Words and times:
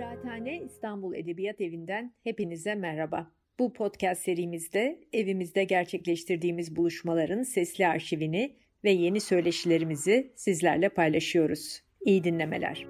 Kıraathane 0.00 0.60
İstanbul 0.60 1.14
Edebiyat 1.14 1.60
Evi'nden 1.60 2.14
hepinize 2.24 2.74
merhaba. 2.74 3.30
Bu 3.58 3.72
podcast 3.72 4.22
serimizde 4.22 5.00
evimizde 5.12 5.64
gerçekleştirdiğimiz 5.64 6.76
buluşmaların 6.76 7.42
sesli 7.42 7.86
arşivini 7.86 8.56
ve 8.84 8.90
yeni 8.90 9.20
söyleşilerimizi 9.20 10.32
sizlerle 10.36 10.88
paylaşıyoruz. 10.88 11.82
İyi 12.00 12.24
dinlemeler. 12.24 12.86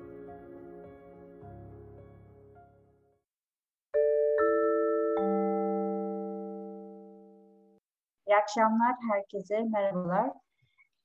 İyi 8.26 8.36
akşamlar 8.42 8.94
herkese, 9.12 9.62
merhabalar. 9.62 10.30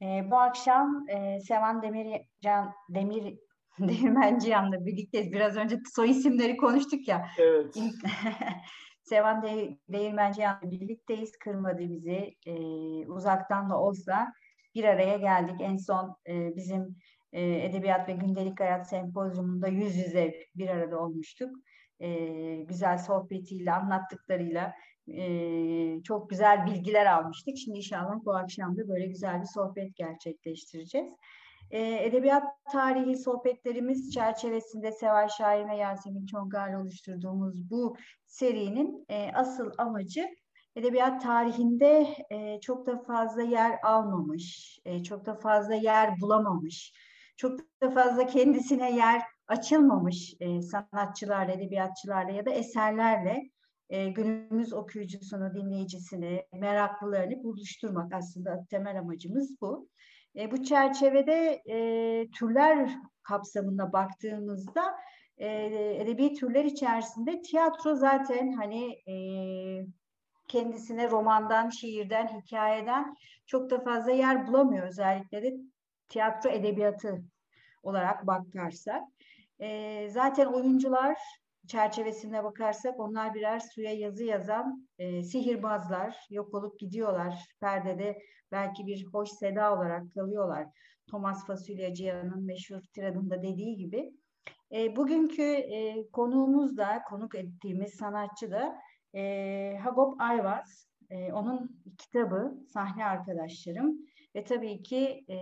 Ee, 0.02 0.32
bu 0.32 0.38
akşam 0.38 1.06
e, 1.10 1.40
Sevan 1.40 1.82
Demircan, 1.82 2.74
Demir 2.90 3.45
Değirmenciyan'la 3.80 4.86
birlikteyiz. 4.86 5.32
Biraz 5.32 5.56
önce 5.56 5.80
soy 5.96 6.10
isimleri 6.10 6.58
konuştuk 6.58 7.08
ya. 7.08 7.28
Evet. 7.40 7.76
Sevan 9.04 9.44
De 9.44 9.78
Değirmenciyan'la 9.90 10.72
birlikteyiz. 10.72 11.32
Kırmadı 11.40 11.80
bizi. 11.80 12.36
E, 12.46 12.54
uzaktan 13.08 13.70
da 13.70 13.80
olsa 13.80 14.34
bir 14.76 14.84
araya 14.84 15.18
geldik. 15.18 15.56
En 15.62 15.78
son 15.78 16.16
e, 16.28 16.56
bizim 16.56 16.96
e, 17.34 17.66
Edebiyat 17.66 18.10
ve 18.10 18.14
Gündelik 18.14 18.60
Hayat 18.60 18.90
Sempozyumunda 18.90 19.68
yüz 19.68 19.96
yüze 19.96 20.34
bir 20.56 20.70
arada 20.70 21.00
olmuştuk. 21.00 21.50
E, 22.00 22.10
güzel 22.56 22.98
sohbetiyle, 22.98 23.74
anlattıklarıyla 23.74 24.74
e, 25.08 26.04
çok 26.04 26.30
güzel 26.30 26.66
bilgiler 26.66 27.06
almıştık. 27.06 27.58
Şimdi 27.58 27.78
inşallah 27.78 28.16
bu 28.26 28.36
akşam 28.36 28.78
da 28.78 28.88
böyle 28.88 29.06
güzel 29.06 29.42
bir 29.42 29.48
sohbet 29.54 29.96
gerçekleştireceğiz. 29.96 31.14
E, 31.72 32.06
edebiyat 32.06 32.44
tarihi 32.72 33.18
sohbetlerimiz 33.18 34.14
çerçevesinde 34.14 34.92
Seval 34.92 35.28
Şahin 35.28 35.70
ve 35.70 35.76
Yasemin 35.76 36.26
Çongar'la 36.26 36.82
oluşturduğumuz 36.82 37.70
bu 37.70 37.96
serinin 38.26 39.06
e, 39.10 39.32
asıl 39.34 39.72
amacı 39.78 40.28
edebiyat 40.76 41.24
tarihinde 41.24 42.08
e, 42.30 42.60
çok 42.62 42.88
da 42.88 43.04
fazla 43.04 43.42
yer 43.42 43.80
almamış, 43.84 44.80
e, 44.86 45.04
çok 45.04 45.26
da 45.26 45.36
fazla 45.36 45.74
yer 45.74 46.22
bulamamış, 46.22 46.94
çok 47.38 47.60
da 47.82 47.90
fazla 47.90 48.26
kendisine 48.28 48.96
yer 48.96 49.22
açılmamış 49.48 50.34
sanatçılarla, 50.72 51.54
edebiyatçılarla 51.54 52.32
ya 52.32 52.46
da 52.46 52.50
eserlerle 52.50 53.50
günümüz 53.90 54.74
okuyucusunu, 54.74 55.54
dinleyicisini, 55.54 56.46
meraklılarını 56.54 57.44
buluşturmak 57.44 58.14
aslında 58.14 58.66
temel 58.70 59.00
amacımız 59.00 59.62
bu. 59.62 59.90
E, 60.36 60.52
bu 60.52 60.64
çerçevede 60.64 61.62
e, 61.70 62.28
türler 62.32 62.90
kapsamında 63.24 63.94
baktığımızda 63.94 64.96
e, 65.38 65.48
edebi 66.02 66.34
türler 66.34 66.66
içerisinde 66.66 67.42
tiyatro 67.42 67.96
zaten 67.96 68.52
hani 68.52 68.92
e, 68.92 69.16
kendisine 70.48 71.10
romandan, 71.10 71.70
şiirden, 71.70 72.28
hikayeden 72.28 73.16
çok 73.46 73.70
da 73.70 73.80
fazla 73.80 74.12
yer 74.12 74.48
bulamıyor 74.48 74.88
özellikle 74.88 75.44
de 75.44 75.54
tiyatro 76.10 76.50
edebiyatı 76.50 77.24
olarak 77.84 78.28
bakarsak. 78.28 79.04
E, 79.60 80.10
zaten 80.10 80.46
oyuncular 80.46 81.18
çerçevesine 81.68 82.44
bakarsak 82.44 83.00
onlar 83.00 83.34
birer 83.34 83.60
suya 83.60 83.94
yazı 83.94 84.24
yazan 84.24 84.88
e, 85.00 85.24
sihirbazlar, 85.24 86.18
yok 86.30 86.54
olup 86.54 86.80
gidiyorlar. 86.80 87.40
Perdede 87.60 88.18
belki 88.52 88.88
bir 88.88 89.06
hoş 89.06 89.30
seda 89.30 89.78
olarak 89.78 90.14
kalıyorlar. 90.14 90.68
Thomas 91.08 91.48
Fasulyacıyan'ın 91.48 92.46
meşhur 92.46 92.82
tiradında 92.94 93.44
dediği 93.44 93.78
gibi. 93.78 94.12
E, 94.72 94.96
bugünkü 94.96 95.44
e, 95.44 96.10
konuğumuz 96.12 96.78
da, 96.78 97.02
konuk 97.10 97.36
ettiğimiz 97.36 97.94
sanatçı 97.94 98.52
da 98.52 98.76
e, 99.16 99.78
Hagop 99.84 100.22
Ayvaz. 100.22 100.88
E, 101.10 101.34
onun 101.34 101.84
kitabı 101.98 102.58
Sahne 102.74 103.06
Arkadaşlarım 103.06 103.98
ve 104.36 104.44
tabii 104.44 104.84
ki 104.84 105.26
e, 105.30 105.38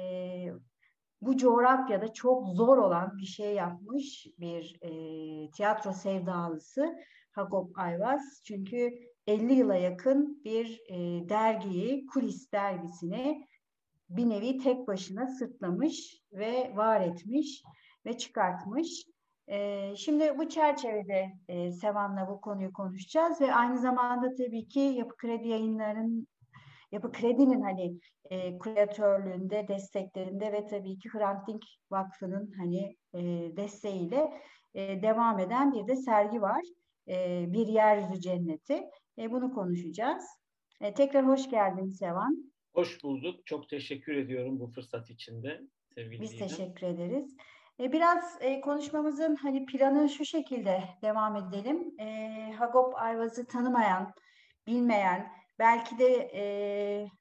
bu 1.26 1.38
coğrafyada 1.38 2.14
çok 2.14 2.48
zor 2.48 2.78
olan 2.78 3.18
bir 3.18 3.26
şey 3.26 3.56
yapmış 3.56 4.28
bir 4.40 4.78
e, 4.82 4.92
tiyatro 5.52 5.92
sevdalısı 5.94 6.96
Hagop 7.32 7.80
Ayvaz. 7.80 8.42
Çünkü 8.44 8.92
50 9.28 9.54
yıla 9.54 9.76
yakın 9.76 10.44
bir 10.44 10.82
e, 10.90 11.30
dergiyi, 11.30 12.06
Kulis 12.06 12.52
dergisini 12.52 13.48
bir 14.10 14.30
nevi 14.30 14.58
tek 14.58 14.88
başına 14.88 15.28
sırtlamış 15.28 16.22
ve 16.32 16.72
var 16.76 17.02
etmiş 17.02 17.64
ve 18.06 18.18
çıkartmış. 18.18 19.06
E, 19.48 19.96
şimdi 19.96 20.38
bu 20.38 20.50
çerçevede 20.50 21.32
e, 21.48 21.72
Sevan'la 21.72 22.28
bu 22.28 22.42
konuyu 22.42 22.74
konuşacağız 22.74 23.42
ve 23.42 23.54
aynı 23.54 23.78
zamanda 23.78 24.36
tabii 24.36 24.68
ki 24.68 24.80
Yapı 24.80 25.18
Kredi 25.18 25.48
Yayınları'nın 25.48 26.28
Yapı 26.94 27.12
Kredi'nin 27.12 27.62
hani 27.62 28.00
e, 28.30 28.60
kreatörlüğünde, 28.60 29.68
desteklerinde 29.68 30.52
ve 30.52 30.66
tabii 30.66 31.00
ki 31.00 31.10
Hrant 31.10 31.48
Dink 31.48 31.64
Vakfı'nın 31.92 32.52
hani 32.58 32.96
e, 33.14 33.22
desteğiyle 33.58 34.42
e, 34.74 35.02
devam 35.02 35.40
eden 35.40 35.74
bir 35.74 35.88
de 35.88 35.96
sergi 35.96 36.42
var. 36.42 36.62
E, 37.08 37.46
bir 37.54 37.68
Yeryüzü 37.68 38.22
Cenneti. 38.22 38.84
E, 39.18 39.32
bunu 39.32 39.54
konuşacağız. 39.54 40.24
E, 40.82 40.94
tekrar 40.94 41.28
hoş 41.28 41.50
geldin 41.50 41.90
Sevan. 41.90 42.54
Hoş 42.74 43.04
bulduk. 43.04 43.46
Çok 43.46 43.70
teşekkür 43.70 44.16
ediyorum 44.16 44.60
bu 44.60 44.68
fırsat 44.68 45.10
için 45.10 45.44
de. 45.44 45.62
Sevgili 45.96 46.22
Biz 46.22 46.34
Didem. 46.34 46.48
teşekkür 46.48 46.88
ederiz. 46.88 47.36
E, 47.80 47.92
biraz 47.92 48.38
e, 48.42 48.62
konuşmamızın 48.62 49.36
hani 49.36 49.66
planı 49.66 50.10
şu 50.10 50.26
şekilde 50.26 50.84
devam 51.02 51.36
edelim. 51.36 52.00
E, 52.00 52.52
Hagop 52.58 52.96
Ayvaz'ı 52.96 53.48
tanımayan, 53.48 54.14
bilmeyen, 54.68 55.43
belki 55.60 56.00
de 56.00 56.32
e, 56.34 56.44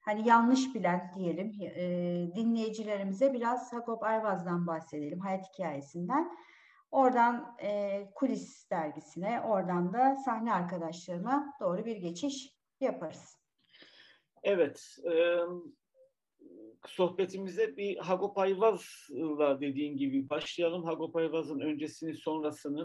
hani 0.01 0.27
yanlış 0.27 0.75
bilen 0.75 1.11
diyelim 1.15 1.51
e, 1.61 1.83
dinleyicilerimize 2.35 3.33
biraz 3.33 3.73
Hagop 3.73 4.03
Ayvaz'dan 4.03 4.67
bahsedelim, 4.67 5.19
hayat 5.19 5.53
hikayesinden. 5.53 6.37
Oradan 6.91 7.55
e, 7.61 8.01
kulis 8.15 8.69
dergisine, 8.71 9.41
oradan 9.41 9.93
da 9.93 10.15
sahne 10.25 10.53
arkadaşlarıma 10.53 11.53
doğru 11.59 11.85
bir 11.85 11.97
geçiş 11.97 12.57
yaparız. 12.79 13.39
Evet, 14.43 14.97
e, 15.11 15.39
sohbetimize 16.87 17.77
bir 17.77 17.97
Hagop 17.97 18.37
Ayvaz'la 18.37 19.61
dediğin 19.61 19.97
gibi 19.97 20.29
başlayalım. 20.29 20.83
Hagop 20.83 21.15
Ayvaz'ın 21.15 21.59
öncesini 21.59 22.13
sonrasını. 22.13 22.83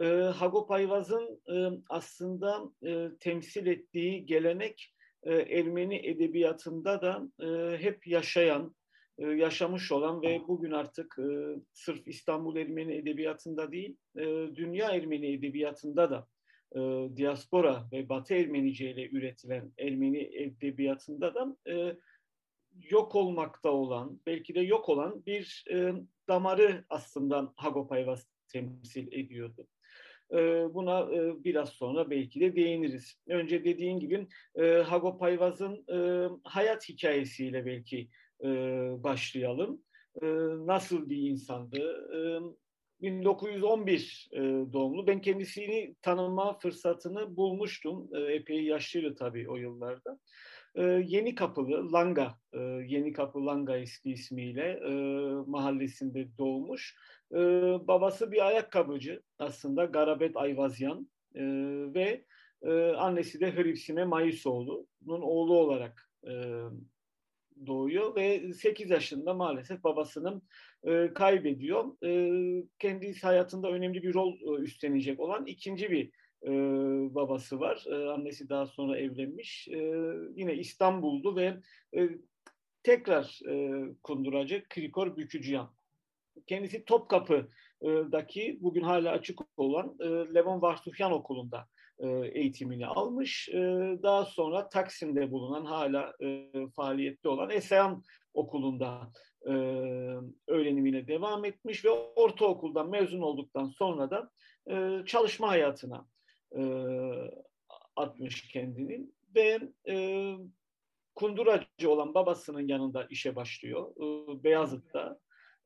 E, 0.00 0.06
Hagop 0.06 0.70
Ayvaz'ın 0.70 1.40
e, 1.54 1.80
aslında 1.88 2.72
e, 2.86 3.08
temsil 3.20 3.66
ettiği 3.66 4.26
gelenek 4.26 4.94
e, 5.22 5.34
Ermeni 5.34 6.06
edebiyatında 6.06 7.02
da 7.02 7.28
e, 7.40 7.78
hep 7.78 8.06
yaşayan, 8.06 8.74
e, 9.18 9.26
yaşamış 9.26 9.92
olan 9.92 10.22
ve 10.22 10.40
bugün 10.48 10.70
artık 10.70 11.16
e, 11.18 11.56
sırf 11.72 12.08
İstanbul 12.08 12.56
Ermeni 12.56 12.94
edebiyatında 12.94 13.72
değil, 13.72 13.96
e, 14.16 14.24
dünya 14.54 14.90
Ermeni 14.90 15.32
edebiyatında 15.32 16.10
da 16.10 16.26
e, 16.76 16.80
diaspora 17.16 17.88
ve 17.92 18.08
Batı 18.08 18.34
Ermenice 18.34 18.90
ile 18.90 19.08
üretilen 19.10 19.72
Ermeni 19.78 20.30
edebiyatında 20.36 21.34
da 21.34 21.56
e, 21.72 21.96
yok 22.90 23.14
olmakta 23.14 23.70
olan, 23.70 24.20
belki 24.26 24.54
de 24.54 24.60
yok 24.60 24.88
olan 24.88 25.26
bir 25.26 25.64
e, 25.70 25.92
damarı 26.28 26.84
aslında 26.88 27.52
Hagopayvas 27.56 28.26
temsil 28.48 29.12
ediyordu. 29.12 29.66
E, 30.32 30.36
buna 30.74 31.00
e, 31.00 31.44
biraz 31.44 31.68
sonra 31.68 32.10
belki 32.10 32.40
de 32.40 32.56
değiniriz. 32.56 33.18
Önce 33.28 33.64
dediğin 33.64 34.00
gibi 34.00 34.26
e, 34.54 34.66
Hagopayvaz'ın 34.66 35.84
e, 35.92 36.28
hayat 36.44 36.88
hikayesiyle 36.88 37.66
belki 37.66 38.08
başlayalım. 39.02 39.82
Nasıl 40.66 41.10
bir 41.10 41.16
insandı? 41.16 41.78
E, 42.14 42.18
1911 43.02 44.28
e, 44.32 44.38
doğumlu. 44.72 45.06
Ben 45.06 45.20
kendisini 45.20 45.94
tanıma 46.02 46.58
fırsatını 46.58 47.36
bulmuştum. 47.36 48.08
Epey 48.28 48.64
yaşlıydı 48.64 49.14
tabii 49.14 49.50
o 49.50 49.56
yıllarda. 49.56 50.18
Yeni 51.04 51.34
Kapılı, 51.34 51.92
Langa, 51.92 52.34
Yeni 52.86 53.12
Kapı 53.12 53.46
Langa 53.46 53.78
eski 53.78 54.10
ismiyle 54.10 54.80
mahallesinde 55.46 56.28
doğmuş. 56.38 56.96
E, 57.32 57.38
babası 57.88 58.32
bir 58.32 58.46
ayakkabıcı 58.46 59.22
aslında 59.38 59.84
Garabet 59.84 60.36
Ayvazyan 60.36 61.10
e, 61.34 61.42
ve 61.94 62.24
e, 62.62 62.72
annesi 62.92 63.40
de 63.40 63.56
Hripsime 63.56 64.04
Mayisoğlu'nun 64.04 65.20
oğlu 65.20 65.58
olarak 65.58 66.10
e, 66.24 66.32
doğuyor 67.66 68.16
ve 68.16 68.52
8 68.52 68.90
yaşında 68.90 69.34
maalesef 69.34 69.84
babasının 69.84 70.42
e, 70.84 71.14
kaybediyor. 71.14 72.04
E, 72.04 72.64
kendisi 72.78 73.22
hayatında 73.22 73.70
önemli 73.70 74.02
bir 74.02 74.14
rol 74.14 74.34
e, 74.34 74.62
üstlenecek 74.62 75.20
olan 75.20 75.46
ikinci 75.46 75.90
bir 75.90 76.10
e, 76.42 76.50
babası 77.14 77.60
var. 77.60 77.84
E, 77.86 77.94
annesi 77.94 78.48
daha 78.48 78.66
sonra 78.66 78.98
evlenmiş. 78.98 79.68
E, 79.68 79.78
yine 80.34 80.54
İstanbul'du 80.54 81.36
ve 81.36 81.56
e, 81.96 82.08
tekrar 82.82 83.40
e, 83.50 83.84
kunduracı 84.02 84.64
Krikor 84.68 85.16
Bükücüyan 85.16 85.77
kendisi 86.46 86.84
Topkapı'daki 86.84 88.58
bugün 88.60 88.82
hala 88.82 89.10
açık 89.10 89.40
olan 89.56 89.96
e, 90.00 90.34
Levon 90.34 90.62
Varsufyan 90.62 91.12
Okulu'nda 91.12 91.66
e, 91.98 92.08
eğitimini 92.08 92.86
almış. 92.86 93.48
E, 93.48 93.58
daha 94.02 94.24
sonra 94.24 94.68
Taksim'de 94.68 95.30
bulunan 95.30 95.64
hala 95.64 96.14
faaliyette 96.76 97.28
olan 97.28 97.50
Esayan 97.50 98.02
Okulu'nda 98.34 99.12
öğrenimine 100.46 101.06
devam 101.06 101.44
etmiş 101.44 101.84
ve 101.84 101.90
ortaokuldan 101.90 102.90
mezun 102.90 103.20
olduktan 103.20 103.66
sonra 103.66 104.10
da 104.10 104.30
çalışma 105.06 105.48
hayatına 105.48 106.06
atmış 107.96 108.48
kendini 108.48 109.06
ve 109.34 109.58
kunduracı 111.14 111.90
olan 111.90 112.14
babasının 112.14 112.68
yanında 112.68 113.06
işe 113.10 113.36
başlıyor 113.36 113.94
Beyazıt'ta 114.44 115.18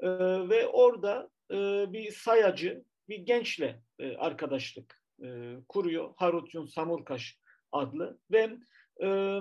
e, 0.03 0.09
ve 0.49 0.67
orada 0.67 1.31
e, 1.51 1.57
bir 1.93 2.11
sayacı 2.13 2.85
bir 3.09 3.19
gençle 3.19 3.83
e, 3.99 4.17
arkadaşlık 4.17 5.03
e, 5.25 5.57
kuruyor 5.69 6.15
Harutyun 6.17 6.67
Samurkaş 6.67 7.39
adlı 7.73 8.19
ve 8.31 8.51
e, 9.03 9.39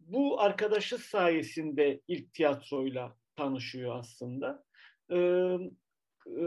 bu 0.00 0.40
arkadaşı 0.40 0.98
sayesinde 0.98 2.00
ilk 2.08 2.34
tiyatroyla 2.34 3.16
tanışıyor 3.36 3.98
aslında. 3.98 4.64
E, 5.10 5.56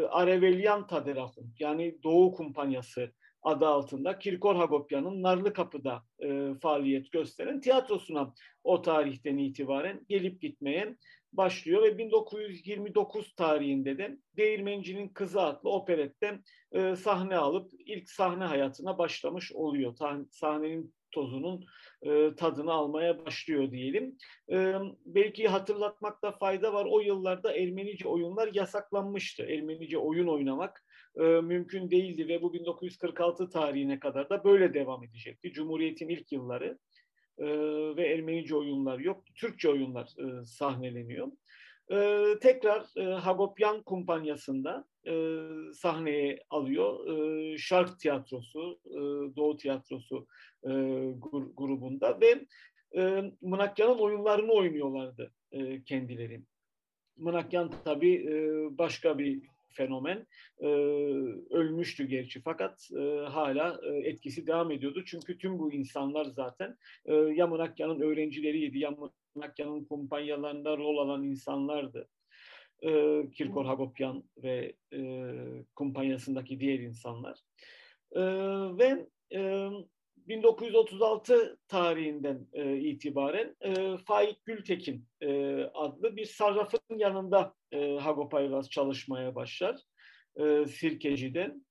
Arevelyan 0.10 0.88
Taderahum 0.88 1.54
yani 1.60 2.04
Doğu 2.04 2.32
Kumpanyası 2.32 3.12
adı 3.42 3.68
altında 3.68 4.20
Kirkor 4.20 4.56
Hagopia'nın 4.56 5.24
Narlı 5.24 5.54
Kapı'da 5.54 6.04
e, 6.20 6.54
faaliyet 6.62 7.12
gösteren 7.12 7.62
tiyatrosuna 7.62 8.34
o 8.64 8.82
tarihten 8.82 9.38
itibaren 9.38 10.06
gelip 10.10 10.42
gitmeye 10.42 10.96
başlıyor 11.38 11.84
ve 11.84 11.98
1929 11.98 13.36
tarihinde 13.36 13.98
de 13.98 14.18
Değirmencinin 14.38 15.10
Kızı 15.10 15.42
adlı 15.42 15.70
operette 15.70 16.40
e, 16.72 16.96
sahne 16.96 17.38
alıp 17.38 17.72
ilk 17.86 18.10
sahne 18.10 18.44
hayatına 18.44 18.98
başlamış 18.98 19.52
oluyor. 19.54 19.96
Sahnenin 20.32 20.94
tozunun 21.12 21.66
e, 22.02 22.36
tadını 22.36 22.74
almaya 22.74 23.26
başlıyor 23.26 23.72
diyelim. 23.72 24.18
E, 24.52 24.74
belki 25.06 25.48
hatırlatmakta 25.48 26.32
fayda 26.32 26.74
var. 26.74 26.88
O 26.90 27.00
yıllarda 27.00 27.54
Ermenice 27.54 28.08
oyunlar 28.08 28.50
yasaklanmıştı. 28.54 29.44
Ermenice 29.44 29.98
oyun 29.98 30.28
oynamak 30.28 30.84
e, 31.16 31.24
mümkün 31.24 31.92
değildi 31.92 32.28
ve 32.28 32.42
bu 32.42 32.54
1946 32.54 33.50
tarihine 33.50 34.00
kadar 34.00 34.30
da 34.30 34.44
böyle 34.44 34.74
devam 34.74 35.04
edecekti. 35.04 35.52
Cumhuriyet'in 35.52 36.10
ilk 36.10 36.32
yılları 36.32 36.78
e, 37.38 37.46
ve 37.96 38.08
Ermenice 38.08 38.56
oyunlar 38.56 39.00
yok. 39.00 39.24
Türkçe 39.36 39.70
oyunlar 39.70 40.08
e, 40.18 40.46
sahneleniyor. 40.46 41.28
E, 41.92 42.26
tekrar 42.42 42.86
e, 42.98 43.04
Hagopyan 43.04 43.84
kumpanyasında 43.84 44.86
e, 45.08 45.14
sahneye 45.74 46.40
alıyor. 46.50 47.08
E, 47.08 47.58
Şark 47.58 48.00
Tiyatrosu, 48.00 48.80
e, 48.86 49.00
Doğu 49.36 49.58
Tiyatrosu 49.58 50.28
e, 50.64 50.70
grubunda 51.56 52.20
ve 52.22 52.46
e, 52.98 53.32
Mınakyan'ın 53.42 53.98
oyunlarını 53.98 54.52
oynuyorlardı 54.52 55.32
e, 55.52 55.84
kendileri. 55.84 56.42
Mınakyan 57.18 57.72
tabii 57.86 58.16
e, 58.16 58.38
başka 58.78 59.18
bir 59.18 59.55
fenomen. 59.76 60.28
E, 60.60 60.68
ölmüştü 61.50 62.08
gerçi 62.08 62.42
fakat 62.42 62.90
e, 62.98 63.02
hala 63.20 63.80
e, 63.84 63.90
etkisi 63.90 64.48
devam 64.48 64.72
ediyordu. 64.72 65.04
Çünkü 65.06 65.38
tüm 65.38 65.60
bu 65.60 65.74
insanlar 65.74 66.26
zaten 66.26 66.78
e, 67.06 67.14
ya 67.14 67.48
Mınakya'nın 67.48 68.00
öğrencileriydi 68.00 68.80
ya 68.80 68.96
Mınakya'nın 69.36 69.86
kumpanyalarında 69.86 70.78
rol 70.78 70.98
alan 70.98 71.24
insanlardı. 71.24 72.08
E, 72.82 73.22
Kirkor 73.34 73.66
Hagopyan 73.66 74.24
ve 74.44 74.74
e, 74.94 75.32
kumpanyasındaki 75.76 76.60
diğer 76.60 76.80
insanlar. 76.80 77.40
E, 78.12 78.22
ve 78.78 79.08
e, 79.34 79.70
1936 80.28 81.58
tarihinden 81.68 82.48
e, 82.54 82.78
itibaren 82.78 83.56
e, 83.62 83.98
Faik 83.98 84.46
Gültekin 84.46 85.08
e, 85.22 85.64
adlı 85.64 86.16
bir 86.16 86.26
sarrafın 86.26 86.98
yanında 86.98 87.54
e, 87.72 87.98
Hagopayvaz 87.98 88.70
çalışmaya 88.70 89.36
başlar 89.36 89.82
e, 90.36 90.66
Sirkeci'den 90.66 91.66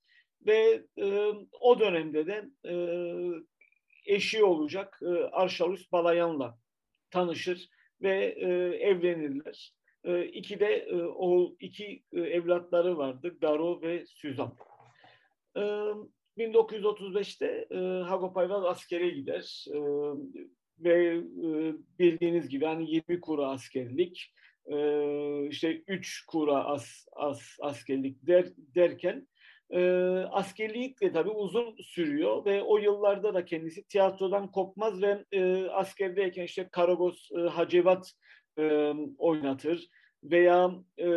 ve 0.47 0.85
e, 0.99 1.33
o 1.61 1.81
dönemde 1.81 2.27
de 2.27 2.45
e, 2.69 2.75
eşi 4.07 4.45
olacak 4.45 5.01
e, 5.03 5.09
Arşalus 5.25 5.93
Balayan'la 5.93 6.59
tanışır 7.11 7.69
ve 8.03 8.35
e, 8.37 8.49
evlenirler. 8.89 9.75
E, 10.05 10.25
iki 10.25 10.61
de 10.61 10.67
e, 10.67 11.03
o 11.03 11.57
iki 11.61 12.03
e, 12.13 12.21
evlatları 12.21 12.99
vardı 12.99 13.37
Garo 13.41 13.83
ve 13.83 14.07
Süzan. 14.07 14.57
E, 15.57 15.63
1935'te 16.39 17.67
e, 17.71 18.03
Hagopayvaz 18.03 18.65
askere 18.65 19.09
gider. 19.09 19.67
E, 19.75 19.79
ve 20.79 21.17
e, 21.17 21.75
bildiğiniz 21.99 22.49
gibi 22.49 22.65
hani 22.65 22.91
20 22.91 23.21
kura 23.21 23.49
askerlik 23.49 24.33
e, 24.67 24.77
işte 25.49 25.83
3 25.89 26.27
kura 26.27 26.65
as, 26.65 27.07
as, 27.13 27.57
askerlik 27.61 28.27
der, 28.27 28.47
derken 28.57 29.29
e, 29.71 29.81
askerlik 30.31 31.01
de 31.01 31.13
tabii 31.13 31.31
uzun 31.31 31.77
sürüyor 31.83 32.45
ve 32.45 32.63
o 32.63 32.79
yıllarda 32.79 33.35
da 33.35 33.45
kendisi 33.45 33.85
tiyatrodan 33.89 34.51
kopmaz 34.51 35.03
ve 35.03 35.25
e, 35.33 35.67
askerdeyken 35.67 36.45
işte 36.45 36.69
Karagos 36.73 37.31
e, 37.33 37.41
Hacevat 37.41 38.13
e, 38.59 38.93
oynatır 39.19 39.89
veya 40.25 40.71
e, 40.99 41.09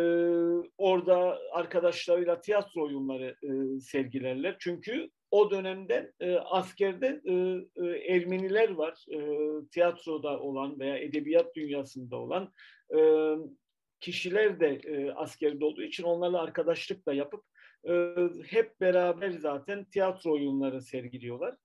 orada 0.78 1.38
arkadaşlarıyla 1.52 2.40
tiyatro 2.40 2.84
oyunları 2.84 3.36
e, 3.42 3.80
sergilerler. 3.80 4.56
Çünkü 4.58 5.10
o 5.30 5.50
dönemde 5.50 6.12
e, 6.20 6.36
askerde 6.36 7.20
e, 7.24 7.32
e, 7.86 8.14
Ermeniler 8.14 8.70
var, 8.70 9.04
e, 9.12 9.18
tiyatroda 9.66 10.40
olan 10.40 10.80
veya 10.80 10.98
edebiyat 10.98 11.56
dünyasında 11.56 12.16
olan 12.16 12.52
e, 12.96 13.00
kişiler 14.00 14.60
de 14.60 14.68
e, 14.68 15.12
askerde 15.12 15.64
olduğu 15.64 15.82
için 15.82 16.04
onlarla 16.04 16.42
arkadaşlık 16.42 17.06
da 17.06 17.12
yapıp 17.12 17.44
e, 17.88 18.14
hep 18.46 18.80
beraber 18.80 19.30
zaten 19.30 19.84
tiyatro 19.84 20.32
oyunları 20.32 20.82
sergiliyorlar. 20.82 21.56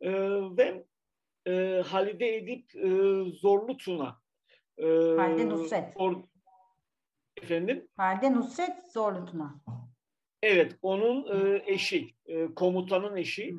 E, 0.00 0.10
ve 0.56 0.84
e, 1.46 1.82
Halide 1.86 2.36
Edip 2.36 2.76
e, 2.76 2.88
Zorlu 3.32 3.76
Tuna. 3.76 4.16
E, 4.78 4.86
Halide 4.86 5.48
Nusret. 5.48 5.84
Or, 5.94 6.14
efendim? 7.42 7.88
Halide 7.96 8.32
Nusret 8.32 8.92
Zorlu 8.92 9.26
Tuna. 9.26 9.54
Evet, 10.42 10.76
onun 10.82 11.26
e, 11.40 11.62
eşi, 11.66 12.14
e, 12.26 12.54
komutanın 12.54 13.16
eşi 13.16 13.56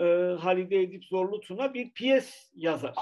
e, 0.00 0.04
Halide 0.40 0.82
Edip 0.82 1.04
Zorlu 1.04 1.40
Tuna 1.40 1.74
bir 1.74 1.90
piyes 1.90 2.50
yazar. 2.54 2.94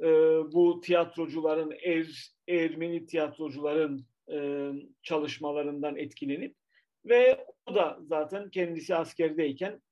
E, 0.00 0.06
bu 0.52 0.80
tiyatrocuların, 0.80 1.74
er, 1.82 2.32
Ermeni 2.48 3.06
tiyatrocuların 3.06 4.06
e, 4.32 4.70
çalışmalarından 5.02 5.96
etkilenip 5.96 6.56
ve 7.04 7.46
o 7.66 7.74
da 7.74 7.98
zaten 8.02 8.50
kendisi 8.50 8.96
askerdeyken 8.96 9.82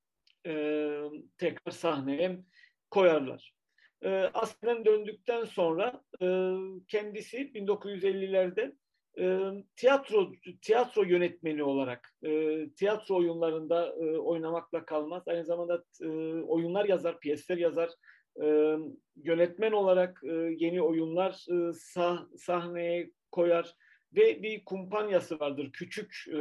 e, 0.47 0.53
tekrar 1.39 1.73
sahneye 1.73 2.41
koyarlar. 2.91 3.55
E, 4.03 4.11
askerden 4.35 4.85
döndükten 4.85 5.45
sonra 5.45 6.03
e, 6.21 6.27
kendisi 6.89 7.37
1950'lerde 7.37 8.73
e, 9.21 9.39
tiyatro 9.77 10.33
tiyatro 10.63 11.03
yönetmeni 11.03 11.63
olarak 11.63 12.15
e, 12.23 12.61
tiyatro 12.71 13.17
oyunlarında 13.17 13.87
e, 13.87 14.19
oynamakla 14.19 14.85
kalmaz. 14.85 15.29
Aynı 15.29 15.45
zamanda 15.45 15.85
e, 16.03 16.09
oyunlar 16.43 16.85
yazar, 16.85 17.21
piyesler 17.21 17.57
yazar. 17.57 17.91
E, 18.43 18.77
yönetmen 19.17 19.73
olarak 19.73 20.21
e, 20.25 20.33
yeni 20.59 20.83
oyunlar 20.83 21.47
e, 21.51 21.73
sah 21.73 22.27
sahneye 22.37 23.11
koyar 23.31 23.75
ve 24.17 24.43
bir 24.43 24.65
kumpanyası 24.65 25.41
vardır. 25.41 25.71
Küçük 25.73 26.25
e, 26.33 26.41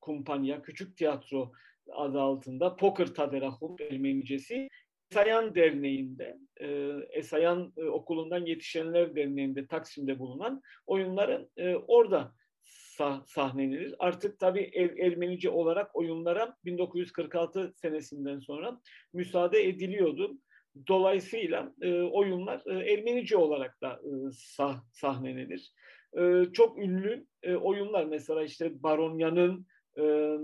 kumpanya, 0.00 0.62
küçük 0.62 0.96
tiyatro 0.96 1.52
adı 1.92 2.20
altında 2.20 2.76
Poker 2.76 3.14
Taderahum 3.14 3.76
Ermenicesi. 3.80 4.68
Esayan 5.10 5.54
Derneği'nde, 5.54 6.38
e, 6.60 6.66
Esayan 7.10 7.72
e, 7.76 7.84
Okulu'ndan 7.84 8.46
Yetişenler 8.46 9.16
Derneği'nde 9.16 9.66
Taksim'de 9.66 10.18
bulunan 10.18 10.62
oyunların 10.86 11.50
e, 11.56 11.74
orada 11.74 12.32
sah 12.64 13.26
sahnenilir. 13.26 13.94
Artık 13.98 14.38
tabii 14.38 14.70
er 14.74 15.06
Ermenice 15.06 15.50
olarak 15.50 15.96
oyunlara 15.96 16.56
1946 16.64 17.72
senesinden 17.76 18.38
sonra 18.38 18.80
müsaade 19.12 19.68
ediliyordu. 19.68 20.38
Dolayısıyla 20.88 21.74
e, 21.82 22.02
oyunlar 22.02 22.62
e, 22.66 22.92
Ermenice 22.92 23.36
olarak 23.36 23.80
da 23.82 23.92
e, 23.92 24.10
sah 24.32 24.82
sahnenilir. 24.92 25.72
E, 26.18 26.44
çok 26.52 26.78
ünlü 26.78 27.26
e, 27.42 27.54
oyunlar 27.54 28.04
mesela 28.04 28.42
işte 28.44 28.82
Baronya'nın 28.82 29.66
e, 29.98 30.36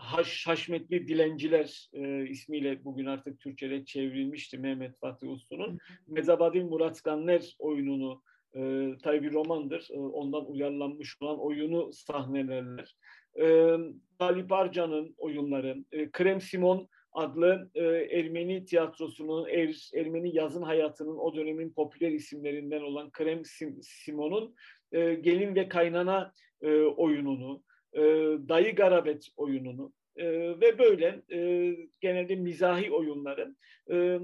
Haş, 0.00 0.46
Haşmetli 0.46 1.08
Dilenciler 1.08 1.90
e, 1.92 2.28
ismiyle 2.28 2.84
bugün 2.84 3.06
artık 3.06 3.40
Türkçe'de 3.40 3.84
çevrilmişti 3.84 4.58
Mehmet 4.58 4.98
Fatih 4.98 5.30
Uslu'nun. 5.30 5.78
Mezabadil 6.06 6.64
Muratkanler 6.64 7.56
oyununu 7.58 8.22
E, 8.54 8.90
tabii 9.02 9.22
bir 9.22 9.32
romandır. 9.32 9.88
E, 9.90 9.98
ondan 9.98 10.50
uyarlanmış 10.50 11.16
olan 11.22 11.40
oyunu 11.40 11.92
sahnelerler. 11.92 12.96
E, 13.40 13.76
Galip 14.18 14.52
Arcan'ın 14.52 15.14
oyunları, 15.18 15.84
e, 15.92 16.10
Krem 16.10 16.40
Simon 16.40 16.88
adlı 17.12 17.70
e, 17.74 17.84
Ermeni 18.18 18.64
tiyatrosunun, 18.64 19.48
er, 19.48 19.90
Ermeni 19.94 20.36
yazın 20.36 20.62
hayatının 20.62 21.16
o 21.16 21.34
dönemin 21.34 21.72
popüler 21.72 22.10
isimlerinden 22.10 22.80
olan 22.80 23.10
Krem 23.10 23.42
Simon'un 23.82 24.54
e, 24.92 25.14
Gelin 25.14 25.54
ve 25.54 25.68
Kaynana 25.68 26.32
e, 26.62 26.82
oyununu, 26.82 27.62
e, 27.92 28.00
Dayı 28.48 28.74
Garabet 28.74 29.28
oyununu 29.36 29.92
e, 30.16 30.26
ve 30.60 30.78
böyle 30.78 31.22
e, 31.32 31.76
genelde 32.00 32.36
mizahi 32.36 32.92
oyunları 32.92 33.54
e, 33.90 34.20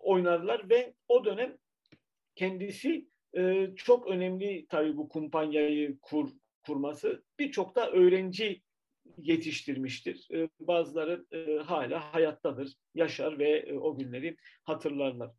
oynarlar 0.00 0.70
ve 0.70 0.94
o 1.08 1.24
dönem 1.24 1.58
kendisi 2.34 3.06
e, 3.36 3.70
çok 3.76 4.06
önemli 4.06 4.66
tabii 4.68 4.96
bu 4.96 5.08
kumpanyayı 5.08 5.98
kur, 6.02 6.30
kurması. 6.66 7.24
Birçok 7.38 7.76
da 7.76 7.90
öğrenci 7.90 8.62
yetiştirmiştir. 9.18 10.28
E, 10.32 10.48
bazıları 10.60 11.26
e, 11.32 11.56
hala 11.56 12.14
hayattadır, 12.14 12.72
yaşar 12.94 13.38
ve 13.38 13.58
e, 13.58 13.74
o 13.74 13.98
günleri 13.98 14.36
hatırlarlar. 14.64 15.30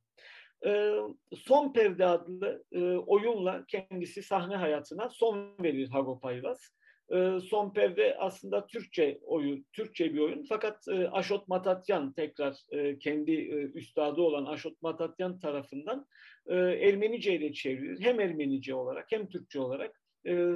E, 0.66 0.94
Son 1.36 1.74
Perde 1.74 2.06
adlı 2.06 2.64
e, 2.72 2.82
oyunla 2.92 3.66
kendisi 3.68 4.24
sahne 4.24 4.56
hayatına 4.56 5.10
son 5.10 5.56
verir 5.64 5.88
Hagop 5.88 6.26
Ayvaz. 6.26 6.74
E, 7.10 7.40
Son 7.40 7.74
Perde 7.74 8.18
aslında 8.20 8.68
Türkçe 8.68 9.20
oyun, 9.26 9.66
Türkçe 9.74 10.14
bir 10.14 10.20
oyun. 10.20 10.46
Fakat 10.50 10.88
e, 10.88 11.10
Aşot 11.10 11.48
Matatyan 11.48 12.14
tekrar 12.14 12.56
e, 12.70 13.00
kendi 13.00 13.32
e, 13.32 13.56
üstadı 13.56 14.22
olan 14.22 14.46
Aşot 14.46 14.82
Matatyan 14.82 15.40
tarafından 15.40 16.08
e, 16.48 16.56
Ermenice 16.56 17.34
ile 17.36 17.54
çevrilir. 17.54 18.06
Hem 18.06 18.20
Ermenice 18.20 18.76
olarak 18.76 19.12
hem 19.12 19.30
Türkçe 19.30 19.60
olarak 19.60 20.02
e, 20.28 20.48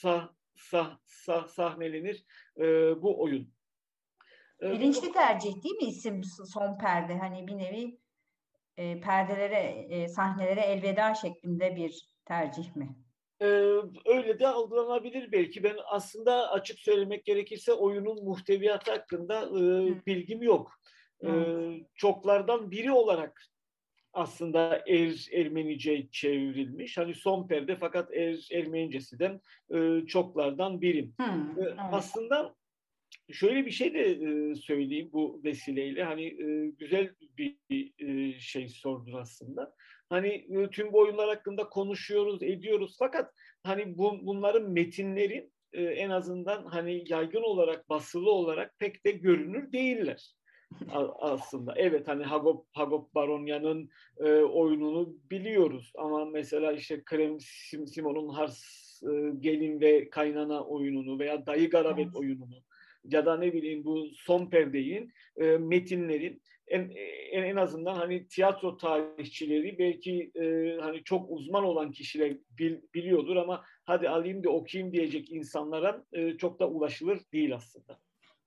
sah, 0.00 0.28
sah, 0.54 0.98
sah, 1.04 1.46
sahnelenir 1.46 2.24
e, 2.58 2.62
bu 3.02 3.22
oyun. 3.22 3.54
Bilinçli 4.62 5.12
tercih 5.12 5.62
değil 5.62 5.76
mi 5.76 5.84
isim 5.84 6.24
Son 6.24 6.78
Perde? 6.78 7.18
Hani 7.18 7.46
bir 7.46 7.58
nevi 7.58 7.98
e, 8.76 9.00
perdelere, 9.00 9.86
e, 9.88 10.08
sahnelere 10.08 10.60
elveda 10.60 11.14
şeklinde 11.14 11.76
bir 11.76 12.14
tercih 12.24 12.76
mi? 12.76 13.03
Ee, 13.40 13.46
öyle 14.06 14.38
de 14.38 14.48
algılanabilir 14.48 15.32
belki. 15.32 15.62
Ben 15.62 15.76
aslında 15.86 16.50
açık 16.50 16.78
söylemek 16.78 17.24
gerekirse 17.24 17.72
oyunun 17.72 18.24
muhteviyatı 18.24 18.90
hakkında 18.90 19.42
e, 19.42 20.06
bilgim 20.06 20.42
yok. 20.42 20.72
Ee, 21.24 21.28
çoklardan 21.94 22.70
biri 22.70 22.92
olarak 22.92 23.42
aslında 24.12 24.82
Er 24.86 25.28
Ermenice 25.32 26.08
çevrilmiş. 26.10 26.98
Hani 26.98 27.14
son 27.14 27.46
perde 27.46 27.76
fakat 27.76 28.14
Er 28.14 28.48
Ermenicesi 28.52 29.18
de 29.18 29.40
e, 29.74 30.06
çoklardan 30.06 30.80
birim. 30.80 31.14
Hmm, 31.16 31.58
evet. 31.58 31.74
Aslında 31.92 32.54
şöyle 33.32 33.66
bir 33.66 33.70
şey 33.70 33.94
de 33.94 34.00
e, 34.00 34.54
söyleyeyim 34.54 35.10
bu 35.12 35.40
vesileyle. 35.44 36.04
Hani 36.04 36.24
e, 36.24 36.70
güzel 36.78 37.14
bir 37.38 37.92
e, 37.98 38.40
şey 38.40 38.68
sordun 38.68 39.12
aslında. 39.12 39.74
Hani 40.08 40.28
e, 40.28 40.70
tüm 40.70 40.92
bu 40.92 40.98
oyunlar 40.98 41.28
hakkında 41.28 41.68
konuşuyoruz, 41.68 42.42
ediyoruz 42.42 42.96
fakat 42.98 43.32
hani 43.62 43.98
bu, 43.98 44.18
bunların 44.22 44.70
metinleri 44.70 45.50
e, 45.72 45.82
en 45.82 46.10
azından 46.10 46.64
hani 46.66 47.04
yaygın 47.08 47.42
olarak, 47.42 47.88
basılı 47.88 48.30
olarak 48.30 48.78
pek 48.78 49.06
de 49.06 49.10
görünür 49.10 49.72
değiller 49.72 50.34
aslında. 51.18 51.74
Evet 51.76 52.08
hani 52.08 52.24
Hagop, 52.24 52.66
Hagop 52.72 53.14
Baronya'nın 53.14 53.90
e, 54.18 54.32
oyununu 54.32 55.16
biliyoruz 55.30 55.92
ama 55.98 56.24
mesela 56.24 56.72
işte 56.72 57.02
Krem 57.04 57.40
Simon'un 57.86 58.28
Hars 58.28 58.62
e, 59.02 59.32
Gelin 59.40 59.80
ve 59.80 60.10
Kaynana 60.10 60.64
oyununu 60.64 61.18
veya 61.18 61.46
Dayı 61.46 61.70
Garabet 61.70 62.06
evet. 62.06 62.16
oyununu 62.16 62.62
ya 63.04 63.26
da 63.26 63.36
ne 63.36 63.52
bileyim 63.52 63.84
bu 63.84 64.06
son 64.14 64.50
perdeyin 64.50 65.12
e, 65.36 65.44
metinlerin 65.44 66.42
en, 66.66 66.90
en 67.32 67.42
en 67.42 67.56
azından 67.56 67.94
hani 67.94 68.28
tiyatro 68.28 68.76
tarihçileri 68.76 69.78
belki 69.78 70.30
e, 70.34 70.76
hani 70.80 71.04
çok 71.04 71.30
uzman 71.30 71.64
olan 71.64 71.90
kişiler 71.90 72.36
bil, 72.58 72.76
biliyordur 72.94 73.36
ama 73.36 73.64
hadi 73.84 74.08
alayım 74.08 74.44
da 74.44 74.50
okuyayım 74.50 74.92
diyecek 74.92 75.32
insanlara 75.32 76.04
e, 76.12 76.36
çok 76.36 76.60
da 76.60 76.68
ulaşılır 76.68 77.20
değil 77.32 77.54
aslında. 77.54 77.98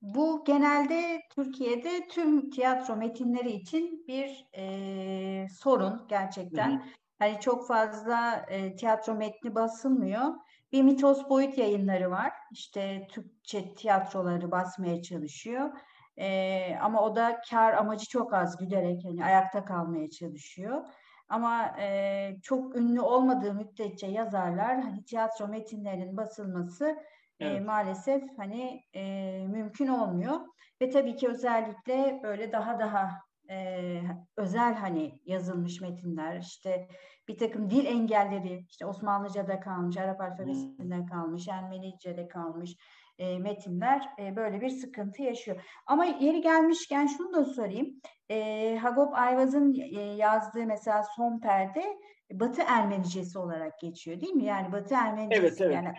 Bu 0.02 0.44
genelde 0.46 1.22
Türkiye'de 1.36 2.08
tüm 2.08 2.50
tiyatro 2.50 2.96
metinleri 2.96 3.52
için 3.52 4.06
bir 4.08 4.46
e, 4.58 5.48
sorun 5.50 6.02
gerçekten. 6.10 6.72
Hı 6.72 6.76
hı. 6.76 6.88
Hani 7.20 7.40
çok 7.40 7.68
fazla 7.68 8.46
e, 8.50 8.76
tiyatro 8.76 9.16
metni 9.16 9.56
basılmıyor. 9.56 10.26
Bir 10.72 10.84
mitos 10.84 11.30
boyut 11.30 11.58
yayınları 11.58 12.12
var. 12.12 12.34
İşte 12.52 13.08
Türkçe 13.12 13.76
tiyatroları 13.76 14.52
basmaya 14.52 15.02
çalışıyor. 15.02 15.70
E, 16.18 16.76
ama 16.82 17.02
o 17.02 17.16
da 17.16 17.42
kar 17.50 17.74
amacı 17.74 18.06
çok 18.10 18.34
az 18.34 18.58
güderek 18.58 19.06
hani 19.06 19.26
ayakta 19.26 19.66
kalmaya 19.66 20.10
çalışıyor. 20.10 20.82
Ama 21.30 21.76
e, 21.80 22.38
çok 22.44 22.76
ünlü 22.76 23.02
olmadığı 23.02 23.54
müddetçe 23.54 24.08
yazarlar 24.08 24.82
hani 24.82 25.04
tiyatro 25.04 25.48
metinlerinin 25.48 26.18
basılması 26.18 26.98
evet. 27.40 27.58
e, 27.58 27.60
maalesef 27.60 28.24
hani 28.38 28.82
e, 28.94 29.02
mümkün 29.48 29.88
olmuyor. 29.88 30.40
Ve 30.82 30.90
tabii 30.90 31.16
ki 31.16 31.28
özellikle 31.28 32.20
böyle 32.24 32.52
daha 32.52 32.80
daha 32.80 33.27
e, 33.50 34.02
özel 34.38 34.74
hani 34.74 35.22
yazılmış 35.26 35.82
metinler 35.82 36.40
işte 36.40 36.88
bir 37.28 37.38
takım 37.38 37.70
dil 37.70 37.86
engelleri 37.86 38.66
işte 38.70 38.86
Osmanlıca'da 38.86 39.60
kalmış, 39.60 39.98
Arap 39.98 40.22
alfabesinde 40.22 40.98
hmm. 40.98 41.06
kalmış, 41.06 41.48
Ermenice'de 41.48 42.28
kalmış 42.28 42.78
e, 43.18 43.40
metinler 43.40 44.10
e, 44.20 44.36
böyle 44.36 44.62
bir 44.62 44.70
sıkıntı 44.70 45.22
yaşıyor. 45.22 45.64
Ama 45.86 46.06
yeri 46.06 46.42
gelmişken 46.42 47.08
şunu 47.08 47.34
da 47.34 47.46
sorayım. 47.46 48.02
E, 48.30 48.78
Hagop 48.78 49.14
Ayvaz'ın 49.14 49.74
e, 49.74 50.02
yazdığı 50.02 50.66
mesela 50.66 51.04
Son 51.16 51.40
Perde 51.40 51.98
Batı 52.32 52.62
Ermenicesi 52.68 53.40
olarak 53.40 53.80
geçiyor 53.80 54.22
değil 54.22 54.34
mi? 54.34 54.44
Yani 54.44 54.72
Batı 54.72 54.96
Ermenicesi. 54.96 55.42
Evet, 55.42 55.62
evet. 55.62 55.76
Yani, 55.76 55.94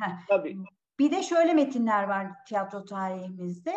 heh. 0.00 0.26
Tabii. 0.28 0.56
Bir 0.98 1.10
de 1.10 1.22
şöyle 1.22 1.54
metinler 1.54 2.04
var 2.04 2.26
tiyatro 2.48 2.84
tarihimizde. 2.84 3.72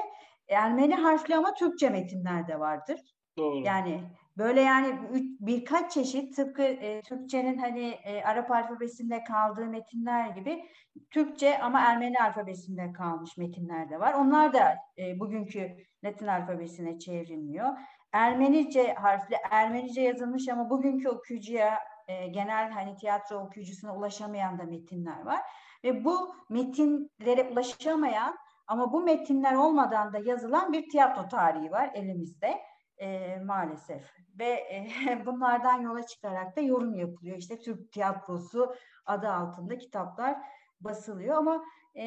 Ermeni 0.50 0.96
harfli 0.96 1.36
ama 1.36 1.54
Türkçe 1.54 1.90
metinler 1.90 2.48
de 2.48 2.60
vardır. 2.60 3.00
Doğru. 3.38 3.58
Yani 3.58 4.04
böyle 4.38 4.62
yani 4.62 5.00
birkaç 5.40 5.92
çeşit 5.92 6.36
tıpkı 6.36 6.64
e, 6.64 7.02
Türkçenin 7.02 7.58
hani 7.58 7.88
e, 8.04 8.24
Arap 8.24 8.52
alfabesinde 8.52 9.24
kaldığı 9.24 9.66
metinler 9.66 10.30
gibi 10.30 10.66
Türkçe 11.12 11.60
ama 11.60 11.80
Ermeni 11.80 12.20
alfabesinde 12.20 12.94
kalmış 12.94 13.38
metinler 13.38 13.90
de 13.90 14.00
var. 14.00 14.14
Onlar 14.14 14.54
da 14.54 14.76
e, 14.98 15.20
bugünkü 15.20 15.78
Latin 16.04 16.28
alfabesine 16.28 17.00
çevrilmiyor. 17.00 17.78
Ermenice 18.12 18.94
harfli, 18.94 19.36
Ermenice 19.52 20.02
yazılmış 20.02 20.48
ama 20.50 20.70
bugünkü 20.70 21.10
okuyucuya 21.10 21.80
e, 22.08 22.28
genel 22.28 22.72
hani 22.72 22.96
tiyatro 22.96 23.38
okuyucusuna 23.38 23.96
ulaşamayan 23.96 24.60
da 24.60 24.64
metinler 24.64 25.26
var. 25.26 25.40
Ve 25.84 26.06
bu 26.06 26.36
metinlere 26.50 27.44
ulaşamayan 27.52 28.38
ama 28.68 28.94
bu 28.94 29.02
metinler 29.02 29.54
olmadan 29.54 30.14
da 30.14 30.20
yazılan 30.26 30.74
bir 30.74 30.90
tiyatro 30.90 31.28
tarihi 31.28 31.72
var 31.72 31.92
elimizde 31.94 32.58
e, 32.98 33.40
maalesef. 33.40 34.04
Ve 34.40 34.46
e, 34.46 34.88
bunlardan 35.26 35.82
yola 35.82 36.06
çıkarak 36.06 36.56
da 36.56 36.62
yorum 36.62 36.96
yapılıyor. 36.96 37.38
İşte 37.38 37.60
Türk 37.60 37.92
tiyatrosu 37.92 38.76
adı 39.06 39.30
altında 39.30 39.78
kitaplar 39.78 40.38
basılıyor 40.82 41.38
ama 41.38 41.64
e, 41.96 42.04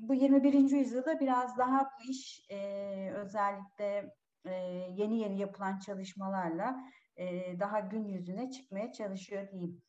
bu 0.00 0.14
21. 0.14 0.52
yüzyılda 0.70 1.20
biraz 1.20 1.58
daha 1.58 1.84
bu 1.84 2.10
iş 2.10 2.46
e, 2.50 3.10
özellikle 3.14 4.12
e, 4.46 4.54
yeni 4.96 5.18
yeni 5.18 5.38
yapılan 5.38 5.78
çalışmalarla 5.78 6.76
e, 7.16 7.60
daha 7.60 7.80
gün 7.80 8.04
yüzüne 8.08 8.50
çıkmaya 8.50 8.92
çalışıyor 8.92 9.50
diyeyim. 9.50 9.82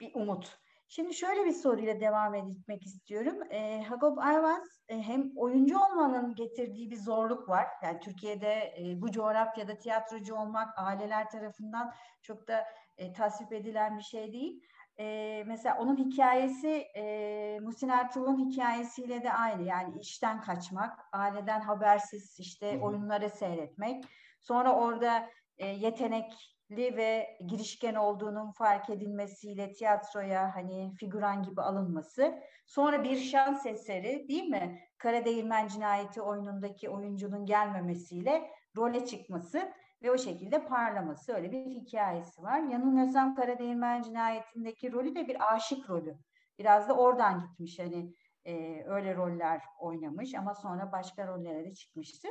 Bir 0.00 0.10
umut. 0.14 0.58
Şimdi 0.88 1.14
şöyle 1.14 1.44
bir 1.44 1.52
soruyla 1.52 2.00
devam 2.00 2.34
etmek 2.34 2.86
istiyorum. 2.86 3.38
E, 3.50 3.82
Hagop 3.82 4.18
Ayvaz 4.18 4.80
e, 4.88 5.02
hem 5.02 5.32
oyuncu 5.36 5.78
olmanın 5.78 6.34
getirdiği 6.34 6.90
bir 6.90 6.96
zorluk 6.96 7.48
var. 7.48 7.66
Yani 7.82 8.00
Türkiye'de 8.00 8.74
e, 8.78 9.00
bu 9.00 9.10
coğrafyada 9.10 9.78
tiyatrocu 9.78 10.34
olmak 10.34 10.78
aileler 10.78 11.30
tarafından 11.30 11.92
çok 12.22 12.48
da 12.48 12.64
e, 12.96 13.12
tasvip 13.12 13.52
edilen 13.52 13.98
bir 13.98 14.02
şey 14.02 14.32
değil. 14.32 14.60
E, 14.98 15.44
mesela 15.46 15.78
onun 15.78 15.96
hikayesi 15.96 16.68
e, 16.96 17.58
Muhsin 17.62 17.88
Ertuğrul'un 17.88 18.50
hikayesiyle 18.50 19.22
de 19.22 19.32
aynı. 19.32 19.62
Yani 19.62 20.00
işten 20.00 20.40
kaçmak, 20.40 20.98
aileden 21.12 21.60
habersiz 21.60 22.40
işte 22.40 22.74
Hı-hı. 22.74 22.84
oyunları 22.84 23.30
seyretmek. 23.30 24.04
Sonra 24.40 24.74
orada 24.74 25.28
e, 25.58 25.66
yetenek 25.66 26.55
ve 26.70 27.38
girişken 27.48 27.94
olduğunun 27.94 28.50
fark 28.50 28.90
edilmesiyle 28.90 29.72
tiyatroya 29.72 30.54
hani 30.54 30.94
figüran 30.94 31.42
gibi 31.42 31.62
alınması. 31.62 32.34
Sonra 32.66 33.04
bir 33.04 33.16
şans 33.16 33.66
eseri 33.66 34.28
değil 34.28 34.48
mi? 34.48 34.80
Kara 34.98 35.24
Değirmen 35.24 35.68
Cinayeti 35.68 36.22
oyunundaki 36.22 36.90
oyuncunun 36.90 37.46
gelmemesiyle 37.46 38.50
role 38.76 39.06
çıkması 39.06 39.72
ve 40.02 40.10
o 40.10 40.18
şekilde 40.18 40.66
parlaması 40.66 41.32
öyle 41.32 41.52
bir 41.52 41.66
hikayesi 41.66 42.42
var. 42.42 42.58
Yanılmıyorsam 42.58 43.34
Karadeğirmen 43.34 44.02
cinayetindeki 44.02 44.92
rolü 44.92 45.14
de 45.14 45.28
bir 45.28 45.54
aşık 45.54 45.90
rolü. 45.90 46.18
Biraz 46.58 46.88
da 46.88 46.96
oradan 46.96 47.40
gitmiş 47.40 47.78
hani 47.78 48.14
e, 48.44 48.84
öyle 48.86 49.16
roller 49.16 49.62
oynamış 49.80 50.34
ama 50.34 50.54
sonra 50.54 50.92
başka 50.92 51.26
rollere 51.26 51.64
de 51.64 51.74
çıkmıştı. 51.74 52.28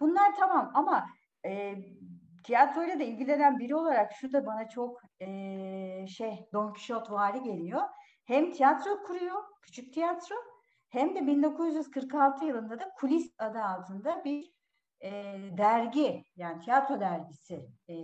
Bunlar 0.00 0.36
tamam 0.36 0.70
ama 0.74 1.06
e, 1.46 1.74
tiyatroyla 2.44 2.98
da 2.98 3.02
ilgilenen 3.02 3.58
biri 3.58 3.76
olarak 3.76 4.12
şu 4.12 4.32
da 4.32 4.46
bana 4.46 4.68
çok 4.68 5.00
e, 5.20 6.06
şey 6.06 6.48
Don 6.52 6.72
Quixote 6.72 7.12
vari 7.12 7.42
geliyor. 7.42 7.82
Hem 8.24 8.52
tiyatro 8.52 9.02
kuruyor, 9.02 9.42
küçük 9.62 9.94
tiyatro 9.94 10.34
hem 10.88 11.14
de 11.14 11.26
1946 11.26 12.44
yılında 12.44 12.80
da 12.80 12.90
Kulis 13.00 13.34
adı 13.38 13.58
altında 13.62 14.24
bir 14.24 14.54
e, 15.00 15.10
dergi 15.58 16.24
yani 16.36 16.60
tiyatro 16.60 17.00
dergisi 17.00 17.68
e, 17.88 17.94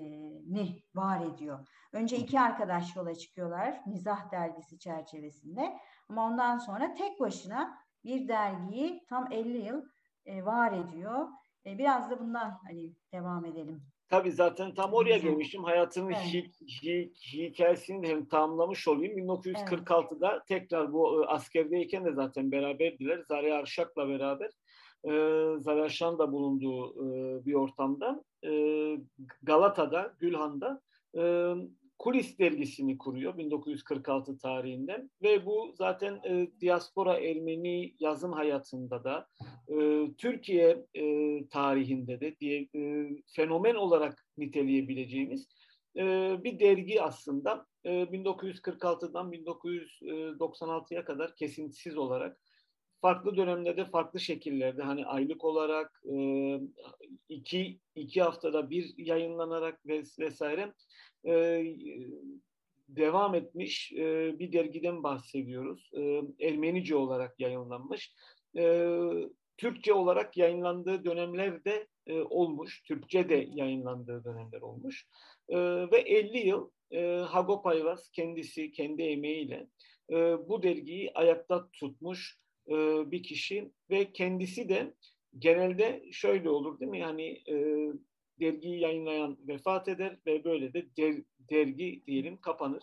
ni 0.54 0.82
var 0.94 1.20
ediyor. 1.20 1.68
Önce 1.92 2.16
iki 2.16 2.40
arkadaş 2.40 2.96
yola 2.96 3.14
çıkıyorlar 3.14 3.80
Mizah 3.86 4.30
dergisi 4.32 4.78
çerçevesinde 4.78 5.76
ama 6.08 6.26
ondan 6.26 6.58
sonra 6.58 6.94
tek 6.94 7.20
başına 7.20 7.78
bir 8.04 8.28
dergiyi 8.28 9.04
tam 9.08 9.32
50 9.32 9.58
yıl 9.58 9.84
e, 10.26 10.44
var 10.44 10.72
ediyor. 10.72 11.28
E, 11.66 11.78
biraz 11.78 12.10
da 12.10 12.20
bundan 12.20 12.60
hani 12.66 12.94
devam 13.12 13.44
edelim. 13.44 13.82
Tabii 14.10 14.32
zaten 14.32 14.74
tam 14.74 14.92
oraya 14.92 15.18
gelmişim. 15.18 15.64
Hayatının 15.64 16.10
evet. 16.10 16.24
hi, 16.24 16.50
hi, 16.82 17.12
hikayesini 17.32 18.08
hem 18.08 18.24
tamamlamış 18.24 18.88
olayım. 18.88 19.18
1946'da 19.18 20.32
evet. 20.32 20.46
tekrar 20.46 20.92
bu 20.92 21.24
askerdeyken 21.28 22.04
de 22.04 22.12
zaten 22.12 22.52
beraberdiler. 22.52 23.22
Zariye 23.28 23.54
Arşak'la 23.54 24.08
beraber 24.08 24.50
e, 25.04 25.10
Zaraşan 25.58 26.18
da 26.18 26.32
bulunduğu 26.32 26.92
e, 26.94 27.44
bir 27.46 27.54
ortamda 27.54 28.24
e, 28.44 28.50
Galata'da, 29.42 30.14
Gülhan'da 30.18 30.80
e, 31.16 31.22
Kulis 32.00 32.38
dergisini 32.38 32.98
kuruyor 32.98 33.38
1946 33.38 34.38
tarihinden 34.38 35.10
ve 35.22 35.46
bu 35.46 35.72
zaten 35.74 36.20
e, 36.24 36.48
diaspora 36.60 37.18
Ermeni 37.18 37.94
yazım 37.98 38.32
hayatında 38.32 39.04
da 39.04 39.28
e, 39.68 40.06
Türkiye 40.18 40.86
e, 40.94 41.04
tarihinde 41.48 42.20
de 42.20 42.36
diye 42.40 42.68
e, 42.74 43.08
fenomen 43.26 43.74
olarak 43.74 44.26
niteleyebileceğimiz 44.38 45.48
e, 45.96 46.04
bir 46.44 46.60
dergi 46.60 47.02
aslında. 47.02 47.66
E, 47.84 47.90
1946'dan 47.90 49.32
1996'ya 49.32 51.04
kadar 51.04 51.36
kesintisiz 51.36 51.98
olarak 51.98 52.38
farklı 53.00 53.36
dönemlerde 53.36 53.84
farklı 53.84 54.20
şekillerde 54.20 54.82
hani 54.82 55.06
aylık 55.06 55.44
olarak 55.44 56.02
e, 56.12 56.16
iki 57.28 57.80
iki 57.94 58.22
haftada 58.22 58.70
bir 58.70 58.94
yayınlanarak 58.98 59.86
vesaire 60.18 60.72
e, 61.26 61.64
devam 62.88 63.34
etmiş 63.34 63.92
e, 63.92 64.38
bir 64.38 64.52
dergiden 64.52 65.02
bahsediyoruz. 65.02 65.90
E, 65.94 66.22
Ermenice 66.46 66.96
olarak 66.96 67.40
yayınlanmış. 67.40 68.14
E, 68.58 68.88
Türkçe 69.56 69.92
olarak 69.92 70.36
yayınlandığı 70.36 71.04
dönemlerde 71.04 71.86
e, 72.06 72.20
olmuş. 72.20 72.82
Türkçe 72.82 73.28
de 73.28 73.48
yayınlandığı 73.54 74.24
dönemler 74.24 74.60
olmuş. 74.60 75.06
E, 75.48 75.56
ve 75.90 75.98
50 75.98 76.38
yıl 76.38 76.70
e, 76.90 77.02
Hagop 77.28 77.66
Ayvaz 77.66 78.10
kendisi 78.10 78.72
kendi 78.72 79.02
emeğiyle 79.02 79.66
e, 80.10 80.14
bu 80.48 80.62
dergiyi 80.62 81.10
ayakta 81.14 81.68
tutmuş 81.72 82.38
e, 82.68 82.74
bir 83.10 83.22
kişi 83.22 83.70
ve 83.90 84.12
kendisi 84.12 84.68
de 84.68 84.94
genelde 85.38 86.04
şöyle 86.12 86.50
olur 86.50 86.80
değil 86.80 86.90
mi? 86.90 86.98
Yani 86.98 87.42
e, 87.48 87.86
dergiyi 88.40 88.80
yayınlayan 88.80 89.38
vefat 89.48 89.88
eder 89.88 90.18
ve 90.26 90.44
böyle 90.44 90.72
de 90.72 90.96
der, 90.96 91.14
dergi 91.50 92.02
diyelim 92.06 92.40
kapanır. 92.40 92.82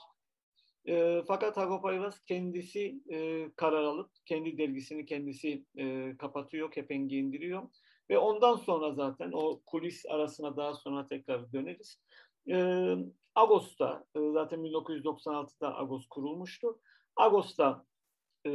E, 0.88 1.24
fakat 1.28 1.58
Hagop 1.58 1.86
Ayvaz 1.86 2.26
kendisi 2.26 3.02
e, 3.10 3.50
karar 3.56 3.84
alıp 3.84 4.12
kendi 4.26 4.58
dergisini 4.58 5.06
kendisi 5.06 5.66
e, 5.78 6.16
kapatıyor, 6.18 6.72
kepengi 6.72 7.18
indiriyor. 7.18 7.64
Ve 8.10 8.18
ondan 8.18 8.56
sonra 8.56 8.94
zaten 8.94 9.32
o 9.34 9.62
kulis 9.66 10.06
arasına 10.06 10.58
daha 10.58 10.74
sonra 10.74 11.08
tekrar 11.08 11.54
döneriz. 11.54 12.02
E, 12.50 12.58
Ağustos'ta, 13.36 14.06
e, 14.16 14.32
zaten 14.32 14.60
1996'da 14.60 15.76
Ağustos 15.76 16.08
kurulmuştu. 16.10 16.80
Ağustos'ta 17.16 17.86
e, 18.46 18.50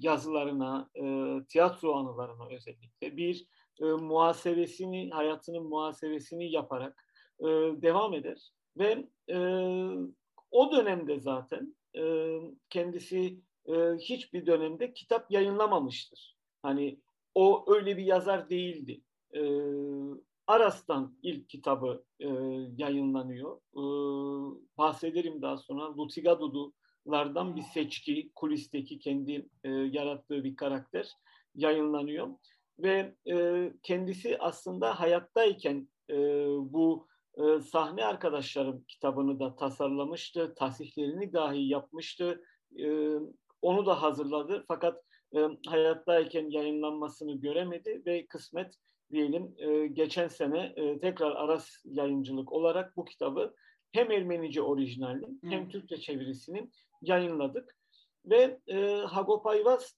yazılarına, 0.00 0.90
e, 0.94 1.04
tiyatro 1.48 1.94
anılarına 1.94 2.48
özellikle 2.48 3.16
bir 3.16 3.46
e, 3.80 3.84
muhasebesini, 3.84 5.10
hayatının 5.10 5.62
muhasebesini 5.62 6.52
yaparak 6.52 7.04
e, 7.40 7.46
devam 7.82 8.14
eder. 8.14 8.50
Ve 8.76 9.08
e, 9.28 9.38
o 10.50 10.72
dönemde 10.72 11.20
zaten 11.20 11.76
e, 11.96 12.02
kendisi 12.70 13.40
e, 13.66 13.74
hiçbir 14.00 14.46
dönemde 14.46 14.92
kitap 14.92 15.30
yayınlamamıştır. 15.30 16.36
Hani 16.62 17.00
o 17.34 17.64
öyle 17.74 17.96
bir 17.96 18.04
yazar 18.04 18.50
değildi. 18.50 19.00
E, 19.34 19.40
Aras'tan 20.46 21.18
ilk 21.22 21.48
kitabı 21.48 22.04
e, 22.20 22.28
yayınlanıyor. 22.76 23.56
E, 23.56 23.82
bahsederim 24.78 25.42
daha 25.42 25.56
sonra. 25.56 25.96
Lutiga 25.96 26.40
Dudu'lardan 26.40 27.56
bir 27.56 27.62
seçki, 27.62 28.32
kulisteki 28.34 28.98
kendi 28.98 29.48
e, 29.64 29.70
yarattığı 29.70 30.44
bir 30.44 30.56
karakter 30.56 31.12
yayınlanıyor 31.54 32.28
ve 32.78 33.14
e, 33.30 33.72
kendisi 33.82 34.38
aslında 34.38 35.00
hayattayken 35.00 35.88
e, 36.10 36.16
bu 36.46 37.08
e, 37.36 37.60
sahne 37.60 38.04
arkadaşlarım 38.04 38.84
kitabını 38.88 39.40
da 39.40 39.56
tasarlamıştı, 39.56 40.54
tasihlerini 40.54 41.32
dahi 41.32 41.68
yapmıştı, 41.68 42.42
e, 42.78 43.14
onu 43.62 43.86
da 43.86 44.02
hazırladı. 44.02 44.64
Fakat 44.68 45.02
e, 45.36 45.38
hayattayken 45.66 46.50
yayınlanmasını 46.50 47.32
göremedi 47.32 48.02
ve 48.06 48.26
kısmet 48.26 48.74
diyelim 49.12 49.54
e, 49.58 49.86
geçen 49.86 50.28
sene 50.28 50.72
e, 50.76 51.00
tekrar 51.00 51.30
Aras 51.30 51.68
yayıncılık 51.84 52.52
olarak 52.52 52.96
bu 52.96 53.04
kitabı 53.04 53.54
hem 53.92 54.10
Ermenice 54.10 54.62
orijinalini 54.62 55.40
hmm. 55.40 55.50
hem 55.50 55.68
Türkçe 55.68 55.96
çevirisini 55.96 56.70
yayınladık. 57.02 57.78
Ve 58.24 58.60
e, 58.66 58.76
Hagop 58.86 59.46
Ayvaz 59.46 59.97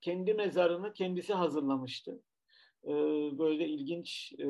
kendi 0.00 0.34
mezarını 0.34 0.92
kendisi 0.92 1.34
hazırlamıştı. 1.34 2.22
E, 2.84 2.92
böyle 3.38 3.68
ilginç 3.68 4.32
e, 4.38 4.46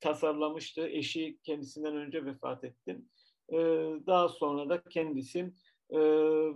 tasarlamıştı. 0.00 0.88
Eşi 0.88 1.38
kendisinden 1.42 1.96
önce 1.96 2.24
vefat 2.24 2.64
etti. 2.64 2.98
E, 3.48 3.56
daha 4.06 4.28
sonra 4.28 4.68
da 4.68 4.82
kendisi 4.82 5.52
e, 5.90 5.98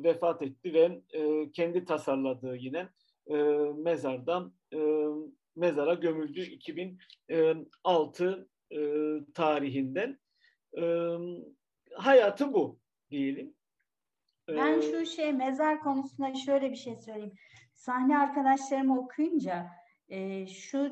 vefat 0.02 0.42
etti 0.42 0.74
ve 0.74 1.02
e, 1.10 1.52
kendi 1.52 1.84
tasarladığı 1.84 2.56
yine 2.56 2.88
mezardan 3.76 4.54
mezara 5.56 5.94
gömüldü 5.94 6.40
2006 6.40 8.48
e, 8.70 8.78
tarihinden. 9.34 10.18
Hayatı 11.94 12.52
bu 12.52 12.78
diyelim. 13.10 13.54
Ben 14.48 14.78
ee, 14.78 14.82
şu 14.82 15.06
şey 15.06 15.32
mezar 15.32 15.80
konusunda 15.80 16.34
şöyle 16.34 16.70
bir 16.70 16.76
şey 16.76 16.96
söyleyeyim. 16.96 17.34
Sahne 17.74 18.18
arkadaşlarımı 18.18 19.00
okuyunca 19.00 19.66
e, 20.08 20.46
şu 20.46 20.90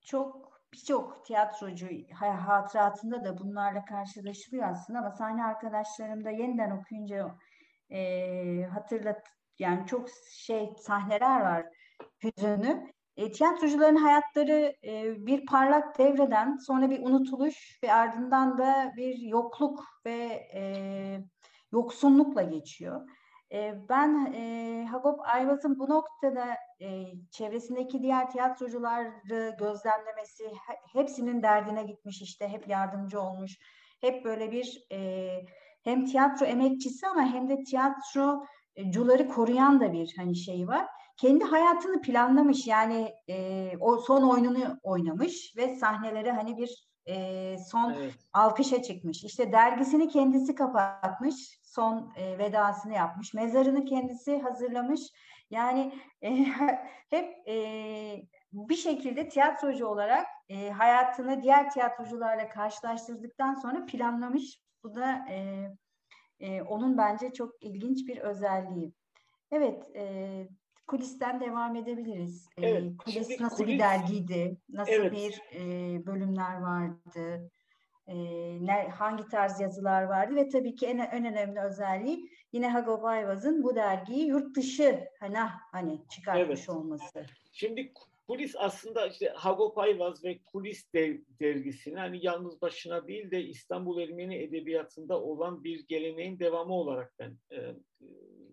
çok 0.00 0.52
birçok 0.72 1.24
tiyatrocu 1.26 1.86
hatıratında 2.46 3.24
da 3.24 3.38
bunlarla 3.38 3.84
karşılaşılıyor 3.84 4.68
aslında 4.68 4.98
ama 4.98 5.10
sahne 5.10 5.44
arkadaşlarım 5.44 6.24
da 6.24 6.30
yeniden 6.30 6.70
okuyunca 6.70 7.36
e, 7.90 8.64
hatırlat 8.64 9.26
yani 9.58 9.86
çok 9.86 10.08
şey 10.30 10.70
sahneler 10.78 11.40
var 11.40 11.66
hüzünlü. 12.24 12.92
E, 13.16 13.32
tiyatrocuların 13.32 13.96
hayatları 13.96 14.74
e, 14.84 15.26
bir 15.26 15.46
parlak 15.46 15.98
devreden 15.98 16.56
sonra 16.56 16.90
bir 16.90 17.06
unutuluş 17.06 17.78
ve 17.84 17.92
ardından 17.92 18.58
da 18.58 18.92
bir 18.96 19.18
yokluk 19.18 19.84
ve 20.06 20.48
e, 20.54 20.62
yoksunlukla 21.72 22.42
geçiyor. 22.42 23.08
E, 23.52 23.74
ben 23.88 24.32
e, 24.34 24.86
Hagop 24.90 25.20
Ayvaz'ın 25.20 25.78
bu 25.78 25.90
noktada 25.90 26.46
e, 26.80 27.04
çevresindeki 27.30 28.02
diğer 28.02 28.30
tiyatrocuları 28.30 29.56
gözlemlemesi, 29.58 30.52
hepsinin 30.92 31.42
derdine 31.42 31.82
gitmiş 31.82 32.22
işte, 32.22 32.48
hep 32.48 32.68
yardımcı 32.68 33.20
olmuş. 33.20 33.58
Hep 34.00 34.24
böyle 34.24 34.52
bir 34.52 34.86
hem 35.84 36.04
tiyatro 36.06 36.46
emekçisi 36.46 37.06
ama 37.06 37.22
hem 37.22 37.48
de 37.48 37.64
tiyatrocuları 37.64 39.28
koruyan 39.28 39.80
da 39.80 39.92
bir 39.92 40.14
hani 40.16 40.36
şey 40.36 40.68
var. 40.68 40.86
Kendi 41.16 41.44
hayatını 41.44 42.00
planlamış 42.00 42.66
yani 42.66 43.12
e, 43.28 43.70
o 43.80 43.98
son 43.98 44.22
oyununu 44.22 44.78
oynamış 44.82 45.54
ve 45.56 45.76
sahneleri 45.76 46.30
hani 46.30 46.56
bir 46.56 46.91
e, 47.08 47.56
son 47.58 47.92
evet. 47.92 48.14
alkışa 48.32 48.82
çıkmış. 48.82 49.24
İşte 49.24 49.52
dergisini 49.52 50.08
kendisi 50.08 50.54
kapatmış, 50.54 51.60
son 51.62 52.12
e, 52.16 52.38
vedasını 52.38 52.94
yapmış. 52.94 53.34
Mezarını 53.34 53.84
kendisi 53.84 54.38
hazırlamış. 54.38 55.00
Yani 55.50 55.94
e, 56.22 56.30
hep 57.10 57.48
e, 57.48 57.56
bir 58.52 58.76
şekilde 58.76 59.28
tiyatrocu 59.28 59.86
olarak 59.86 60.26
e, 60.48 60.70
hayatını 60.70 61.42
diğer 61.42 61.70
tiyatrocularla 61.70 62.48
karşılaştırdıktan 62.48 63.54
sonra 63.54 63.86
planlamış. 63.86 64.60
Bu 64.84 64.94
da 64.94 65.24
e, 65.30 65.66
e, 66.40 66.62
onun 66.62 66.98
bence 66.98 67.32
çok 67.32 67.62
ilginç 67.62 68.08
bir 68.08 68.18
özelliği. 68.18 68.92
Evet, 69.50 69.96
e, 69.96 70.48
kulisten 70.86 71.40
devam 71.40 71.76
edebiliriz. 71.76 72.48
Evet, 72.58 72.82
e, 72.82 72.96
kulis 72.96 73.40
nasıl 73.40 73.56
kulis, 73.56 73.74
bir 73.74 73.78
dergiydi? 73.78 74.56
Nasıl 74.68 74.92
evet. 74.92 75.12
bir 75.12 75.40
e, 75.54 76.06
bölümler 76.06 76.60
vardı? 76.60 77.50
E, 78.06 78.16
ne, 78.66 78.88
hangi 78.88 79.28
tarz 79.28 79.60
yazılar 79.60 80.02
vardı? 80.02 80.36
Ve 80.36 80.48
tabii 80.48 80.74
ki 80.74 80.86
en, 80.86 80.98
en 80.98 81.24
önemli 81.24 81.60
özelliği 81.60 82.30
yine 82.52 82.68
Hagop 82.68 83.04
Ayvaz'ın 83.04 83.62
bu 83.62 83.74
dergiyi 83.74 84.26
yurt 84.26 84.56
dışı 84.56 85.08
hani, 85.20 85.38
hani 85.72 86.08
çıkartmış 86.08 86.60
evet. 86.60 86.68
olması. 86.68 87.26
Şimdi 87.52 87.92
Kulis 88.28 88.54
aslında 88.58 89.06
işte 89.06 89.28
Hagop 89.28 89.78
Ayvaz 89.78 90.24
ve 90.24 90.38
Kulis 90.38 90.92
de, 90.92 91.22
dergisini 91.40 91.98
hani 91.98 92.26
yalnız 92.26 92.62
başına 92.62 93.06
değil 93.06 93.30
de 93.30 93.44
İstanbul 93.44 94.00
Ermeni 94.00 94.36
Edebiyatı'nda 94.36 95.20
olan 95.20 95.64
bir 95.64 95.86
geleneğin 95.88 96.38
devamı 96.38 96.74
olarak 96.74 97.12
ben 97.18 97.38
e, 97.50 97.56
e 97.56 97.74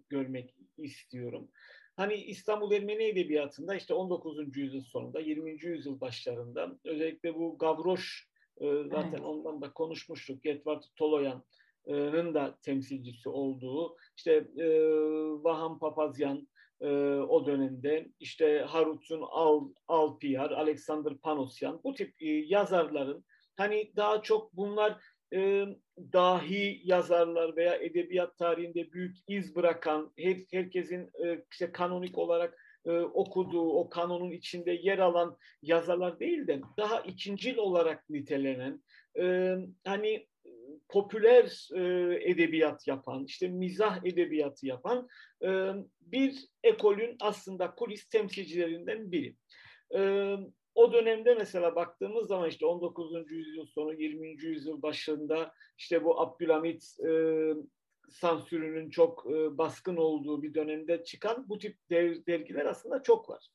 görmek 0.09 0.55
istiyorum. 0.77 1.49
Hani 1.99 2.13
İstanbul 2.13 2.71
Ermeni 2.71 3.03
Edebiyatı'nda 3.03 3.75
işte 3.75 3.93
19. 3.93 4.57
yüzyıl 4.57 4.81
sonunda 4.81 5.19
20. 5.19 5.65
yüzyıl 5.65 6.01
başlarında 6.01 6.77
özellikle 6.85 7.35
bu 7.35 7.57
Gavroş 7.57 8.27
e, 8.57 8.83
zaten 8.83 9.09
evet. 9.09 9.21
ondan 9.21 9.61
da 9.61 9.73
konuşmuştuk. 9.73 10.43
Getvart 10.43 10.85
Toloyan'ın 10.95 12.33
da 12.33 12.57
temsilcisi 12.61 13.29
olduğu 13.29 13.97
işte 14.17 14.31
e, 14.57 14.67
Vahan 15.43 15.79
Papazyan 15.79 16.47
e, 16.81 16.87
o 17.15 17.45
dönemde 17.45 18.09
işte 18.19 18.65
Harutun 18.67 19.21
Al, 19.21 19.69
Alpiyar, 19.87 20.51
Alexander 20.51 21.17
Panosyan 21.17 21.81
bu 21.83 21.93
tip 21.93 22.13
yazarların 22.49 23.25
hani 23.55 23.91
daha 23.95 24.21
çok 24.21 24.53
bunlar 24.53 25.01
e, 25.33 25.65
dahi 26.13 26.81
yazarlar 26.83 27.55
veya 27.55 27.75
edebiyat 27.75 28.37
tarihinde 28.37 28.91
büyük 28.91 29.15
iz 29.27 29.55
bırakan, 29.55 30.13
her, 30.17 30.37
herkesin 30.51 31.09
e, 31.25 31.45
işte 31.51 31.71
kanonik 31.71 32.17
olarak 32.17 32.57
e, 32.85 32.91
okuduğu, 32.91 33.69
o 33.69 33.89
kanonun 33.89 34.31
içinde 34.31 34.71
yer 34.71 34.97
alan 34.97 35.37
yazarlar 35.61 36.19
değil 36.19 36.47
de 36.47 36.61
daha 36.77 37.01
ikincil 37.01 37.57
olarak 37.57 38.09
nitelenen, 38.09 38.83
e, 39.19 39.55
hani 39.85 40.27
popüler 40.89 41.69
e, 41.75 41.81
edebiyat 42.31 42.87
yapan, 42.87 43.25
işte 43.25 43.47
mizah 43.47 44.05
edebiyatı 44.05 44.67
yapan 44.67 45.07
e, 45.43 45.71
bir 46.01 46.47
ekolün 46.63 47.17
aslında 47.19 47.75
kulis 47.75 48.09
temsilcilerinden 48.09 49.11
biri. 49.11 49.35
E, 49.95 50.35
o 50.75 50.93
dönemde 50.93 51.35
mesela 51.35 51.75
baktığımız 51.75 52.27
zaman 52.27 52.49
işte 52.49 52.65
19. 52.65 53.31
yüzyıl 53.31 53.65
sonu 53.65 53.93
20. 53.93 54.45
yüzyıl 54.45 54.81
başında 54.81 55.53
işte 55.77 56.03
bu 56.03 56.21
Abdülhamit 56.21 56.95
e, 57.07 57.11
sansürünün 58.09 58.89
çok 58.89 59.25
e, 59.31 59.57
baskın 59.57 59.97
olduğu 59.97 60.43
bir 60.43 60.53
dönemde 60.53 61.03
çıkan 61.03 61.49
bu 61.49 61.57
tip 61.57 61.77
der, 61.89 62.25
dergiler 62.25 62.65
aslında 62.65 63.03
çok 63.03 63.29
var. 63.29 63.47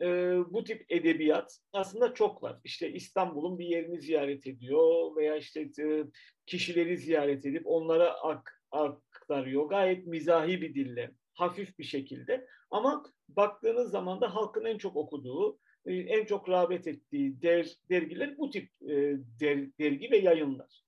E, 0.00 0.06
bu 0.52 0.64
tip 0.64 0.86
edebiyat 0.88 1.58
aslında 1.72 2.14
çok 2.14 2.42
var. 2.42 2.60
İşte 2.64 2.92
İstanbul'un 2.92 3.58
bir 3.58 3.66
yerini 3.66 4.00
ziyaret 4.00 4.46
ediyor 4.46 5.16
veya 5.16 5.36
işte 5.36 5.60
e, 5.60 6.04
kişileri 6.46 6.96
ziyaret 6.98 7.46
edip 7.46 7.62
onlara 7.64 8.10
ak, 8.10 8.62
aktarıyor. 8.70 9.68
Gayet 9.68 10.06
mizahi 10.06 10.60
bir 10.62 10.74
dille, 10.74 11.10
hafif 11.34 11.78
bir 11.78 11.84
şekilde. 11.84 12.46
Ama 12.70 13.04
baktığınız 13.28 13.90
zaman 13.90 14.20
da 14.20 14.34
halkın 14.34 14.64
en 14.64 14.78
çok 14.78 14.96
okuduğu, 14.96 15.58
e, 15.88 15.94
en 15.94 16.24
çok 16.24 16.48
rağbet 16.48 16.86
ettiği 16.86 17.42
der, 17.42 17.68
dergiler 17.90 18.38
bu 18.38 18.50
tip 18.50 18.70
e, 18.82 19.16
der, 19.40 19.78
dergi 19.78 20.10
ve 20.10 20.18
yayınlar. 20.18 20.82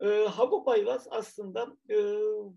E, 0.00 0.06
Hagop 0.06 0.68
Ayvaz 0.68 1.08
aslında 1.10 1.76
e, 1.90 1.96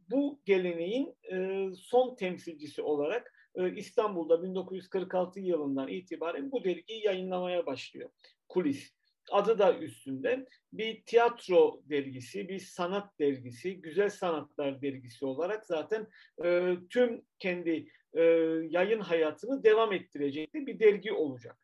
bu 0.10 0.40
geleneğin 0.46 1.16
e, 1.32 1.68
son 1.76 2.16
temsilcisi 2.16 2.82
olarak 2.82 3.34
e, 3.56 3.76
İstanbul'da 3.76 4.44
1946 4.44 5.40
yılından 5.40 5.88
itibaren 5.88 6.52
bu 6.52 6.64
dergiyi 6.64 7.06
yayınlamaya 7.06 7.66
başlıyor. 7.66 8.10
Kulis. 8.50 8.98
Adı 9.32 9.60
da 9.60 9.78
üstünde 9.78 10.46
bir 10.74 11.04
tiyatro 11.06 11.82
dergisi, 11.90 12.50
bir 12.50 12.60
sanat 12.60 13.20
dergisi, 13.20 13.82
güzel 13.82 14.10
sanatlar 14.10 14.82
dergisi 14.82 15.26
olarak 15.26 15.66
zaten 15.66 16.08
e, 16.44 16.76
tüm 16.90 17.26
kendi 17.40 17.88
e, 18.14 18.22
yayın 18.70 19.00
hayatını 19.00 19.64
devam 19.64 19.94
ettirecek 19.94 20.54
bir 20.54 20.80
dergi 20.80 21.14
olacak. 21.14 21.58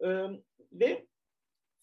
E, 0.00 0.08
ve 0.72 1.06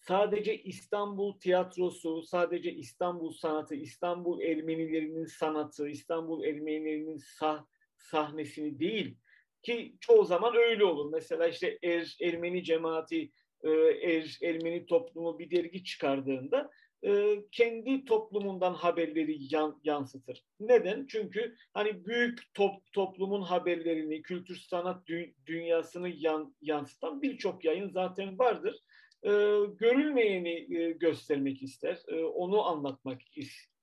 sadece 0.00 0.62
İstanbul 0.62 1.38
tiyatrosu, 1.38 2.22
sadece 2.22 2.72
İstanbul 2.72 3.32
sanatı, 3.32 3.74
İstanbul 3.74 4.40
Ermenilerinin 4.40 5.26
sanatı, 5.26 5.88
İstanbul 5.88 6.44
Ermenilerinin 6.44 7.16
sah 7.16 7.64
sahnesini 7.96 8.78
değil 8.78 9.16
ki 9.62 9.96
çoğu 10.00 10.24
zaman 10.24 10.56
öyle 10.56 10.84
olur. 10.84 11.12
Mesela 11.12 11.48
işte 11.48 11.78
er, 11.82 12.16
Ermeni 12.20 12.64
cemaati, 12.64 13.30
er, 14.02 14.38
Ermeni 14.42 14.86
toplumu 14.86 15.38
bir 15.38 15.50
dergi 15.50 15.84
çıkardığında 15.84 16.70
e, 17.04 17.42
kendi 17.52 18.04
toplumundan 18.04 18.74
haberleri 18.74 19.54
yan, 19.54 19.80
yansıtır. 19.84 20.44
Neden? 20.60 21.06
Çünkü 21.06 21.56
hani 21.74 22.06
büyük 22.06 22.54
top, 22.54 22.92
toplumun 22.92 23.42
haberlerini, 23.42 24.22
kültür 24.22 24.56
sanat 24.56 25.06
dü, 25.06 25.34
dünyasını 25.46 26.08
yan, 26.08 26.54
yansıtan 26.60 27.22
birçok 27.22 27.64
yayın 27.64 27.88
zaten 27.88 28.38
vardır. 28.38 28.80
E, 29.22 29.30
görülmeyeni 29.78 30.76
e, 30.78 30.90
göstermek 30.90 31.62
ister, 31.62 32.02
e, 32.08 32.24
onu 32.24 32.64
anlatmak 32.64 33.20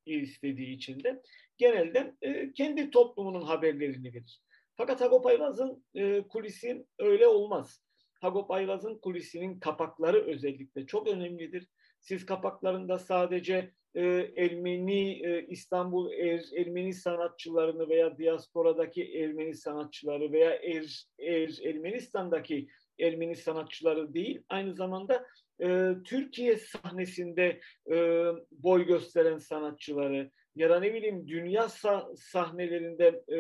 istediği 0.06 0.76
için 0.76 1.04
de 1.04 1.22
genelde 1.58 2.16
e, 2.22 2.54
kendi 2.54 2.92
toplumunun 2.92 3.42
haberlerini 3.42 4.14
verir. 4.14 4.42
Fakat 4.76 5.02
Hagop 5.02 5.26
Ayvaz'ın 5.26 5.86
e, 5.96 6.22
kulisi 6.22 6.86
öyle 7.00 7.28
olmaz. 7.28 7.82
Hagop 8.22 8.52
Ayvaz'ın 8.52 8.98
kulisinin 8.98 9.60
kapakları 9.60 10.26
özellikle 10.26 10.86
çok 10.86 11.08
önemlidir. 11.08 11.68
Siz 12.02 12.26
kapaklarında 12.26 13.00
sadece 13.00 13.72
e, 13.96 14.04
Ermeni 14.38 15.26
e, 15.26 15.46
İstanbul 15.48 16.12
er, 16.12 16.44
Ermeni 16.58 16.94
sanatçılarını 16.94 17.90
veya 17.90 18.18
diasporadaki 18.18 19.04
Ermeni 19.04 19.56
sanatçıları 19.56 20.32
veya 20.32 20.52
er, 20.52 21.06
er, 21.20 21.60
Ermenistan'daki 21.64 22.68
Ermeni 23.00 23.36
sanatçıları 23.36 24.14
değil, 24.14 24.42
aynı 24.50 24.74
zamanda 24.74 25.26
e, 25.62 25.92
Türkiye 26.06 26.58
sahnesinde 26.58 27.60
e, 27.92 28.26
boy 28.52 28.86
gösteren 28.86 29.38
sanatçıları, 29.38 30.32
ya 30.56 30.70
da 30.70 30.80
ne 30.80 30.94
bileyim 30.94 31.28
dünya 31.28 31.64
sah- 31.64 32.18
sahnelerinde 32.18 33.08
e, 33.28 33.40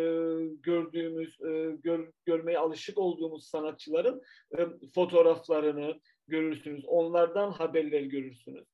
gördüğümüz, 0.61 1.41
e, 1.41 1.77
gör, 1.83 2.11
görmeye 2.25 2.57
alışık 2.57 2.97
olduğumuz 2.97 3.47
sanatçıların 3.47 4.21
e, 4.57 4.67
fotoğraflarını 4.95 5.99
görürsünüz. 6.31 6.85
Onlardan 6.87 7.51
haberler 7.51 8.01
görürsünüz. 8.01 8.65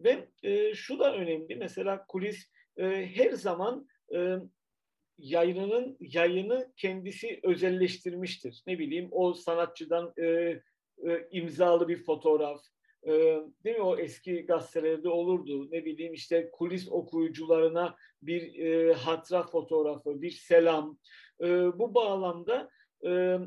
Ve 0.00 0.28
e, 0.42 0.74
şu 0.74 0.98
da 0.98 1.16
önemli. 1.16 1.56
Mesela 1.56 2.06
kulis 2.08 2.50
e, 2.76 3.06
her 3.14 3.32
zaman 3.32 3.88
e, 4.14 4.36
yayınının 5.18 5.96
yayını 6.00 6.72
kendisi 6.76 7.40
özelleştirmiştir. 7.42 8.62
Ne 8.66 8.78
bileyim 8.78 9.08
o 9.10 9.34
sanatçıdan 9.34 10.12
e, 10.18 10.24
e, 10.26 11.28
imzalı 11.30 11.88
bir 11.88 12.04
fotoğraf, 12.04 12.60
e, 13.06 13.10
değil 13.64 13.76
mi 13.76 13.82
o 13.82 13.98
eski 13.98 14.46
gazetelerde 14.46 15.08
olurdu 15.08 15.68
ne 15.70 15.84
bileyim 15.84 16.12
işte 16.12 16.50
kulis 16.52 16.88
okuyucularına 16.88 17.96
bir 18.22 18.58
e, 18.58 18.92
hatıra 18.92 19.42
fotoğrafı 19.42 20.22
bir 20.22 20.30
selam 20.30 20.98
e, 21.40 21.46
bu 21.78 21.94
bağlamda 21.94 22.70
e, 23.06 23.38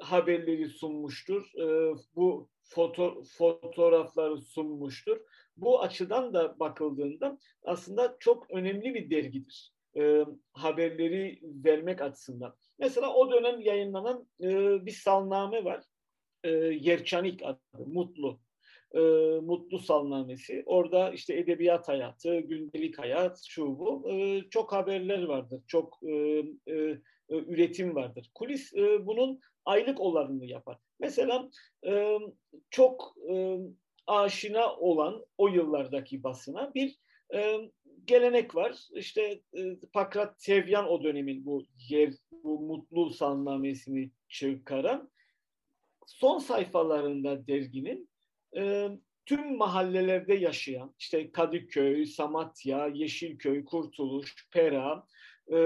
haberleri 0.00 0.68
sunmuştur 0.68 1.50
e, 1.58 1.94
bu 2.16 2.48
foto, 2.62 3.22
fotoğrafları 3.22 4.40
sunmuştur 4.40 5.20
bu 5.56 5.82
açıdan 5.82 6.34
da 6.34 6.58
bakıldığında 6.60 7.38
aslında 7.64 8.16
çok 8.20 8.50
önemli 8.50 8.94
bir 8.94 9.10
dergidir 9.10 9.72
e, 9.96 10.24
haberleri 10.52 11.40
vermek 11.42 12.00
açısından 12.00 12.54
mesela 12.78 13.14
o 13.14 13.30
dönem 13.30 13.60
yayınlanan 13.60 14.28
e, 14.40 14.48
bir 14.86 14.92
salname 14.92 15.64
var 15.64 15.84
e, 16.44 16.50
Yerçanik 16.50 17.42
adı, 17.42 17.86
Mutlu 17.86 18.40
e, 18.94 19.00
Mutlu 19.42 19.78
Salnamesi. 19.78 20.62
Orada 20.66 21.10
işte 21.10 21.38
edebiyat 21.38 21.88
hayatı, 21.88 22.40
gündelik 22.40 22.98
hayat, 22.98 23.40
şu 23.48 23.78
bu. 23.78 24.10
E, 24.10 24.42
çok 24.50 24.72
haberler 24.72 25.22
vardır, 25.22 25.62
çok 25.66 25.98
e, 26.02 26.12
e, 26.66 26.74
e, 26.76 27.00
üretim 27.28 27.94
vardır. 27.94 28.30
Kulis 28.34 28.74
e, 28.74 29.06
bunun 29.06 29.40
aylık 29.64 30.00
olanını 30.00 30.46
yapar. 30.46 30.78
Mesela 31.02 31.50
e, 31.86 32.18
çok 32.70 33.14
e, 33.30 33.56
aşina 34.06 34.76
olan 34.76 35.24
o 35.38 35.48
yıllardaki 35.48 36.22
basına 36.22 36.74
bir 36.74 36.98
e, 37.34 37.70
gelenek 38.04 38.54
var. 38.54 38.78
İşte 38.94 39.40
e, 39.56 39.76
Pakrat 39.92 40.40
Tevyan 40.40 40.88
o 40.88 41.02
dönemin 41.02 41.46
bu 41.46 41.66
yer 41.88 42.12
bu 42.44 42.60
mutlu 42.60 43.10
salnamesini 43.10 44.10
çıkaran 44.28 45.10
son 46.06 46.38
sayfalarında 46.38 47.46
derginin 47.46 48.08
e, 48.56 48.88
tüm 49.26 49.56
mahallelerde 49.56 50.34
yaşayan 50.34 50.94
işte 50.98 51.32
Kadıköy, 51.32 52.06
Samatya, 52.06 52.86
Yeşilköy, 52.86 53.64
Kurtuluş, 53.64 54.48
Pera 54.50 55.06
e, 55.52 55.56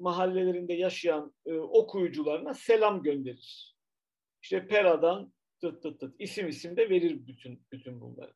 mahallelerinde 0.00 0.72
yaşayan 0.72 1.34
e, 1.46 1.54
okuyucularına 1.54 2.54
selam 2.54 3.02
gönderir. 3.02 3.71
İşte 4.42 4.66
Pera'dan 4.66 5.32
tıt 5.60 5.82
tıt 5.82 6.00
tıt 6.00 6.14
isim 6.18 6.48
isim 6.48 6.76
de 6.76 6.90
verir 6.90 7.26
bütün 7.26 7.62
bütün 7.72 8.00
bunları. 8.00 8.32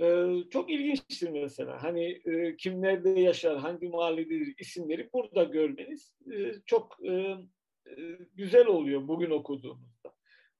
Ee, 0.00 0.50
çok 0.50 0.70
ilginçtir 0.70 1.28
mesela. 1.28 1.82
Hani 1.82 2.04
e, 2.04 2.56
kim 2.56 2.82
nerede 2.82 3.10
yaşar, 3.10 3.58
hangi 3.58 3.88
mahallededir 3.88 4.54
isimleri 4.58 5.10
burada 5.12 5.44
görmeniz 5.44 6.14
e, 6.32 6.52
çok 6.66 6.96
e, 7.04 7.10
e, 7.10 8.18
güzel 8.34 8.66
oluyor 8.66 9.08
bugün 9.08 9.30
okuduğumuzda. 9.30 10.14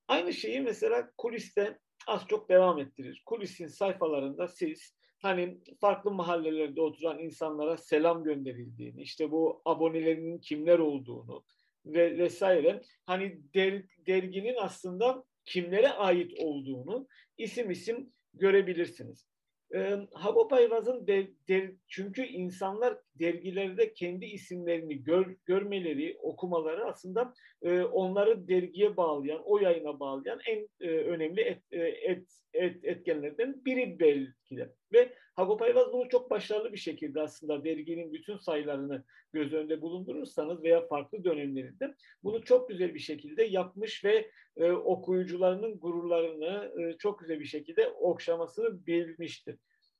Aynı 0.08 0.32
şeyi 0.32 0.60
mesela 0.60 1.10
kuliste 1.18 1.78
az 2.06 2.26
çok 2.28 2.48
devam 2.48 2.78
ettirir. 2.78 3.22
Kulisin 3.26 3.66
sayfalarında 3.66 4.48
siz 4.48 4.96
hani 5.22 5.58
farklı 5.80 6.10
mahallelerde 6.10 6.80
oturan 6.80 7.18
insanlara 7.18 7.76
selam 7.76 8.24
gönderildiğini, 8.24 9.02
işte 9.02 9.30
bu 9.30 9.62
abonelerinin 9.64 10.38
kimler 10.38 10.78
olduğunu 10.78 11.44
ve 11.86 12.18
vesaire 12.18 12.82
hani 13.06 13.40
der, 13.54 13.82
derginin 14.06 14.56
aslında 14.60 15.24
kimlere 15.44 15.88
ait 15.88 16.32
olduğunu 16.38 17.08
isim 17.38 17.70
isim 17.70 18.12
görebilirsiniz. 18.34 19.26
E, 19.74 19.96
Hagop 20.12 20.52
Ayvaz'ın 20.52 21.06
de, 21.06 21.30
de, 21.48 21.76
çünkü 21.88 22.22
insanlar 22.22 22.98
dergilerde 23.20 23.92
kendi 23.92 24.24
isimlerini 24.24 25.02
gör, 25.02 25.36
görmeleri, 25.46 26.18
okumaları 26.22 26.84
aslında 26.84 27.34
e, 27.62 27.82
onları 27.82 28.48
dergiye 28.48 28.96
bağlayan, 28.96 29.42
o 29.44 29.58
yayına 29.58 30.00
bağlayan 30.00 30.40
en 30.46 30.68
e, 30.80 30.88
önemli 30.88 31.40
et, 31.40 31.62
e, 31.70 31.78
et, 31.78 32.28
et, 32.52 32.84
etkenlerden 32.84 33.64
biri 33.64 33.98
belki 34.00 34.56
de. 34.56 34.72
Ve 34.92 35.12
Hagop 35.36 35.62
Ayvaz 35.62 35.92
bunu 35.92 36.08
çok 36.08 36.30
başarılı 36.30 36.72
bir 36.72 36.78
şekilde 36.78 37.20
aslında 37.20 37.64
derginin 37.64 38.12
bütün 38.12 38.36
sayılarını 38.36 39.04
göz 39.32 39.52
önünde 39.52 39.82
bulundurursanız 39.82 40.62
veya 40.62 40.86
farklı 40.86 41.24
dönemlerinde 41.24 41.94
bunu 42.22 42.44
çok 42.44 42.68
güzel 42.68 42.94
bir 42.94 43.00
şekilde 43.00 43.42
yapmış 43.42 44.04
ve 44.04 44.30
e, 44.56 44.70
okuyucularının 44.70 45.78
gururlarını 45.78 46.72
e, 46.80 46.98
çok 46.98 47.20
güzel 47.20 47.40
bir 47.40 47.44
şekilde 47.44 47.88
okşamasını 47.88 48.86
bilmiştir. 48.86 49.56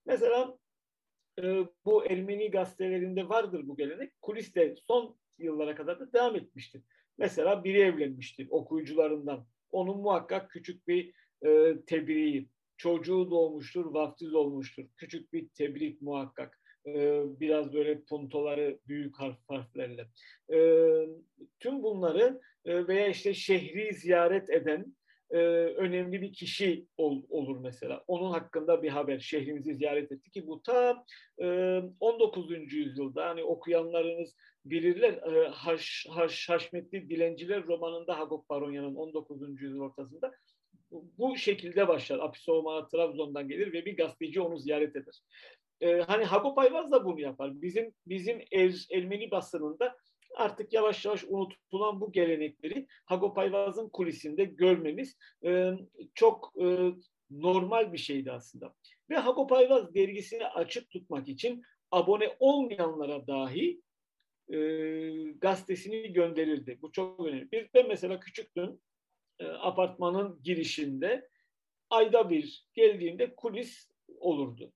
Mesela 0.07 0.59
e, 1.43 1.43
bu 1.85 2.07
Ermeni 2.07 2.51
gazetelerinde 2.51 3.29
vardır 3.29 3.69
bu 3.69 3.77
gelenek. 3.77 4.23
Kuliste 4.23 4.75
son 4.77 5.17
yıllara 5.39 5.75
kadar 5.75 6.01
da 6.01 6.13
devam 6.13 6.37
etmiştir. 6.37 6.83
Mesela 7.19 7.65
biri 7.65 7.81
evlenmiştir 7.81 8.47
okuyucularından. 8.51 9.47
Onun 9.71 9.99
muhakkak 9.99 10.51
küçük 10.51 10.89
bir 10.89 11.13
e, 11.47 11.81
tebriği, 11.87 12.49
çocuğu 12.77 13.31
doğmuştur, 13.31 13.87
vaftiz 13.87 14.35
olmuştur. 14.35 14.85
Küçük 14.97 15.33
bir 15.33 15.49
tebrik 15.49 16.03
muhakkak. 16.03 16.61
E, 16.87 17.23
biraz 17.41 17.73
böyle 17.73 18.03
puntoları 18.03 18.79
büyük 18.89 19.17
harf 19.17 19.39
harflerle. 19.49 20.09
E, 20.53 20.59
tüm 21.61 21.83
bunları 21.83 22.41
e, 22.65 22.87
veya 22.89 23.09
işte 23.09 23.35
şehri 23.35 23.95
ziyaret 23.95 24.51
eden 24.51 24.97
e, 25.35 25.39
önemli 25.77 26.23
bir 26.23 26.33
kişi 26.33 26.87
ol, 26.97 27.23
olur 27.29 27.59
mesela. 27.61 28.05
Onun 28.07 28.31
hakkında 28.31 28.83
bir 28.83 28.89
haber. 28.89 29.19
Şehrimizi 29.19 29.75
ziyaret 29.75 30.13
etti 30.13 30.31
ki 30.31 30.47
bu 30.47 30.63
ta 30.63 31.05
e, 31.39 31.47
19. 32.01 32.73
yüzyılda 32.73 33.29
hani 33.29 33.45
okuyanlarınız 33.45 34.37
bilirler. 34.65 35.13
E, 35.13 35.49
Haş, 35.49 36.07
Haş, 36.11 36.49
Haşmetli 36.49 37.11
Dilenciler 37.11 37.67
romanında 37.67 38.19
Hagop 38.19 38.49
Baronya'nın 38.49 38.95
19. 38.95 39.63
yüzyıl 39.63 39.81
ortasında 39.81 40.33
bu 40.91 41.37
şekilde 41.37 41.89
başlar. 41.89 42.19
Apisoma 42.19 42.89
Trabzon'dan 42.89 43.49
gelir 43.49 43.73
ve 43.73 43.85
bir 43.85 43.97
gazeteci 43.97 44.41
onu 44.41 44.59
ziyaret 44.59 44.97
eder. 44.97 45.21
Ee, 45.81 46.01
hani 46.01 46.25
Hagop 46.25 46.59
Ayvaz 46.59 46.93
da 46.93 47.05
bunu 47.05 47.21
yapar. 47.21 47.63
Bizim 47.63 47.95
bizim 48.07 48.41
er, 48.53 48.87
Ermeni 48.93 49.31
basınında 49.31 49.97
artık 50.35 50.73
yavaş 50.73 51.05
yavaş 51.05 51.25
unutulan 51.29 52.01
bu 52.01 52.13
gelenekleri 52.13 52.87
Hagop 53.05 53.39
Ayvaz'ın 53.39 53.89
kulisinde 53.89 54.45
görmemiz 54.45 55.17
e, 55.45 55.73
çok 56.15 56.53
e, 56.61 56.93
normal 57.31 57.93
bir 57.93 57.99
şeydi 57.99 58.33
aslında. 58.33 58.75
Ve 59.11 59.17
Hagop 59.17 59.53
Ayvaz 59.53 59.95
dergisini 59.95 60.47
açık 60.47 60.91
tutmak 60.91 61.29
için 61.29 61.63
abone 61.91 62.37
olmayanlara 62.39 63.27
dahi 63.27 63.81
e, 64.49 64.59
gazetesini 65.33 66.13
gönderirdi. 66.13 66.79
Bu 66.83 66.93
çok 66.93 67.27
önemli. 67.27 67.53
Biz, 67.53 67.65
ben 67.75 67.89
mesela 67.89 68.21
küçüktüm 68.21 68.81
e, 69.39 69.47
apartmanın 69.47 70.43
girişinde 70.43 71.29
ayda 71.91 72.31
bir 72.31 72.67
geldiğinde 72.75 73.35
kulis 73.35 73.91
olurdu. 74.19 74.73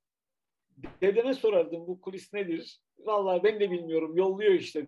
Dedeme 1.01 1.35
sorardım 1.35 1.87
bu 1.87 2.01
kulis 2.01 2.33
nedir? 2.33 2.81
Vallahi 2.99 3.43
ben 3.43 3.61
de 3.61 3.71
bilmiyorum 3.71 4.17
yolluyor 4.17 4.53
işte. 4.53 4.87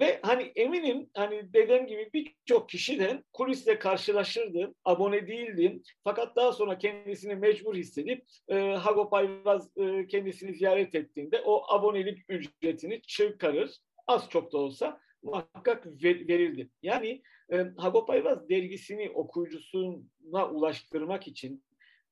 Ve 0.00 0.20
hani 0.22 0.52
eminim 0.56 1.10
hani 1.14 1.52
dedem 1.52 1.86
gibi 1.86 2.10
birçok 2.14 2.68
kişiden 2.68 3.24
kulisle 3.32 3.78
karşılaşırdı, 3.78 4.74
abone 4.84 5.26
değildi. 5.28 5.82
Fakat 6.04 6.36
daha 6.36 6.52
sonra 6.52 6.78
kendisini 6.78 7.34
mecbur 7.34 7.74
hissedip 7.74 8.24
e, 8.48 8.54
Hago 8.54 9.10
Payvaz 9.10 9.70
e, 9.76 10.06
kendisini 10.06 10.54
ziyaret 10.54 10.94
ettiğinde 10.94 11.40
o 11.44 11.74
abonelik 11.74 12.18
ücretini 12.28 13.02
çıkarır. 13.02 13.76
Az 14.06 14.30
çok 14.30 14.52
da 14.52 14.58
olsa 14.58 15.00
muhakkak 15.22 15.86
ver, 15.86 16.28
verildi. 16.28 16.70
Yani 16.82 17.22
e, 17.52 17.56
Hagop 17.76 18.10
Ayvaz 18.10 18.48
dergisini 18.48 19.10
okuyucusuna 19.10 20.48
ulaştırmak 20.50 21.28
için, 21.28 21.64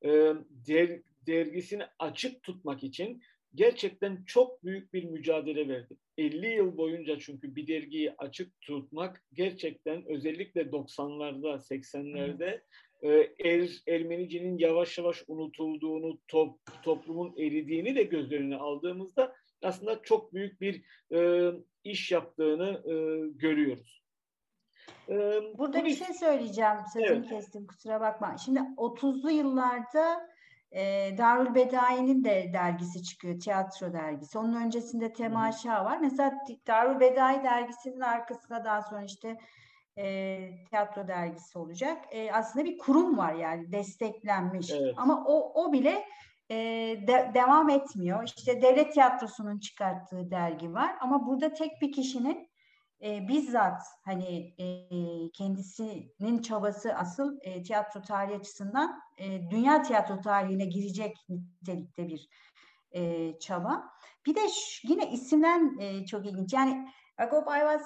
e, 0.05 0.09
der, 0.49 1.01
dergisini 1.27 1.83
açık 1.99 2.43
tutmak 2.43 2.83
için 2.83 3.21
gerçekten 3.55 4.23
çok 4.25 4.63
büyük 4.63 4.93
bir 4.93 5.03
mücadele 5.03 5.67
verdi. 5.67 5.97
50 6.17 6.47
yıl 6.47 6.77
boyunca 6.77 7.19
çünkü 7.19 7.55
bir 7.55 7.67
dergiyi 7.67 8.13
açık 8.17 8.61
tutmak 8.61 9.23
gerçekten 9.33 10.05
özellikle 10.05 10.61
90'larda, 10.61 11.57
80'lerde 11.57 12.61
e, 13.01 13.09
er, 13.49 13.69
Ermenicinin 13.87 14.57
yavaş 14.57 14.97
yavaş 14.97 15.23
unutulduğunu, 15.27 16.19
top, 16.27 16.59
toplumun 16.83 17.35
eridiğini 17.37 17.95
de 17.95 18.03
göz 18.03 18.31
önüne 18.31 18.55
aldığımızda 18.55 19.35
aslında 19.63 20.01
çok 20.01 20.33
büyük 20.33 20.61
bir 20.61 20.83
e, 21.11 21.51
iş 21.83 22.11
yaptığını 22.11 22.81
e, 22.85 22.93
görüyoruz. 23.37 24.03
E, 25.09 25.15
Burada 25.57 25.81
bu 25.81 25.85
bir 25.85 25.95
şey 25.95 26.13
söyleyeceğim. 26.13 26.77
Sözünü 26.93 27.17
evet. 27.17 27.29
kestim 27.29 27.67
kusura 27.67 28.01
bakma. 28.01 28.37
Şimdi 28.37 28.59
30'lu 28.59 29.31
yıllarda 29.31 30.32
e, 30.73 31.15
Darül 31.17 31.55
Bedai'nin 31.55 32.23
de 32.23 32.49
dergisi 32.53 33.03
çıkıyor. 33.03 33.39
Tiyatro 33.39 33.93
dergisi. 33.93 34.37
Onun 34.37 34.53
öncesinde 34.53 35.13
Temaşa 35.13 35.85
var. 35.85 35.97
Mesela 35.97 36.31
Darül 36.67 36.99
Bedai 36.99 37.43
dergisinin 37.43 37.99
arkasında 37.99 38.65
daha 38.65 38.81
sonra 38.81 39.03
işte 39.03 39.37
e, 39.97 40.65
tiyatro 40.69 41.07
dergisi 41.07 41.57
olacak. 41.57 42.05
E, 42.11 42.31
aslında 42.31 42.65
bir 42.65 42.77
kurum 42.77 43.17
var 43.17 43.33
yani 43.33 43.71
desteklenmiş. 43.71 44.71
Evet. 44.71 44.93
Ama 44.97 45.23
o, 45.27 45.63
o 45.63 45.73
bile 45.73 46.05
e, 46.49 46.55
de, 47.07 47.31
devam 47.33 47.69
etmiyor. 47.69 48.23
İşte 48.37 48.61
devlet 48.61 48.93
tiyatrosunun 48.93 49.59
çıkarttığı 49.59 50.31
dergi 50.31 50.73
var 50.73 50.95
ama 50.99 51.27
burada 51.27 51.53
tek 51.53 51.81
bir 51.81 51.91
kişinin 51.91 52.52
e, 53.03 53.27
bizzat 53.27 53.81
hani 54.05 54.53
e, 54.59 54.65
kendisinin 55.31 56.41
çabası 56.41 56.93
asıl 56.93 57.37
e, 57.41 57.63
tiyatro 57.63 58.01
tarihi 58.01 58.35
açısından 58.35 58.99
e, 59.17 59.49
dünya 59.49 59.81
tiyatro 59.81 60.21
tarihine 60.21 60.65
girecek 60.65 61.17
nitelikte 61.29 62.07
bir 62.07 62.29
e, 62.91 63.33
çaba. 63.39 63.83
Bir 64.25 64.35
de 64.35 64.41
yine 64.83 65.11
isimden 65.11 65.77
e, 65.79 66.05
çok 66.05 66.25
ilginç. 66.25 66.53
Yani 66.53 66.89
Agop 67.17 67.47
Ayvaz 67.47 67.81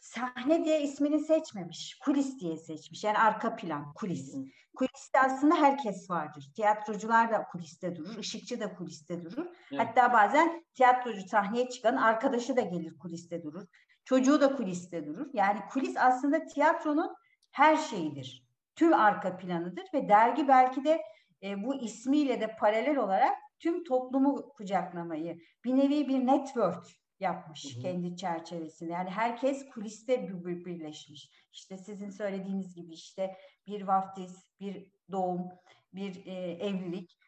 sahne 0.00 0.64
diye 0.64 0.82
ismini 0.82 1.20
seçmemiş. 1.20 1.98
Kulis 2.04 2.40
diye 2.40 2.56
seçmiş. 2.56 3.04
Yani 3.04 3.18
arka 3.18 3.56
plan, 3.56 3.92
kulis. 3.94 4.34
Hı. 4.34 4.38
Kuliste 4.76 5.20
aslında 5.20 5.54
herkes 5.54 6.10
vardır. 6.10 6.50
Tiyatrocular 6.56 7.32
da 7.32 7.44
kuliste 7.44 7.96
durur, 7.96 8.18
ışıkçı 8.18 8.60
da 8.60 8.74
kuliste 8.74 9.22
durur. 9.22 9.46
Evet. 9.72 9.80
Hatta 9.80 10.12
bazen 10.12 10.64
tiyatrocu 10.74 11.28
sahneye 11.28 11.68
çıkan 11.68 11.96
arkadaşı 11.96 12.56
da 12.56 12.60
gelir 12.60 12.98
kuliste 12.98 13.42
durur. 13.42 13.66
Çocuğu 14.06 14.40
da 14.40 14.56
kuliste 14.56 15.06
durur. 15.06 15.26
Yani 15.32 15.60
kulis 15.72 15.96
aslında 15.96 16.46
tiyatronun 16.46 17.16
her 17.52 17.76
şeyidir. 17.76 18.46
Tüm 18.76 18.94
arka 18.94 19.36
planıdır 19.36 19.84
ve 19.94 20.08
dergi 20.08 20.48
belki 20.48 20.84
de 20.84 21.02
e, 21.42 21.64
bu 21.64 21.74
ismiyle 21.74 22.40
de 22.40 22.56
paralel 22.60 22.96
olarak 22.96 23.36
tüm 23.58 23.84
toplumu 23.84 24.48
kucaklamayı, 24.48 25.38
bir 25.64 25.76
nevi 25.76 26.08
bir 26.08 26.26
network 26.26 26.86
yapmış 27.20 27.74
hı 27.74 27.78
hı. 27.78 27.82
kendi 27.82 28.16
çerçevesinde. 28.16 28.92
Yani 28.92 29.10
herkes 29.10 29.68
kuliste 29.68 30.28
bir, 30.28 30.64
birleşmiş. 30.64 31.30
İşte 31.52 31.78
sizin 31.78 32.10
söylediğiniz 32.10 32.74
gibi 32.74 32.92
işte 32.92 33.36
bir 33.66 33.82
vaftiz, 33.82 34.50
bir 34.60 34.92
doğum, 35.12 35.48
bir 35.92 36.26
e, 36.26 36.32
evlilik 36.50 37.18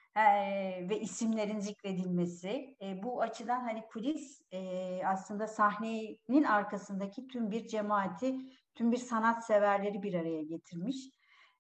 ve 0.91 1.01
isimlerin 1.01 1.61
zikredilmesi. 1.61 2.77
E, 2.83 3.03
bu 3.03 3.23
açıdan 3.23 3.61
hani 3.61 3.83
kulis 3.87 4.43
e, 4.53 5.01
aslında 5.07 5.47
sahnenin 5.47 6.45
arkasındaki 6.45 7.27
tüm 7.27 7.51
bir 7.51 7.67
cemaati, 7.67 8.37
tüm 8.75 8.93
bir 8.93 8.97
sanat 8.97 9.47
severleri 9.47 10.03
bir 10.03 10.15
araya 10.15 10.43
getirmiş 10.43 10.97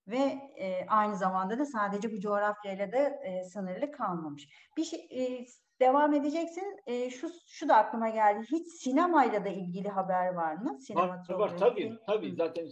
ve 0.09 0.39
e, 0.57 0.87
aynı 0.89 1.17
zamanda 1.17 1.59
da 1.59 1.65
sadece 1.65 2.13
bu 2.13 2.21
coğrafyayla 2.21 2.93
da 2.93 2.99
e, 2.99 3.45
sınırlı 3.45 3.93
kalmamış. 3.93 4.49
Bir 4.77 4.85
şey 4.85 5.01
e, 5.01 5.47
devam 5.81 6.15
edeceksin. 6.15 6.77
E, 6.87 7.11
şu 7.11 7.29
şu 7.47 7.69
da 7.69 7.77
aklıma 7.77 8.09
geldi. 8.09 8.47
Hiç 8.53 8.69
sinemayla 8.69 9.45
da 9.45 9.49
ilgili 9.49 9.89
haber 9.89 10.35
var 10.35 10.55
mı? 10.55 10.79
Sinema 10.81 11.09
var, 11.09 11.39
var 11.39 11.57
tabii 11.59 11.99
tabii. 12.07 12.35
Zaten 12.37 12.67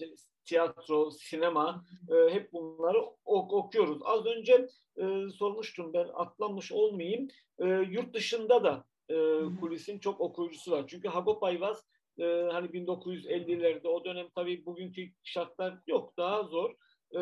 tiyatro, 0.47 1.11
sinema 1.11 1.85
e, 2.11 2.35
hep 2.35 2.53
bunları 2.53 2.99
ok 3.25 3.53
okuyoruz. 3.53 3.99
Az 4.05 4.27
önce 4.27 4.67
e, 4.97 5.31
sormuştum 5.39 5.93
ben 5.93 6.09
atlamış 6.15 6.73
olmayayım. 6.73 7.29
E, 7.59 7.67
yurt 7.67 8.15
dışında 8.15 8.65
da 8.65 8.85
e, 9.09 9.15
kulisin 9.61 9.99
çok 9.99 10.21
okuyucusu 10.21 10.71
var. 10.71 10.85
Çünkü 10.87 11.09
Hagop 11.09 11.43
Ayvaz 11.43 11.85
e, 12.19 12.25
hani 12.25 12.69
1950'lerde 12.69 13.89
o 13.89 14.05
dönem 14.05 14.29
tabii 14.35 14.67
bugünkü 14.67 15.11
şartlar 15.25 15.79
yok 15.87 16.17
daha 16.17 16.43
zor. 16.43 16.71
E, 17.17 17.21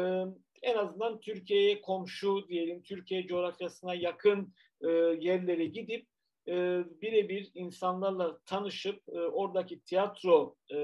en 0.63 0.77
azından 0.77 1.21
Türkiye'ye 1.21 1.81
komşu 1.81 2.49
diyelim 2.49 2.83
Türkiye 2.83 3.27
coğrafyasına 3.27 3.95
yakın 3.95 4.55
e, 4.81 4.89
yerlere 5.21 5.67
gidip 5.67 6.07
e, 6.49 6.85
birebir 7.03 7.51
insanlarla 7.55 8.39
tanışıp 8.47 9.03
e, 9.09 9.21
oradaki 9.21 9.81
tiyatro 9.81 10.57
e, 10.71 10.77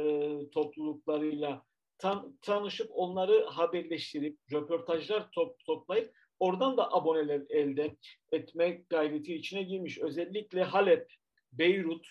topluluklarıyla 0.53 1.63
tan 2.01 2.39
tanışıp 2.43 2.91
onları 2.95 3.45
haberleştirip 3.45 4.39
röportajlar 4.53 5.31
top 5.33 5.65
toplayıp 5.67 6.15
oradan 6.39 6.77
da 6.77 6.93
aboneler 6.93 7.43
elde 7.49 7.97
etme 8.33 8.85
gayreti 8.89 9.35
içine 9.35 9.63
girmiş. 9.63 9.99
Özellikle 9.99 10.63
Halep, 10.63 11.13
Beyrut, 11.53 12.07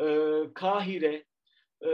e, 0.00 0.06
Kahire, 0.54 1.24
e, 1.84 1.90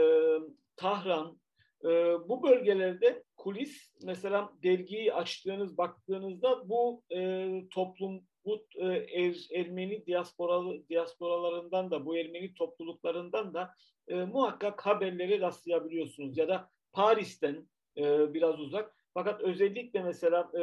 Tahran 0.75 1.39
e, 1.83 1.89
bu 2.29 2.43
bölgelerde 2.43 3.23
kulis 3.37 3.93
mesela 4.03 4.53
dergiyi 4.63 5.13
açtığınız 5.13 5.77
baktığınızda 5.77 6.69
bu 6.69 7.03
e, 7.15 7.49
toplum 7.71 8.23
bu 8.45 8.67
e, 8.75 8.85
er, 8.85 9.47
Ermeni 9.53 10.05
diasporalı 10.05 10.89
diasporalarından 10.89 11.91
da 11.91 12.05
bu 12.05 12.17
Ermeni 12.17 12.53
topluluklarından 12.53 13.53
da 13.53 13.73
e, 14.07 14.15
muhakkak 14.15 14.85
haberleri 14.85 15.41
rastlayabiliyorsunuz 15.41 16.37
ya 16.37 16.47
da 16.47 16.69
Paris'ten 16.95 17.67
e, 17.97 18.33
biraz 18.33 18.59
uzak. 18.59 18.95
Fakat 19.13 19.41
özellikle 19.41 20.03
mesela 20.03 20.51
e, 20.53 20.61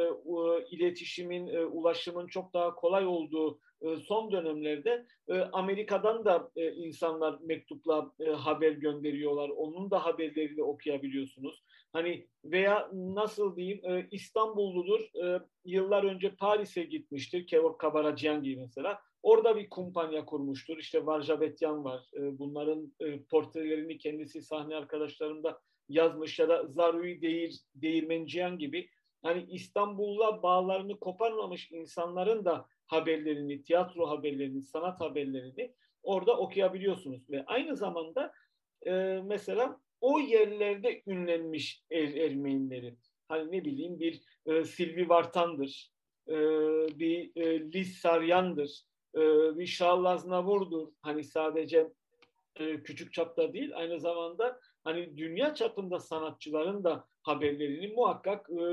iletişimin, 0.75 1.47
e, 1.47 1.65
ulaşımın 1.65 2.27
çok 2.27 2.53
daha 2.53 2.75
kolay 2.75 3.05
olduğu 3.05 3.59
e, 3.81 3.97
son 3.97 4.31
dönemlerde 4.31 5.05
e, 5.27 5.39
Amerika'dan 5.39 6.25
da 6.25 6.51
e, 6.55 6.71
insanlar 6.71 7.39
mektupla 7.41 8.11
e, 8.19 8.29
haber 8.29 8.71
gönderiyorlar. 8.71 9.49
Onun 9.49 9.91
da 9.91 10.05
haberlerini 10.05 10.63
okuyabiliyorsunuz. 10.63 11.63
Hani 11.93 12.27
veya 12.45 12.89
nasıl 12.93 13.55
diyeyim 13.55 13.81
e, 13.85 14.07
İstanbulludur. 14.11 14.99
E, 15.25 15.39
yıllar 15.65 16.03
önce 16.03 16.35
Paris'e 16.35 16.83
gitmiştir. 16.83 17.47
Kevork 17.47 17.79
Kabaracian 17.79 18.43
gibi 18.43 18.61
mesela. 18.61 18.99
Orada 19.23 19.55
bir 19.55 19.69
kumpanya 19.69 20.25
kurmuştur. 20.25 20.77
İşte 20.77 21.05
Varjavetyan 21.05 21.83
var. 21.83 22.01
E, 22.13 22.39
bunların 22.39 22.93
e, 22.99 23.23
portrelerini 23.23 23.97
kendisi 23.97 24.41
sahne 24.41 24.75
arkadaşlarımda 24.75 25.59
yazmış 25.89 26.39
ya 26.39 26.49
da 26.49 26.67
Zarui 26.67 27.21
Değir, 27.21 27.59
Değirmenciyan 27.75 28.57
gibi 28.57 28.89
hani 29.21 29.45
İstanbul'la 29.51 30.43
bağlarını 30.43 30.99
koparmamış 30.99 31.71
insanların 31.71 32.45
da 32.45 32.65
haberlerini, 32.87 33.63
tiyatro 33.63 34.09
haberlerini, 34.09 34.61
sanat 34.61 35.01
haberlerini 35.01 35.73
orada 36.03 36.37
okuyabiliyorsunuz. 36.37 37.29
Ve 37.29 37.45
aynı 37.45 37.75
zamanda 37.75 38.33
e, 38.85 38.91
mesela 39.25 39.79
o 40.01 40.19
yerlerde 40.19 41.01
ünlenmiş 41.07 41.83
er, 41.91 42.13
Ermenileri. 42.13 42.95
Hani 43.27 43.51
ne 43.51 43.65
bileyim 43.65 43.99
bir 43.99 44.21
e, 44.45 44.63
Silvi 44.63 45.09
Vartan'dır, 45.09 45.91
e, 46.27 46.35
bir 46.99 47.31
e, 47.35 47.71
Lis 47.71 47.97
Saryan'dır, 47.97 48.83
e, 49.15 49.19
bir 49.57 49.65
Şahlaz 49.65 50.27
Navur'dur. 50.27 50.87
Hani 51.01 51.23
sadece 51.23 51.91
e, 52.55 52.83
küçük 52.83 53.13
çapta 53.13 53.53
değil 53.53 53.71
aynı 53.75 53.99
zamanda 53.99 54.59
hani 54.83 55.17
dünya 55.17 55.55
çapında 55.55 55.99
sanatçıların 55.99 56.83
da 56.83 57.07
haberlerini 57.21 57.87
muhakkak 57.87 58.49
e, 58.49 58.63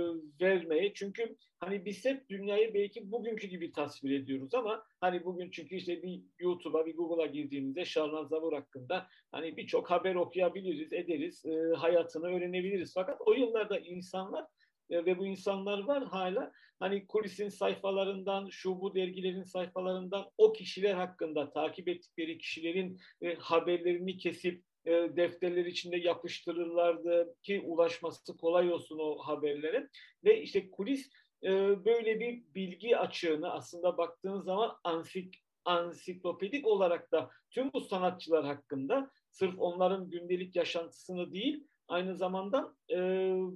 vermeye 0.40 0.94
çünkü 0.94 1.36
hani 1.58 1.84
biz 1.84 2.04
hep 2.04 2.28
dünyayı 2.28 2.74
belki 2.74 3.12
bugünkü 3.12 3.46
gibi 3.46 3.72
tasvir 3.72 4.20
ediyoruz 4.20 4.54
ama 4.54 4.84
hani 5.00 5.24
bugün 5.24 5.50
çünkü 5.50 5.76
işte 5.76 6.02
bir 6.02 6.22
YouTube'a 6.38 6.86
bir 6.86 6.96
Google'a 6.96 7.26
girdiğimizde 7.26 7.84
Şarnaz 7.84 8.28
Zavur 8.28 8.52
hakkında 8.52 9.06
hani 9.32 9.56
birçok 9.56 9.90
haber 9.90 10.14
okuyabiliriz, 10.14 10.92
ederiz, 10.92 11.44
e, 11.46 11.74
hayatını 11.76 12.26
öğrenebiliriz. 12.26 12.94
Fakat 12.94 13.20
o 13.26 13.32
yıllarda 13.32 13.78
insanlar 13.78 14.44
e, 14.90 15.04
ve 15.06 15.18
bu 15.18 15.26
insanlar 15.26 15.84
var 15.84 16.04
hala 16.04 16.52
hani 16.78 17.06
kulisin 17.06 17.48
sayfalarından, 17.48 18.48
şu 18.50 18.80
bu 18.80 18.94
dergilerin 18.94 19.42
sayfalarından 19.42 20.30
o 20.38 20.52
kişiler 20.52 20.94
hakkında 20.94 21.50
takip 21.50 21.88
ettikleri 21.88 22.38
kişilerin 22.38 22.98
e, 23.22 23.34
haberlerini 23.34 24.16
kesip 24.16 24.64
e, 24.84 24.90
defterler 24.90 25.66
içinde 25.66 25.96
yapıştırırlardı 25.96 27.34
ki 27.42 27.60
ulaşması 27.66 28.36
kolay 28.36 28.72
olsun 28.72 28.98
o 28.98 29.18
haberlere. 29.18 29.88
Ve 30.24 30.42
işte 30.42 30.70
kulis 30.70 31.10
e, 31.42 31.50
böyle 31.84 32.20
bir 32.20 32.42
bilgi 32.54 32.98
açığını 32.98 33.52
aslında 33.52 33.98
baktığınız 33.98 34.44
zaman 34.44 34.76
ansik, 34.84 35.44
ansiklopedik 35.64 36.66
olarak 36.66 37.12
da 37.12 37.30
tüm 37.50 37.72
bu 37.72 37.80
sanatçılar 37.80 38.44
hakkında 38.44 39.10
sırf 39.30 39.54
onların 39.58 40.10
gündelik 40.10 40.56
yaşantısını 40.56 41.32
değil 41.32 41.64
aynı 41.88 42.16
zamanda 42.16 42.76
e, 42.90 42.96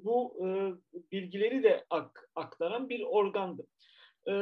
bu 0.05 0.47
e, 0.47 0.49
bilgileri 1.13 1.63
de 1.63 1.87
ak, 1.91 2.31
aktaran 2.35 2.89
bir 2.89 3.03
organdı. 3.03 3.67
E, 4.29 4.33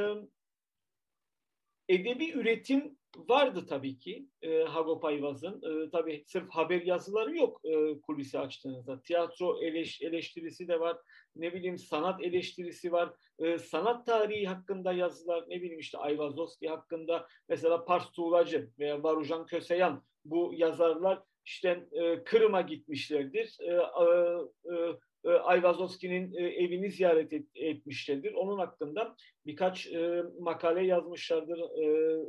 edebi 1.88 2.30
üretim 2.32 2.98
vardı 3.16 3.66
tabii 3.68 3.98
ki 3.98 4.26
e, 4.42 4.62
Hagop 4.62 5.04
Ayvaz'ın. 5.04 5.86
E, 5.86 5.90
tabii 5.90 6.24
sırf 6.26 6.50
haber 6.50 6.82
yazıları 6.82 7.36
yok 7.36 7.60
e, 7.64 8.00
kulisi 8.00 8.38
açtığınızda. 8.38 9.00
Tiyatro 9.02 9.62
eleş, 9.62 10.02
eleştirisi 10.02 10.68
de 10.68 10.80
var. 10.80 10.96
Ne 11.36 11.54
bileyim 11.54 11.78
sanat 11.78 12.22
eleştirisi 12.24 12.92
var. 12.92 13.12
E, 13.38 13.58
sanat 13.58 14.06
tarihi 14.06 14.46
hakkında 14.46 14.92
yazılar. 14.92 15.44
Ne 15.48 15.56
bileyim 15.56 15.78
işte 15.78 15.98
Ayvazovski 15.98 16.68
hakkında. 16.68 17.26
Mesela 17.48 17.84
Pars 17.84 18.10
Tuğlacı 18.10 18.70
veya 18.78 19.02
Varujan 19.02 19.46
Köseyan 19.46 20.04
bu 20.24 20.52
yazarlar 20.56 21.22
işte 21.44 21.86
e, 21.92 22.24
Kırım'a 22.24 22.60
gitmişlerdir. 22.60 23.56
E, 23.60 23.72
e, 24.74 24.98
e, 25.24 25.28
Ayvazovski'nin 25.30 26.34
e, 26.34 26.42
evini 26.42 26.90
ziyaret 26.90 27.32
et, 27.32 27.46
etmişlerdir. 27.54 28.32
Onun 28.32 28.58
hakkında 28.58 29.16
birkaç 29.46 29.86
e, 29.86 30.22
makale 30.40 30.86
yazmışlardır, 30.86 31.58
e, 31.58 31.84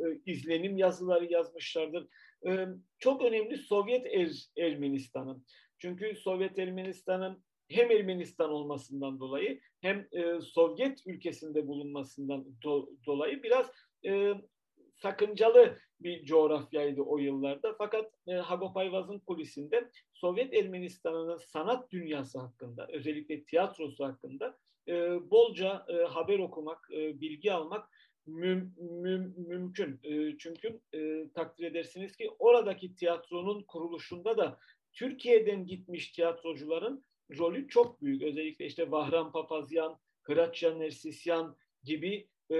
e, 0.09 0.19
izlenim 0.25 0.77
yazıları 0.77 1.33
yazmışlardır. 1.33 2.07
E, 2.47 2.67
çok 2.99 3.21
önemli 3.21 3.57
Sovyet 3.57 4.05
er, 4.05 4.29
Ermenistan'ın. 4.57 5.45
Çünkü 5.77 6.15
Sovyet 6.15 6.59
Ermenistan'ın 6.59 7.43
hem 7.69 7.91
Ermenistan 7.91 8.51
olmasından 8.51 9.19
dolayı 9.19 9.59
hem 9.81 10.07
e, 10.11 10.41
Sovyet 10.41 11.07
ülkesinde 11.07 11.67
bulunmasından 11.67 12.45
do, 12.63 12.89
dolayı 13.05 13.43
biraz 13.43 13.71
e, 14.05 14.33
sakıncalı 14.95 15.79
bir 15.99 16.25
coğrafyaydı 16.25 17.01
o 17.01 17.17
yıllarda. 17.17 17.75
Fakat 17.77 18.11
e, 18.27 18.33
Hagop 18.33 18.77
Ayvaz'ın 18.77 19.19
kulisinde 19.19 19.89
Sovyet 20.13 20.53
Ermenistan'ın 20.53 21.37
sanat 21.37 21.91
dünyası 21.91 22.39
hakkında, 22.39 22.87
özellikle 22.91 23.43
tiyatrosu 23.43 24.05
hakkında 24.05 24.57
e, 24.87 24.93
bolca 25.31 25.85
e, 25.89 25.93
haber 25.93 26.39
okumak, 26.39 26.89
e, 26.93 27.21
bilgi 27.21 27.53
almak 27.53 27.89
müm, 28.25 28.75
müm, 28.77 29.33
mümkün. 29.37 29.99
E, 30.03 30.37
çünkü 30.37 30.79
e, 30.93 31.29
takdir 31.33 31.65
edersiniz 31.65 32.17
ki 32.17 32.29
oradaki 32.39 32.95
tiyatronun 32.95 33.63
kuruluşunda 33.63 34.37
da 34.37 34.59
Türkiye'den 34.93 35.65
gitmiş 35.65 36.11
tiyatrocuların 36.11 37.03
rolü 37.37 37.67
çok 37.67 38.01
büyük. 38.01 38.21
Özellikle 38.21 38.65
işte 38.65 38.91
Vahran 38.91 39.31
Papazyan, 39.31 39.99
Hıratça 40.21 40.75
Nersisyan 40.75 41.57
gibi 41.83 42.27
e, 42.51 42.55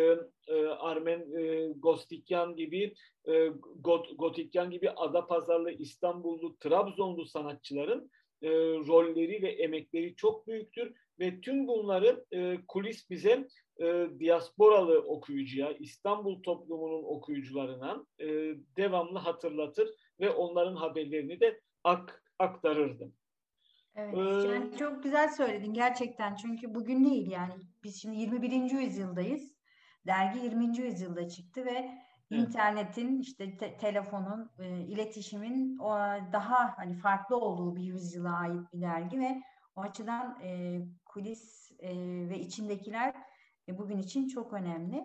e, 0.48 0.66
Armen 0.66 1.38
e, 1.38 1.74
Gostikyan 1.76 2.56
gibi 2.56 2.94
e, 3.28 3.48
Got, 3.80 4.18
Gotikyan 4.18 4.72
gibi 4.72 4.90
Adapazarlı, 4.90 5.72
İstanbullu, 5.72 6.58
Trabzonlu 6.58 7.26
sanatçıların 7.26 8.12
e, 8.42 8.50
rolleri 8.88 9.42
ve 9.42 9.52
emekleri 9.52 10.16
çok 10.16 10.48
büyüktür 10.48 10.94
ve 11.20 11.42
tüm 11.42 11.68
bunları 11.68 12.26
e, 12.32 12.58
kulis 12.68 13.10
bize 13.10 13.48
e, 13.80 14.08
diasporalı 14.20 15.00
okuyucuya, 15.00 15.72
İstanbul 15.72 16.44
toplumunun 16.44 17.04
okuyucularına 17.04 18.06
e, 18.20 18.28
devamlı 18.78 19.20
hatırlatır 19.20 19.90
ve 20.20 20.30
onların 20.30 20.76
haberlerini 20.76 21.40
de 21.40 21.62
ak, 21.84 22.24
aktarırdı. 22.40 23.12
Evet, 23.96 24.18
ee, 24.18 24.48
yani 24.48 24.78
çok 24.78 25.04
güzel 25.04 25.30
söyledin 25.30 25.74
gerçekten 25.74 26.36
çünkü 26.36 26.76
bugün 26.76 27.06
değil 27.06 27.32
yani 27.32 27.54
biz 27.84 28.02
şimdi 28.02 28.18
21. 28.18 28.52
yüzyıldayız 28.82 29.53
Dergi 30.08 30.40
20. 30.40 30.78
yüzyılda 30.78 31.30
çıktı 31.30 31.66
ve 31.66 31.98
internetin 32.30 33.20
işte 33.20 33.58
te- 33.58 33.78
telefonun, 33.78 34.52
e, 34.60 34.80
iletişimin 34.80 35.78
o, 35.78 35.90
daha 36.34 36.78
hani 36.78 36.96
farklı 36.96 37.38
olduğu 37.38 37.76
bir 37.76 37.84
yüzyıla 37.84 38.38
ait 38.38 38.74
bir 38.74 38.82
dergi 38.82 39.20
ve 39.20 39.42
O 39.76 39.82
açıdan 39.82 40.40
e, 40.44 40.80
kulis 41.06 41.72
e, 41.80 41.90
ve 42.30 42.40
içindekiler 42.40 43.14
e, 43.68 43.78
bugün 43.78 43.98
için 43.98 44.28
çok 44.28 44.54
önemli. 44.54 45.04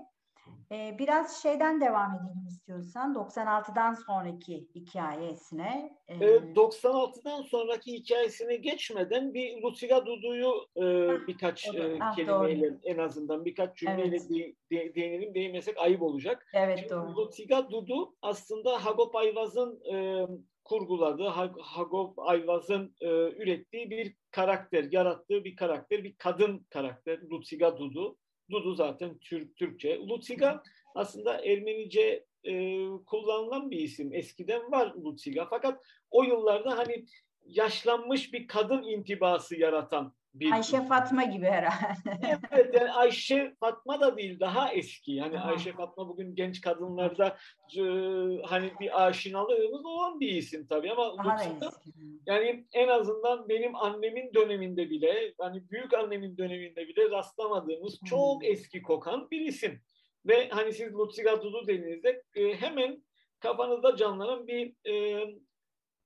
Ee, 0.73 0.97
biraz 0.99 1.43
şeyden 1.43 1.81
devam 1.81 2.15
edelim 2.15 2.47
istiyorsan. 2.49 3.15
96'dan 3.15 3.95
sonraki 3.95 4.69
hikayesine. 4.75 5.99
E... 6.09 6.15
Ee, 6.15 6.37
96'dan 6.37 7.43
sonraki 7.43 7.93
hikayesine 7.93 8.57
geçmeden 8.57 9.35
bir 9.35 9.63
Luciga 9.63 10.07
Dudu'yu 10.07 10.53
e, 10.77 10.83
birkaç 11.27 11.75
e, 11.75 11.99
ah, 12.01 12.17
kelimeyle 12.17 12.71
doğru. 12.71 12.79
en 12.85 12.99
azından 12.99 13.45
birkaç 13.45 13.77
cümleyle 13.77 14.17
evet. 14.17 14.31
de, 14.31 14.55
de, 14.77 14.95
değinelim 14.95 15.35
değinmesek 15.35 15.79
ayıp 15.79 16.03
olacak. 16.03 16.47
Evet 16.55 16.79
Şimdi 16.79 16.91
doğru. 16.91 17.17
Luciga 17.17 17.71
Dudu 17.71 18.15
aslında 18.23 18.85
Hagop 18.85 19.17
Ayvaz'ın 19.17 19.81
e, 19.93 20.27
kurguladığı, 20.65 21.29
Hagop 21.61 22.19
Ayvaz'ın 22.19 22.95
e, 23.01 23.09
ürettiği 23.09 23.91
bir 23.91 24.15
karakter, 24.31 24.85
yarattığı 24.91 25.45
bir 25.45 25.57
karakter, 25.57 26.05
bir 26.05 26.17
kadın 26.17 26.67
karakter 26.71 27.21
Luciga 27.21 27.79
Dudu. 27.79 28.17
Dudu 28.51 28.75
zaten 28.75 29.19
Türk, 29.19 29.57
Türkçe. 29.57 29.99
Lutsiga 29.99 30.63
aslında 30.95 31.45
Ermenice 31.45 32.25
e, 32.45 32.85
kullanılan 33.07 33.71
bir 33.71 33.79
isim. 33.79 34.15
Eskiden 34.15 34.73
var 34.73 34.95
Lutsiga. 34.95 35.47
Fakat 35.51 35.83
o 36.11 36.23
yıllarda 36.23 36.79
hani 36.79 37.05
yaşlanmış 37.47 38.33
bir 38.33 38.47
kadın 38.47 38.83
intibası 38.83 39.57
yaratan 39.57 40.15
bir... 40.41 40.53
Ayşe 40.53 40.87
Fatma 40.87 41.25
gibi 41.25 41.47
herhalde. 41.47 42.39
evet 42.53 42.75
yani 42.75 42.93
Ayşe 42.93 43.55
Fatma 43.61 44.01
da 44.01 44.17
değil 44.17 44.41
daha 44.41 44.73
eski. 44.73 45.13
Yani 45.13 45.39
Aha. 45.39 45.51
Ayşe 45.51 45.73
Fatma 45.73 46.09
bugün 46.09 46.35
genç 46.35 46.61
kadınlarda 46.61 47.37
e, 47.77 47.83
hani 48.45 48.73
bir 48.81 49.07
aşinalığımız 49.07 49.87
olan 49.87 50.21
bir 50.21 50.29
isim 50.29 50.67
tabii 50.67 50.93
ama 50.93 51.13
Lutsiga, 51.13 51.71
yani 52.27 52.67
en 52.73 52.89
azından 52.89 53.49
benim 53.49 53.77
annemin 53.77 54.35
döneminde 54.35 54.91
bile 54.91 55.35
hani 55.39 55.71
büyük 55.71 55.95
annemin 55.95 56.39
döneminde 56.39 56.89
bile 56.89 57.11
rastlamadığımız 57.11 58.01
hmm. 58.01 58.09
çok 58.09 58.45
eski 58.45 58.83
kokan 58.83 59.31
bir 59.31 59.41
isim. 59.41 59.81
Ve 60.27 60.49
hani 60.49 60.73
siz 60.73 60.95
Lutsiga 60.95 61.43
Dudu 61.43 61.67
dediğinizde 61.67 62.23
e, 62.37 62.55
hemen 62.55 63.03
kafanızda 63.41 63.97
canlanan 63.97 64.47
bir 64.47 64.75
e, 64.91 65.25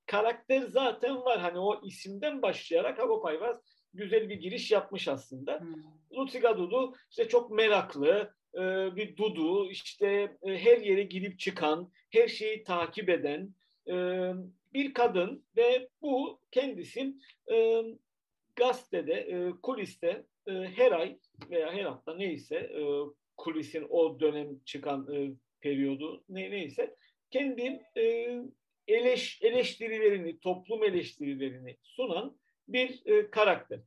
karakter 0.07 0.63
zaten 0.63 1.25
var. 1.25 1.41
Hani 1.41 1.59
o 1.59 1.81
isimden 1.85 2.43
başlayarak 2.43 3.01
Agopayvaz 3.01 3.61
güzel 3.95 4.29
bir 4.29 4.41
giriş 4.41 4.71
yapmış 4.71 5.09
aslında. 5.09 5.61
Hmm. 5.61 5.75
Lutsiga 6.19 6.59
Dudu 6.59 6.95
işte 7.11 7.29
çok 7.29 7.51
meraklı 7.51 8.35
e, 8.55 8.61
bir 8.97 9.17
Dudu, 9.17 9.71
işte 9.71 10.37
e, 10.43 10.59
her 10.59 10.79
yere 10.79 11.03
gidip 11.03 11.39
çıkan, 11.39 11.93
her 12.11 12.29
şeyi 12.29 12.63
takip 12.63 13.09
eden 13.09 13.55
e, 13.89 13.95
bir 14.75 14.95
kadın 14.95 15.45
ve 15.57 15.89
bu 16.03 16.41
kendisi 16.51 17.15
e, 17.53 17.83
gazetede, 18.57 19.15
e, 19.15 19.51
kuliste 19.63 20.27
e, 20.47 20.53
her 20.53 20.93
ay 20.93 21.19
veya 21.51 21.73
her 21.73 21.85
hafta 21.85 22.15
neyse 22.15 22.57
e, 22.57 22.83
kulisin 23.37 23.87
o 23.89 24.21
dönem 24.21 24.59
çıkan 24.65 25.15
e, 25.15 25.31
periyodu 25.61 26.25
ne, 26.29 26.51
neyse 26.51 26.97
kendi 27.31 27.81
e, 27.97 28.39
eleş, 28.89 29.43
eleştirilerini, 29.43 30.41
toplum 30.41 30.85
eleştirilerini 30.85 31.77
sunan 31.83 32.37
bir 32.69 33.03
e, 33.07 33.31
karakter. 33.31 33.81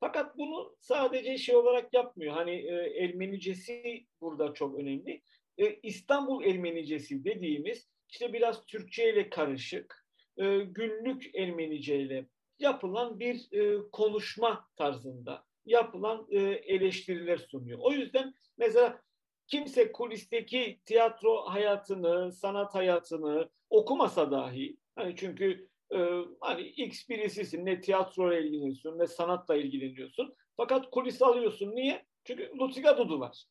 Fakat 0.00 0.38
bunu 0.38 0.76
sadece 0.80 1.38
şey 1.38 1.56
olarak 1.56 1.94
yapmıyor. 1.94 2.34
Hani 2.34 2.50
e, 2.50 3.04
Ermenicesi 3.04 4.06
burada 4.20 4.54
çok 4.54 4.78
önemli. 4.78 5.22
E, 5.58 5.74
İstanbul 5.82 6.44
Ermenicesi 6.44 7.24
dediğimiz 7.24 7.88
işte 8.08 8.32
biraz 8.32 8.66
Türkçe 8.66 9.12
ile 9.12 9.30
karışık, 9.30 10.06
e, 10.36 10.58
günlük 10.58 11.34
Ermenice 11.34 12.00
ile 12.00 12.26
yapılan 12.58 13.20
bir 13.20 13.52
e, 13.52 13.90
konuşma 13.92 14.68
tarzında 14.76 15.44
yapılan 15.64 16.26
e, 16.30 16.38
eleştiriler 16.40 17.38
sunuyor. 17.38 17.78
O 17.82 17.92
yüzden 17.92 18.34
mesela 18.58 19.02
kimse 19.46 19.92
kulisteki 19.92 20.80
tiyatro 20.84 21.44
hayatını, 21.46 22.32
sanat 22.32 22.74
hayatını 22.74 23.50
okumasa 23.70 24.30
dahi 24.30 24.76
hani 24.96 25.16
çünkü 25.16 25.68
e, 25.94 25.98
hani 26.40 26.62
X 26.62 27.08
birisisin 27.08 27.66
ne 27.66 27.80
tiyatro 27.80 28.32
ile 28.32 28.46
ilgileniyorsun 28.46 28.98
ne 28.98 29.06
sanatla 29.06 29.56
ilgileniyorsun. 29.56 30.34
Fakat 30.56 30.90
kulis 30.90 31.22
alıyorsun. 31.22 31.74
Niye? 31.74 32.06
Çünkü 32.24 32.52
Lutsiga 32.58 32.98
Dudu 32.98 33.20
var. 33.20 33.44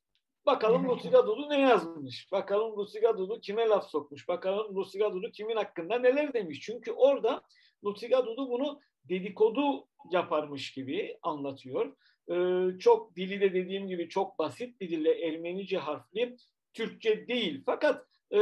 Bakalım 0.46 0.90
Lutsiga 0.90 1.28
Dudu 1.28 1.50
ne 1.50 1.60
yazmış? 1.62 2.32
Bakalım 2.32 2.78
Lutsiga 2.78 3.18
Dudu 3.18 3.42
kime 3.42 3.68
laf 3.68 3.90
sokmuş? 3.90 4.28
Bakalım 4.28 4.76
Lutsiga 4.76 5.14
Dudu 5.14 5.32
kimin 5.32 5.56
hakkında 5.56 6.00
neler 6.00 6.34
demiş? 6.34 6.60
Çünkü 6.62 6.92
orada 6.92 7.42
Lutsiga 7.84 8.26
Dudu 8.26 8.50
bunu 8.50 8.80
dedikodu 9.10 9.88
yaparmış 10.12 10.74
gibi 10.74 11.18
anlatıyor. 11.22 11.96
Ee, 12.32 12.80
çok 12.80 13.16
dili 13.16 13.42
de 13.42 13.54
dediğim 13.54 13.88
gibi 13.88 14.10
çok 14.10 14.40
basit 14.40 14.82
bir 14.82 14.90
dille 14.90 15.28
Ermenice 15.28 15.78
harfli 15.78 16.36
Türkçe 16.74 17.28
değil. 17.28 17.64
Fakat 17.66 18.06
e, 18.34 18.40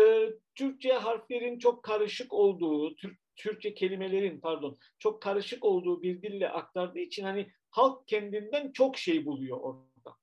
Türkçe 0.55 0.93
harflerin 0.93 1.59
çok 1.59 1.83
karışık 1.83 2.33
olduğu, 2.33 2.95
Türk 2.95 3.22
Türkçe 3.35 3.73
kelimelerin 3.73 4.39
pardon 4.39 4.77
çok 4.99 5.21
karışık 5.21 5.65
olduğu 5.65 6.01
bir 6.01 6.21
dille 6.21 6.49
aktardığı 6.49 6.99
için 6.99 7.23
hani 7.23 7.51
halk 7.69 8.07
kendinden 8.07 8.71
çok 8.71 8.97
şey 8.97 9.25
buluyor 9.25 9.57
orada. 9.61 10.17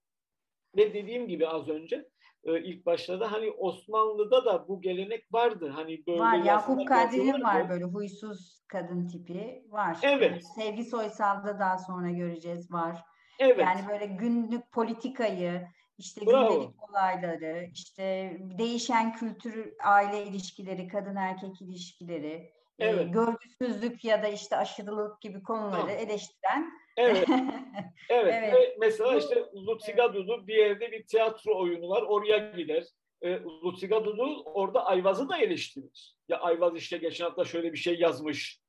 Ve 0.76 0.94
dediğim 0.94 1.28
gibi 1.28 1.48
az 1.48 1.68
önce 1.68 2.08
e, 2.44 2.62
ilk 2.62 2.86
başta 2.86 3.20
da 3.20 3.32
hani 3.32 3.50
Osmanlı'da 3.50 4.44
da 4.44 4.68
bu 4.68 4.80
gelenek 4.80 5.32
vardı. 5.32 5.72
Hani 5.74 6.06
böyle 6.06 6.20
var 6.20 6.38
Yakup 6.38 6.88
Kadri'nin 6.88 7.42
var 7.42 7.68
böyle 7.68 7.84
huysuz 7.84 8.62
kadın 8.68 9.08
tipi 9.08 9.64
var. 9.68 9.98
Evet. 10.02 10.44
Sevgi 10.54 10.84
Soysal'da 10.84 11.58
daha 11.58 11.78
sonra 11.78 12.10
göreceğiz 12.10 12.72
var. 12.72 13.04
Evet. 13.38 13.58
Yani 13.58 13.80
böyle 13.88 14.06
günlük 14.06 14.72
politikayı, 14.72 15.68
işte 15.98 16.26
Bravo. 16.26 16.54
gündelik 16.54 16.90
olayları, 16.90 17.68
işte 17.74 18.36
değişen 18.58 19.12
kültür, 19.12 19.74
aile 19.84 20.26
ilişkileri, 20.26 20.88
kadın 20.88 21.16
erkek 21.16 21.62
ilişkileri, 21.62 22.52
evet. 22.80 23.00
e, 23.00 23.04
görgüsüzlük 23.04 24.04
ya 24.04 24.22
da 24.22 24.28
işte 24.28 24.56
aşırılık 24.56 25.20
gibi 25.20 25.42
konuları 25.42 25.80
tamam. 25.80 25.88
eleştiren. 25.90 26.72
Evet. 26.96 27.28
evet. 28.08 28.34
evet. 28.38 28.54
Ve 28.54 28.76
mesela 28.80 29.16
işte 29.16 29.44
Lutsiga 29.54 30.14
Dudu 30.14 30.46
bir 30.46 30.54
yerde 30.54 30.92
bir 30.92 31.06
tiyatro 31.06 31.60
oyunu 31.60 31.88
var. 31.88 32.02
Oraya 32.02 32.38
gider. 32.50 32.84
E, 33.22 33.40
Lutsiga 33.40 34.04
Dudu 34.04 34.42
orada 34.44 34.86
Ayvaz'ı 34.86 35.28
da 35.28 35.38
eleştirir. 35.38 36.14
Ya 36.28 36.38
Ayvaz 36.38 36.76
işte 36.76 36.98
geçen 36.98 37.24
hafta 37.24 37.44
şöyle 37.44 37.72
bir 37.72 37.78
şey 37.78 37.98
yazmış 37.98 38.60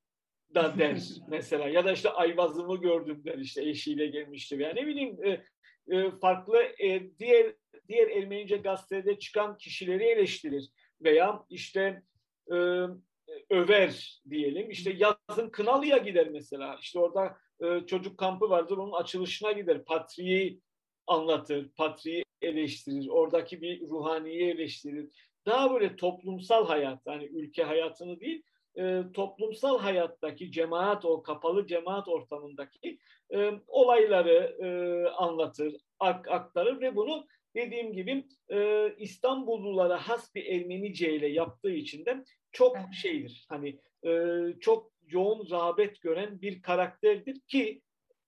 da 0.56 0.74
der 0.78 0.98
mesela. 1.28 1.68
Ya 1.68 1.86
da 1.86 1.92
işte 1.92 2.10
Ayvaz'ımı 2.10 2.82
gördüm 2.82 3.22
der 3.26 3.38
işte 3.38 3.70
eşiyle 3.70 4.08
gelmişti. 4.08 4.56
Yani 4.60 4.76
ne 4.76 4.88
bileyim 4.88 5.18
e, 5.24 5.42
e, 5.96 6.12
farklı 6.12 6.64
e, 6.80 7.18
diğer 7.20 7.54
diğer 7.88 8.08
Ermenice 8.08 8.58
gazetede 8.58 9.20
çıkan 9.20 9.58
kişileri 9.58 10.04
eleştirir. 10.04 10.70
Veya 11.02 11.44
işte 11.50 12.04
e, 12.54 12.56
över 13.50 14.22
diyelim. 14.30 14.70
İşte 14.70 14.98
yazın 14.98 15.50
Kınalı'ya 15.50 15.98
gider 15.98 16.30
mesela. 16.30 16.78
İşte 16.82 17.00
orada 17.00 17.38
e, 17.62 17.86
çocuk 17.86 18.18
kampı 18.18 18.50
vardır. 18.50 18.78
Onun 18.78 18.92
açılışına 18.92 19.52
gider. 19.52 19.86
Patriği 19.86 20.60
anlatır. 21.08 21.70
Patriği 21.70 22.24
eleştirir. 22.42 23.08
Oradaki 23.10 23.62
bir 23.62 23.82
ruhaniyi 23.82 24.44
eleştirir. 24.44 25.10
Daha 25.46 25.74
böyle 25.74 25.96
toplumsal 25.96 26.68
hayat, 26.68 27.00
yani 27.06 27.26
ülke 27.26 27.64
hayatını 27.64 28.20
değil, 28.20 28.44
e, 28.78 29.04
toplumsal 29.14 29.80
hayattaki 29.80 30.52
cemaat, 30.52 31.06
o 31.06 31.24
kapalı 31.24 31.68
cemaat 31.68 32.08
ortamındaki 32.08 32.98
e, 33.34 33.52
olayları 33.68 34.58
e, 34.60 34.70
anlatır, 35.10 35.76
aktarır 36.02 36.82
ve 36.82 36.96
bunu 36.96 37.26
dediğim 37.56 37.94
gibi 37.94 38.26
e, 38.50 38.90
İstanbullulara 38.98 39.98
has 39.98 40.36
bir 40.36 40.46
Ermenice 40.46 41.16
ile 41.16 41.28
yaptığı 41.28 41.72
için 41.72 42.06
de 42.06 42.24
çok 42.52 42.78
şeydir. 43.02 43.46
Hani 43.50 43.80
e, 44.06 44.38
çok 44.60 44.92
yoğun 45.08 45.50
rağbet 45.52 46.02
gören 46.02 46.42
bir 46.42 46.62
karakterdir 46.62 47.40
ki 47.40 47.82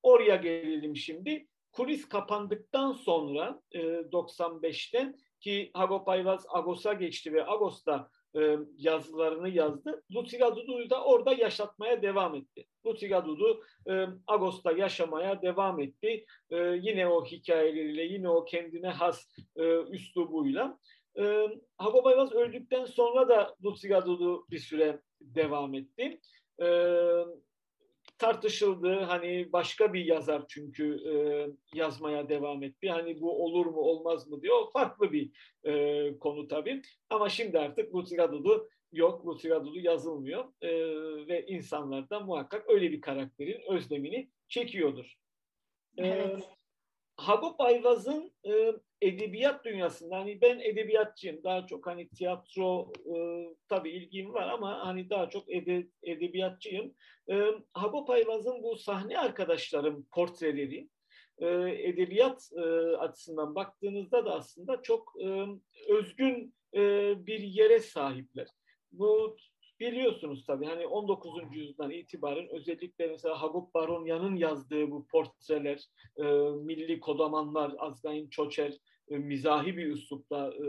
oraya 0.03 0.35
gelelim 0.35 0.95
şimdi. 0.95 1.47
Kulis 1.71 2.09
kapandıktan 2.09 2.93
sonra 2.93 3.61
e, 3.71 3.79
95'ten 3.79 5.15
ki 5.39 5.71
Hagop 5.73 6.07
Ayvaz 6.07 6.45
Agos'a 6.49 6.93
geçti 6.93 7.33
ve 7.33 7.47
Agos'ta 7.47 8.09
e, 8.35 8.57
yazılarını 8.77 9.49
yazdı. 9.49 10.03
Lutsiga 10.15 10.55
Dudu'yu 10.55 10.89
da 10.89 11.03
orada 11.03 11.33
yaşatmaya 11.33 12.01
devam 12.01 12.35
etti. 12.35 12.65
Lutsiga 12.85 13.25
Dudu 13.25 13.63
e, 13.89 14.05
Agos'ta 14.27 14.71
yaşamaya 14.71 15.41
devam 15.41 15.79
etti. 15.79 16.25
E, 16.49 16.57
yine 16.57 17.07
o 17.07 17.25
hikayeleriyle, 17.25 18.03
yine 18.03 18.29
o 18.29 18.45
kendine 18.45 18.89
has 18.89 19.27
e, 19.55 19.63
üslubuyla. 19.77 20.79
E, 21.17 21.47
Hagop 21.77 22.05
Ayvaz 22.05 22.31
öldükten 22.31 22.85
sonra 22.85 23.29
da 23.29 23.55
Lutsiga 23.63 24.05
Dudu 24.05 24.45
bir 24.51 24.59
süre 24.59 24.99
devam 25.21 25.73
etti. 25.73 26.19
E, 26.61 26.67
tartışıldı. 28.23 28.99
Hani 28.99 29.53
başka 29.53 29.93
bir 29.93 30.05
yazar 30.05 30.43
çünkü 30.47 30.97
e, 31.07 31.13
yazmaya 31.77 32.29
devam 32.29 32.63
etti. 32.63 32.89
Hani 32.89 33.21
bu 33.21 33.45
olur 33.45 33.65
mu 33.65 33.79
olmaz 33.79 34.27
mı 34.27 34.41
diyor. 34.41 34.71
Farklı 34.73 35.11
bir 35.11 35.31
e, 35.63 36.19
konu 36.19 36.47
tabii. 36.47 36.81
Ama 37.09 37.29
şimdi 37.29 37.59
artık 37.59 37.95
Lutfi 37.95 38.15
Gadudu 38.15 38.69
yok. 38.91 39.27
Lucy 39.27 39.53
Anadolu 39.53 39.79
yazılmıyor. 39.79 40.45
E, 40.61 40.69
ve 41.27 41.45
insanlar 41.47 42.09
da 42.09 42.19
muhakkak 42.19 42.69
öyle 42.69 42.91
bir 42.91 43.01
karakterin 43.01 43.61
özlemini 43.71 44.29
çekiyordur. 44.47 45.13
E, 45.97 46.07
evet. 46.07 46.49
Hagop 47.17 47.61
Ayvaz'ın 47.61 48.31
e, 48.45 48.73
edebiyat 49.01 49.65
dünyasında 49.65 50.15
hani 50.17 50.41
ben 50.41 50.59
edebiyatçıyım 50.59 51.43
daha 51.43 51.67
çok 51.67 51.87
hani 51.87 52.09
tiyatro 52.09 52.93
e, 53.15 53.15
tabii 53.69 53.89
ilgim 53.89 54.33
var 54.33 54.49
ama 54.49 54.85
hani 54.85 55.09
daha 55.09 55.29
çok 55.29 55.51
ede, 55.53 55.87
edebiyatçıyım. 56.03 56.93
E, 57.29 57.45
Hagop 57.73 58.09
Ayvaz'ın 58.09 58.63
bu 58.63 58.75
sahne 58.75 59.19
arkadaşlarım 59.19 60.07
portreleri 60.11 60.89
e, 61.37 61.47
edebiyat 61.89 62.49
e, 62.55 62.61
açısından 62.97 63.55
baktığınızda 63.55 64.25
da 64.25 64.35
aslında 64.35 64.81
çok 64.81 65.13
e, 65.21 65.45
özgün 65.93 66.55
e, 66.73 66.79
bir 67.27 67.39
yere 67.39 67.79
sahipler. 67.79 68.47
Bu 68.91 69.37
biliyorsunuz 69.91 70.45
tabii 70.45 70.65
hani 70.65 70.87
19. 70.87 71.41
yüzyıldan 71.51 71.91
itibaren 71.91 72.47
özellikle 72.49 73.07
mesela 73.07 73.41
Hagop 73.41 73.73
Baronya'nın 73.73 74.35
yazdığı 74.35 74.91
bu 74.91 75.07
portreler, 75.07 75.85
e, 76.17 76.23
milli 76.63 76.99
kodamanlar, 76.99 77.75
Azgain 77.77 78.29
Çoçer, 78.29 78.73
e, 79.09 79.17
mizahi 79.17 79.77
bir 79.77 79.87
üslupta 79.87 80.53
e, 80.53 80.67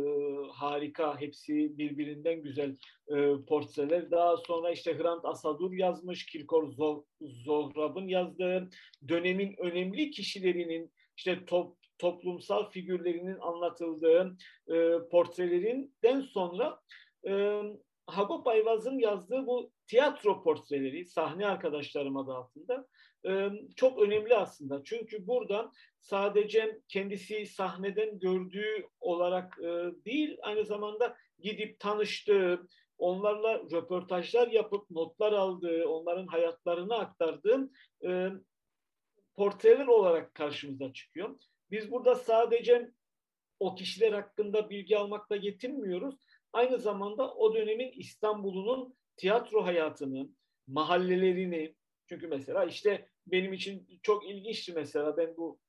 harika, 0.52 1.20
hepsi 1.20 1.78
birbirinden 1.78 2.42
güzel 2.42 2.76
e, 3.08 3.44
portreler. 3.48 4.10
Daha 4.10 4.36
sonra 4.36 4.70
işte 4.70 4.98
Hrant 4.98 5.24
Asadur 5.24 5.72
yazmış, 5.72 6.26
Kirkor 6.26 6.72
Zohrab'ın 7.20 8.08
yazdığı 8.08 8.70
dönemin 9.08 9.54
önemli 9.58 10.10
kişilerinin 10.10 10.92
işte 11.16 11.44
top, 11.46 11.76
toplumsal 11.98 12.70
figürlerinin 12.70 13.38
anlatıldığı 13.40 14.36
e, 14.68 15.08
portrelerinden 15.10 16.20
sonra 16.20 16.80
e, 17.28 17.62
Hagop 18.06 18.46
Ayvaz'ın 18.46 18.98
yazdığı 18.98 19.46
bu 19.46 19.70
tiyatro 19.86 20.42
portreleri, 20.42 21.06
sahne 21.06 21.46
arkadaşlarım 21.46 22.16
adı 22.16 22.32
altında 22.32 22.86
çok 23.76 23.98
önemli 23.98 24.36
aslında. 24.36 24.84
Çünkü 24.84 25.26
buradan 25.26 25.72
sadece 26.00 26.80
kendisi 26.88 27.46
sahneden 27.46 28.18
gördüğü 28.18 28.86
olarak 29.00 29.58
değil, 30.04 30.38
aynı 30.42 30.64
zamanda 30.64 31.16
gidip 31.38 31.80
tanıştığı, 31.80 32.66
onlarla 32.98 33.58
röportajlar 33.72 34.48
yapıp 34.48 34.90
notlar 34.90 35.32
aldığı, 35.32 35.88
onların 35.88 36.26
hayatlarını 36.26 36.94
aktardığım 36.94 37.72
portreler 39.34 39.86
olarak 39.86 40.34
karşımıza 40.34 40.92
çıkıyor. 40.92 41.36
Biz 41.70 41.90
burada 41.90 42.14
sadece 42.14 42.90
o 43.60 43.74
kişiler 43.74 44.12
hakkında 44.12 44.70
bilgi 44.70 44.98
almakla 44.98 45.36
yetinmiyoruz. 45.36 46.14
Aynı 46.54 46.78
zamanda 46.78 47.34
o 47.34 47.54
dönemin 47.54 47.92
İstanbul'unun 47.92 48.94
tiyatro 49.16 49.64
hayatını, 49.64 50.28
mahallelerini, 50.66 51.74
çünkü 52.08 52.26
mesela 52.26 52.64
işte 52.64 53.08
benim 53.26 53.52
için 53.52 53.86
çok 54.02 54.30
ilginçti 54.30 54.72
mesela 54.72 55.16
ben 55.16 55.36
bu 55.36 55.60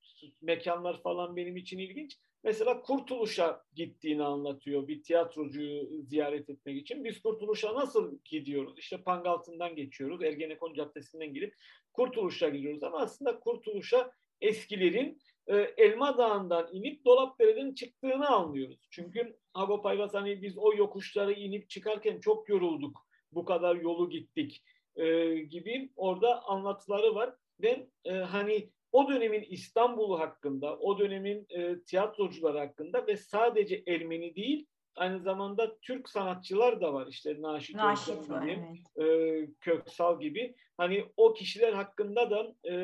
mekanlar 0.42 1.02
falan 1.02 1.36
benim 1.36 1.58
için 1.58 1.78
ilginç. 1.80 2.18
Mesela 2.44 2.82
Kurtuluş'a 2.82 3.64
gittiğini 3.76 4.24
anlatıyor 4.24 4.88
bir 4.88 5.04
tiyatrocuyu 5.04 6.04
ziyaret 6.04 6.50
etmek 6.50 6.82
için. 6.82 7.04
Biz 7.04 7.22
Kurtuluş'a 7.22 7.74
nasıl 7.74 8.20
gidiyoruz? 8.26 8.80
İşte 8.80 9.04
Pangaltı'ndan 9.04 9.76
geçiyoruz, 9.76 10.24
Ergenekon 10.24 10.74
Caddesi'nden 10.74 11.34
girip 11.34 11.56
Kurtuluş'a 11.94 12.50
gidiyoruz. 12.50 12.84
Ama 12.84 13.00
aslında 13.00 13.40
Kurtuluş'a 13.40 14.12
eskilerin 14.42 15.20
e, 15.48 15.56
Elma 15.56 16.18
Dağı'ndan 16.18 16.70
inip 16.72 17.06
Dolapdere'den 17.06 17.74
çıktığını 17.74 18.28
anlıyoruz. 18.28 18.88
Çünkü 18.90 19.38
Agop 19.54 19.86
Ayvaz 19.86 20.14
hani 20.14 20.42
biz 20.42 20.58
o 20.58 20.74
yokuşları 20.74 21.34
inip 21.34 21.70
çıkarken 21.70 22.20
çok 22.20 22.50
yorulduk. 22.50 23.08
Bu 23.32 23.46
kadar 23.46 23.76
yolu 23.76 24.10
gittik 24.10 24.64
e, 24.96 25.36
gibi 25.36 25.90
orada 25.96 26.44
anlatıları 26.44 27.16
var. 27.16 27.36
Ve 27.62 27.88
e, 28.06 28.14
hani 28.14 28.70
o 28.92 29.10
dönemin 29.10 29.46
İstanbul'u 29.50 30.20
hakkında, 30.20 30.78
o 30.78 31.00
dönemin 31.00 31.46
e, 31.50 31.82
tiyatrocuları 31.84 32.58
hakkında 32.58 33.08
ve 33.08 33.18
sadece 33.18 33.84
Ermeni 33.88 34.36
değil, 34.36 34.68
aynı 34.96 35.20
zamanda 35.20 35.80
Türk 35.82 36.10
sanatçılar 36.10 36.82
da 36.82 36.94
var. 36.94 37.08
İşte 37.08 37.42
Naşit, 37.42 37.76
Naşit 37.76 38.30
var, 38.30 38.42
gibi, 38.42 38.60
evet. 38.98 39.08
e, 39.08 39.48
Köksal 39.62 40.20
gibi. 40.20 40.56
Hani 40.78 41.06
o 41.18 41.34
kişiler 41.34 41.74
hakkında 41.74 42.30
da 42.30 42.70
e, 42.72 42.76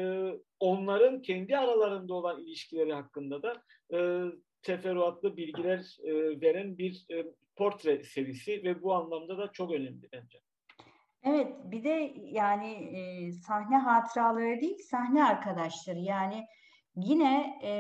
onların 0.60 1.22
kendi 1.22 1.58
aralarında 1.58 2.14
olan 2.14 2.44
ilişkileri 2.44 2.94
hakkında 2.94 3.44
da 3.44 3.64
e, 3.94 4.26
teferruatlı 4.62 5.38
bilgiler 5.38 5.98
e, 6.04 6.42
veren 6.42 6.78
bir 6.78 7.06
e, 7.12 7.26
portre 7.56 8.04
serisi 8.04 8.64
ve 8.64 8.84
bu 8.84 8.94
anlamda 8.94 9.38
da 9.38 9.52
çok 9.52 9.72
önemli 9.72 10.10
bence. 10.14 10.40
Evet, 11.24 11.48
bir 11.64 11.84
de 11.84 12.14
yani 12.18 12.74
e, 12.74 13.32
sahne 13.32 13.78
hatıraları 13.78 14.62
değil, 14.62 14.78
sahne 14.78 15.26
arkadaşları. 15.26 16.00
Yani 16.00 16.46
yine 16.96 17.60
e, 17.64 17.72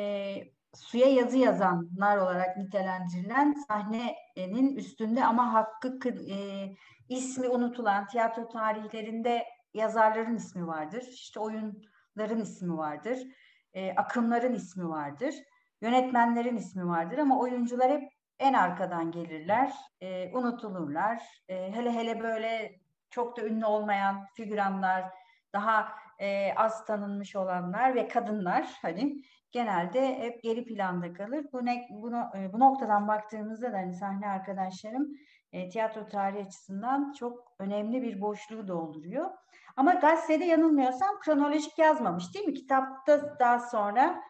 suya 0.75 1.07
yazı 1.07 1.37
yazanlar 1.37 2.17
olarak 2.17 2.57
nitelendirilen 2.57 3.55
sahnenin 3.67 4.75
üstünde 4.75 5.25
ama 5.25 5.53
hakkı 5.53 5.99
e, 6.09 6.69
ismi 7.09 7.49
unutulan 7.49 8.07
tiyatro 8.07 8.47
tarihlerinde 8.49 9.45
yazarların 9.73 10.35
ismi 10.35 10.67
vardır. 10.67 11.03
İşte 11.11 11.39
oyunların 11.39 12.41
ismi 12.41 12.77
vardır. 12.77 13.19
E, 13.73 13.95
akımların 13.95 14.53
ismi 14.53 14.89
vardır. 14.89 15.35
Yönetmenlerin 15.81 16.55
ismi 16.55 16.87
vardır 16.87 17.17
ama 17.17 17.39
oyuncular 17.39 17.91
hep 17.91 18.11
en 18.39 18.53
arkadan 18.53 19.11
gelirler, 19.11 19.73
e, 20.01 20.31
unutulurlar. 20.33 21.21
E, 21.47 21.71
hele 21.71 21.91
hele 21.93 22.19
böyle 22.19 22.79
çok 23.09 23.37
da 23.37 23.45
ünlü 23.45 23.65
olmayan 23.65 24.25
figüranlar, 24.33 25.05
daha 25.53 25.91
e, 26.19 26.53
az 26.55 26.85
tanınmış 26.85 27.35
olanlar 27.35 27.95
ve 27.95 28.07
kadınlar 28.07 28.67
hani 28.81 29.23
genelde 29.51 30.19
hep 30.19 30.43
geri 30.43 30.65
planda 30.65 31.13
kalır. 31.13 31.45
Bu 31.53 31.65
ne, 31.65 31.87
bunu, 31.89 32.23
e, 32.37 32.53
bu 32.53 32.59
noktadan 32.59 33.07
baktığımızda 33.07 33.73
da 33.73 33.77
hani 33.77 33.93
sahne 33.93 34.27
arkadaşlarım 34.27 35.07
e, 35.51 35.69
tiyatro 35.69 36.07
tarihi 36.07 36.45
açısından 36.45 37.13
çok 37.13 37.53
önemli 37.59 38.01
bir 38.01 38.21
boşluğu 38.21 38.67
dolduruyor. 38.67 39.29
Ama 39.75 39.93
gazetede 39.93 40.45
yanılmıyorsam 40.45 41.19
kronolojik 41.25 41.77
yazmamış 41.77 42.33
değil 42.33 42.45
mi? 42.45 42.53
Kitapta 42.53 43.39
daha 43.39 43.59
sonra 43.59 44.21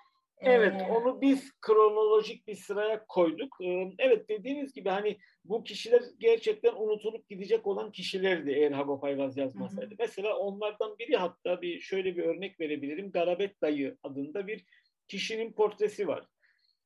Evet, 0.44 0.82
onu 0.90 1.22
biz 1.22 1.52
kronolojik 1.62 2.48
bir 2.48 2.56
sıraya 2.56 3.06
koyduk. 3.08 3.58
Evet 4.00 4.30
dediğiniz 4.30 4.74
gibi 4.74 4.90
hani 4.90 5.18
bu 5.46 5.64
kişiler 5.64 6.02
gerçekten 6.20 6.74
unutulup 6.74 7.30
gidecek 7.30 7.68
olan 7.68 7.92
kişilerdi 7.92 8.52
eğer 8.52 8.72
Hagop 8.72 9.04
Ayvaz 9.04 9.38
yazmasaydı. 9.38 9.86
Hı 9.86 9.94
hı. 9.94 9.96
Mesela 10.00 10.38
onlardan 10.38 11.00
biri 11.00 11.16
hatta 11.16 11.62
bir 11.62 11.80
şöyle 11.80 12.18
bir 12.18 12.24
örnek 12.24 12.60
verebilirim. 12.60 13.12
Garabet 13.12 13.62
Dayı 13.62 13.98
adında 14.04 14.48
bir 14.48 14.66
kişinin 15.12 15.54
portresi 15.54 16.08
var. 16.08 16.26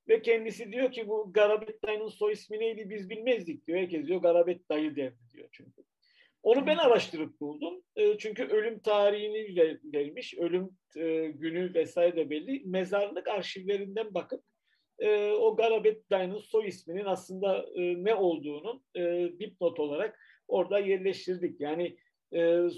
Ve 0.08 0.22
kendisi 0.22 0.72
diyor 0.72 0.92
ki 0.92 1.08
bu 1.08 1.34
Garabet 1.34 1.84
Dayı'nın 1.84 2.08
soy 2.08 2.34
ismi 2.34 2.60
neydi 2.60 2.90
biz 2.90 3.10
bilmezdik 3.10 3.68
diyor. 3.68 3.80
Herkes 3.80 4.08
diyor 4.08 4.22
Garabet 4.22 4.70
Dayı 4.70 4.96
derdi 4.96 5.20
diyor 5.34 5.50
çünkü. 5.52 5.84
Onu 6.44 6.68
ben 6.68 6.78
araştırıp 6.78 7.40
buldum. 7.40 7.82
E, 7.96 8.18
çünkü 8.18 8.44
ölüm 8.44 8.80
tarihini 8.80 9.56
vermiş, 9.94 10.34
ölüm 10.34 10.70
e, 10.98 11.28
günü 11.28 11.74
vesaire 11.74 12.16
de 12.16 12.30
belli. 12.30 12.64
Mezarlık 12.66 13.28
arşivlerinden 13.28 14.14
bakıp 14.14 14.44
e, 15.00 15.32
o 15.32 15.56
Garabet 15.56 16.10
Dayı'nın 16.10 16.40
soy 16.40 16.68
isminin 16.68 17.06
aslında 17.06 17.66
ne 17.78 18.16
olduğunu 18.16 18.84
dipnot 19.40 19.80
olarak 19.80 20.20
orada 20.48 20.80
yerleştirdik. 20.80 21.62
Yani 21.62 21.98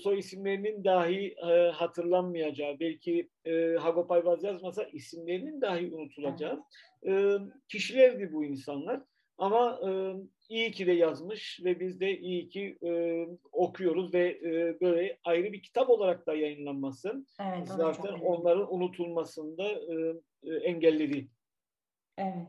soy 0.04 0.20
isimlerinin 0.20 0.84
dahi 0.84 1.36
hatırlanmayacağı, 1.74 2.80
belki 2.80 3.30
e, 3.46 3.76
Hagop 3.80 4.12
Ayvaz 4.12 4.44
yazmasa 4.44 4.84
isimlerinin 4.84 5.62
dahi 5.62 5.94
unutulacağı 5.94 6.64
kişilerdi 7.68 8.34
bu 8.34 8.46
insanlar. 8.46 9.02
Ama 9.38 9.80
e, 9.88 9.90
iyi 10.50 10.72
ki 10.72 10.88
de 10.88 10.92
yazmış 10.92 11.60
ve 11.64 11.80
biz 11.80 12.00
de 12.00 12.18
iyi 12.18 12.50
ki 12.50 12.78
e, 12.84 13.24
okuyoruz 13.52 14.14
ve 14.14 14.30
e, 14.30 14.82
böyle 14.82 15.18
ayrı 15.24 15.54
bir 15.54 15.64
kitap 15.64 15.90
olarak 15.90 16.28
da 16.28 16.36
yayınlanması 16.36 17.26
evet, 17.42 17.68
zaten 17.68 18.14
onların 18.14 18.74
unutulmasında 18.74 19.64
e, 19.64 20.14
e, 20.44 20.56
engelledi. 20.56 21.28
Evet. 22.18 22.48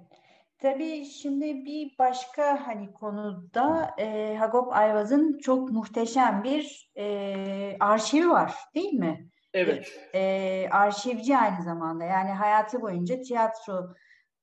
Tabii 0.58 1.04
şimdi 1.04 1.64
bir 1.64 1.98
başka 1.98 2.66
hani 2.66 2.92
konuda 2.92 3.94
e, 3.98 4.36
Hagop 4.36 4.72
Ayvaz'ın 4.72 5.38
çok 5.38 5.70
muhteşem 5.70 6.44
bir 6.44 6.90
e, 6.96 7.76
arşivi 7.80 8.28
var 8.30 8.54
değil 8.74 8.92
mi? 8.92 9.28
Evet. 9.54 10.10
E, 10.14 10.68
arşivci 10.70 11.36
aynı 11.36 11.62
zamanda 11.62 12.04
yani 12.04 12.30
hayatı 12.30 12.80
boyunca 12.80 13.20
tiyatro 13.20 13.94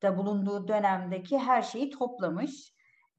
da 0.01 0.17
bulunduğu 0.17 0.67
dönemdeki 0.67 1.37
her 1.37 1.61
şeyi 1.61 1.89
toplamış. 1.89 2.73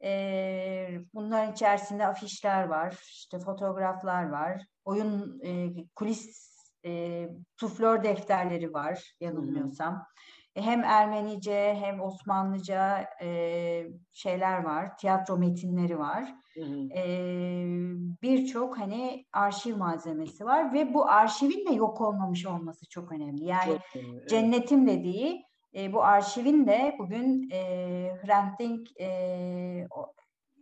E, 0.04 0.88
bunların 1.14 1.52
içerisinde 1.52 2.06
afişler 2.06 2.64
var, 2.64 2.98
işte 3.02 3.38
fotoğraflar 3.38 4.28
var, 4.28 4.62
oyun 4.84 5.40
e, 5.44 5.68
kulis 5.94 6.56
e, 6.84 7.28
suflör 7.60 8.04
defterleri 8.04 8.72
var 8.72 9.14
yanılmıyorsam. 9.20 9.94
E, 9.94 10.45
hem 10.56 10.84
Ermenice 10.84 11.76
hem 11.80 12.00
Osmanlıca 12.00 13.06
e, 13.22 13.82
şeyler 14.12 14.64
var, 14.64 14.96
tiyatro 14.96 15.36
metinleri 15.36 15.98
var. 15.98 16.34
E, 16.96 17.02
Birçok 18.22 18.78
hani 18.78 19.24
arşiv 19.32 19.76
malzemesi 19.76 20.44
var 20.44 20.72
ve 20.72 20.94
bu 20.94 21.08
arşivin 21.08 21.66
de 21.66 21.74
yok 21.74 22.00
olmamış 22.00 22.46
olması 22.46 22.88
çok 22.88 23.12
önemli. 23.12 23.44
Yani 23.44 23.64
çok 23.64 24.02
önemli, 24.02 24.26
cennetim 24.26 24.86
dediği 24.86 25.42
e, 25.74 25.92
bu 25.92 26.04
arşivin 26.04 26.66
de 26.66 26.96
bugün 26.98 27.50
e, 27.52 27.58
Hrant 28.22 28.58
Dink 28.60 29.00
e, 29.00 29.06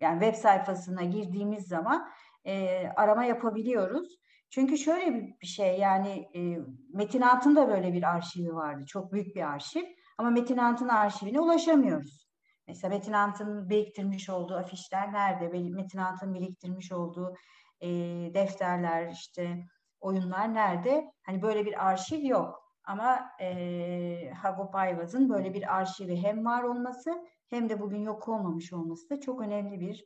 yani 0.00 0.20
web 0.20 0.34
sayfasına 0.34 1.02
girdiğimiz 1.04 1.66
zaman 1.66 2.08
e, 2.46 2.86
arama 2.96 3.24
yapabiliyoruz. 3.24 4.18
Çünkü 4.54 4.78
şöyle 4.78 5.36
bir 5.42 5.46
şey 5.46 5.78
yani 5.78 6.28
e, 6.34 6.58
Metin 6.92 7.20
Altın 7.20 7.56
da 7.56 7.68
böyle 7.68 7.92
bir 7.92 8.02
arşivi 8.02 8.54
vardı. 8.54 8.84
Çok 8.86 9.12
büyük 9.12 9.36
bir 9.36 9.52
arşiv. 9.52 9.84
Ama 10.18 10.30
Metin 10.30 10.56
Altın 10.56 10.88
arşivine 10.88 11.40
ulaşamıyoruz. 11.40 12.28
Mesela 12.68 12.94
Metin 12.94 13.12
Altın 13.12 13.68
biriktirmiş 13.68 14.30
olduğu 14.30 14.54
afişler 14.54 15.12
nerede? 15.12 15.48
Metin 15.48 15.98
Altın 15.98 16.34
biriktirmiş 16.34 16.92
olduğu 16.92 17.34
e, 17.80 17.88
defterler, 18.34 19.10
işte 19.10 19.64
oyunlar 20.00 20.54
nerede? 20.54 21.12
Hani 21.22 21.42
böyle 21.42 21.66
bir 21.66 21.86
arşiv 21.86 22.24
yok. 22.24 22.62
Ama 22.84 23.30
e, 23.40 24.30
Hagop 24.42 24.74
Ayvaz'ın 24.74 25.28
böyle 25.28 25.54
bir 25.54 25.76
arşivi 25.76 26.16
hem 26.16 26.44
var 26.44 26.62
olması 26.62 27.24
hem 27.50 27.68
de 27.68 27.80
bugün 27.80 28.02
yok 28.02 28.28
olmamış 28.28 28.72
olması 28.72 29.10
da 29.10 29.20
çok 29.20 29.40
önemli 29.40 29.80
bir 29.80 30.04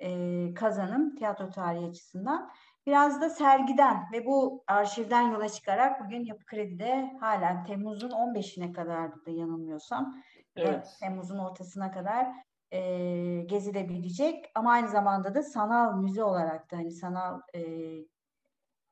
e, 0.00 0.54
kazanım 0.54 1.14
tiyatro 1.16 1.50
tarihi 1.50 1.86
açısından. 1.86 2.50
Biraz 2.90 3.20
da 3.20 3.30
sergiden 3.30 4.08
ve 4.12 4.26
bu 4.26 4.64
arşivden 4.66 5.30
yola 5.30 5.48
çıkarak 5.48 6.04
bugün 6.04 6.24
Yapı 6.24 6.46
Kredi'de 6.46 7.16
hala 7.20 7.64
Temmuz'un 7.64 8.10
15'ine 8.10 8.72
kadar 8.72 9.26
da 9.26 9.30
yanılmıyorsam 9.30 10.22
evet. 10.56 10.96
Temmuz'un 11.00 11.38
ortasına 11.38 11.90
kadar 11.90 12.26
e, 12.70 12.80
gezilebilecek 13.46 14.50
ama 14.54 14.72
aynı 14.72 14.88
zamanda 14.88 15.34
da 15.34 15.42
sanal 15.42 15.98
müze 15.98 16.24
olarak 16.24 16.70
da 16.70 16.76
hani 16.76 16.90
sanal 16.90 17.40
e, 17.54 17.60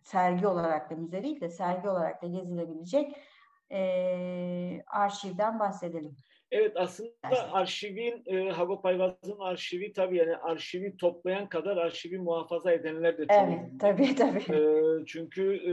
sergi 0.03 0.47
olarak 0.47 0.91
da 0.91 0.95
müze 0.95 1.23
değil 1.23 1.41
de 1.41 1.49
sergi 1.49 1.89
olarak 1.89 2.23
da 2.23 2.27
gezilebilecek 2.27 3.17
e, 3.73 4.83
arşivden 4.87 5.59
bahsedelim. 5.59 6.17
Evet 6.51 6.73
aslında 6.77 7.53
arşivin, 7.53 8.23
e, 8.27 8.51
Hagop 8.51 8.87
Ayvaz'ın 8.87 9.39
arşivi 9.39 9.93
tabii 9.93 10.17
yani 10.17 10.37
arşivi 10.37 10.97
toplayan 10.97 11.49
kadar 11.49 11.77
arşivi 11.77 12.19
muhafaza 12.19 12.73
edenler 12.73 13.19
de 13.19 13.27
çok. 13.27 13.31
Evet 13.31 13.61
tabii 13.81 14.15
tabii. 14.15 14.57
E, 14.57 14.61
çünkü 15.07 15.55
e, 15.57 15.73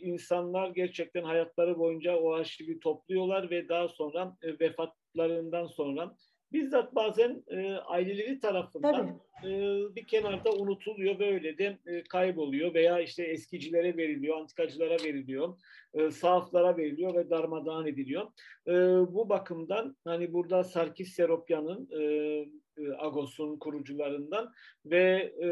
insanlar 0.00 0.70
gerçekten 0.70 1.22
hayatları 1.22 1.78
boyunca 1.78 2.16
o 2.16 2.32
arşivi 2.32 2.80
topluyorlar 2.80 3.50
ve 3.50 3.68
daha 3.68 3.88
sonra 3.88 4.36
e, 4.42 4.60
vefatlarından 4.60 5.66
sonra 5.66 6.14
bizzat 6.52 6.94
bazen 6.94 7.44
e, 7.48 7.72
aileleri 7.72 8.40
tarafından 8.40 9.20
e, 9.44 9.50
bir 9.96 10.06
kenarda 10.06 10.52
unutuluyor 10.52 11.18
ve 11.18 11.34
öyle 11.34 11.58
de 11.58 11.78
e, 11.86 12.02
kayboluyor 12.02 12.74
veya 12.74 13.00
işte 13.00 13.24
eskicilere 13.24 13.96
veriliyor, 13.96 14.40
antikacılara 14.40 14.96
veriliyor, 15.04 15.58
e, 15.94 16.10
sahaflara 16.10 16.76
veriliyor 16.76 17.14
ve 17.14 17.30
darmadağın 17.30 17.86
ediliyor. 17.86 18.26
E, 18.66 18.72
bu 19.14 19.28
bakımdan 19.28 19.96
hani 20.04 20.32
burada 20.32 20.64
Sarkis 20.64 21.14
Seropyan'ın 21.14 21.88
e, 22.00 22.00
e, 22.78 22.82
Agos'un 22.98 23.58
kurucularından 23.58 24.52
ve 24.86 25.32
e, 25.38 25.46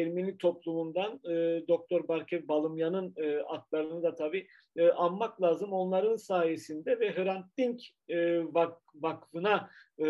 Ermeni 0.00 0.38
toplumundan 0.38 1.20
e, 1.24 1.62
Doktor 1.68 2.08
Barkev 2.08 2.48
Balımyan'ın 2.48 3.14
e, 3.16 3.38
adlarını 3.38 4.02
da 4.02 4.14
tabii 4.14 4.46
e, 4.76 4.90
anmak 4.90 5.42
lazım. 5.42 5.72
Onların 5.72 6.16
sayesinde 6.16 7.00
ve 7.00 7.14
Hrant 7.14 7.58
Dink 7.58 7.80
e, 8.08 8.44
vak, 8.54 8.78
Vakfı'na 8.94 9.70
e, 9.98 10.06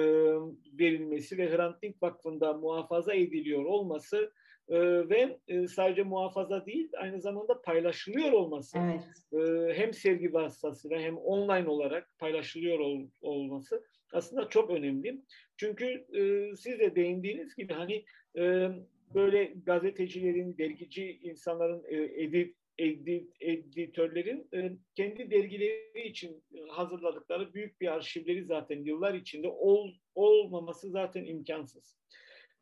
verilmesi 0.79 1.39
ve 1.39 1.57
Hrant 1.57 1.83
Dink 1.83 2.03
Vakfı'nda 2.03 2.53
muhafaza 2.53 3.15
ediliyor 3.15 3.65
olması 3.65 4.33
e, 4.69 4.79
ve 5.09 5.39
e, 5.49 5.69
sadece 5.69 6.03
muhafaza 6.03 6.67
değil 6.67 6.89
aynı 6.99 7.21
zamanda 7.21 7.63
paylaşılıyor 7.63 8.33
olması 8.33 8.79
evet. 8.79 9.43
e, 9.43 9.75
hem 9.75 9.95
sergi 9.95 10.33
vasıtasıyla 10.33 11.01
hem 11.01 11.17
online 11.17 11.69
olarak 11.69 12.19
paylaşılıyor 12.19 12.79
ol, 12.79 13.01
olması 13.21 13.85
aslında 14.13 14.49
çok 14.49 14.71
önemli. 14.71 15.23
Çünkü 15.57 15.85
e, 15.87 16.57
siz 16.57 16.79
de 16.79 16.97
değindiğiniz 16.97 17.57
gibi 17.57 17.73
hani 17.73 18.05
e, 18.39 18.69
böyle 19.15 19.45
gazetecilerin, 19.67 20.59
dergici 20.59 21.19
insanların, 21.23 21.85
e, 21.89 22.23
edit, 22.23 22.57
edit, 22.79 23.33
editörlerin 23.41 24.49
e, 24.55 24.73
kendi 24.95 25.31
dergileri 25.31 26.09
için 26.09 26.45
hazırladıkları 26.69 27.55
büyük 27.55 27.81
bir 27.81 27.93
arşivleri 27.93 28.45
zaten 28.45 28.85
yıllar 28.85 29.15
içinde 29.15 29.49
ol, 29.49 29.91
olmaması 30.15 30.91
zaten 30.91 31.25
imkansız. 31.25 31.97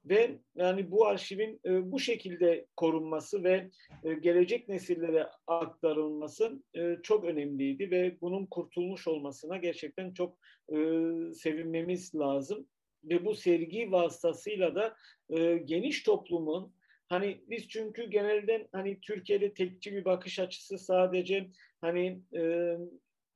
Ve 0.05 0.39
yani 0.55 0.91
bu 0.91 1.07
arşivin 1.07 1.61
e, 1.65 1.93
bu 1.93 2.01
şekilde 2.01 2.67
korunması 2.77 3.45
ve 3.45 3.71
e, 4.05 4.15
gelecek 4.15 4.69
nesillere 4.69 5.27
aktarılması 5.47 6.63
e, 6.75 6.97
çok 7.03 7.25
önemliydi 7.25 7.91
ve 7.91 8.17
bunun 8.21 8.47
kurtulmuş 8.47 9.09
olmasına 9.09 9.57
gerçekten 9.57 10.13
çok 10.13 10.39
e, 10.69 10.77
sevinmemiz 11.35 12.15
lazım. 12.15 12.67
Ve 13.05 13.25
bu 13.25 13.35
sergi 13.35 13.93
vasıtasıyla 13.93 14.75
da 14.75 14.97
e, 15.31 15.57
geniş 15.57 16.03
toplumun 16.03 16.75
Hani 17.11 17.41
biz 17.49 17.69
çünkü 17.69 18.11
genelde 18.11 18.69
hani 18.73 19.01
Türkiye'de 19.01 19.55
tekçi 19.55 19.93
bir 19.93 20.05
bakış 20.05 20.39
açısı 20.39 20.79
sadece 20.79 21.51
hani 21.81 22.23
e, 22.37 22.77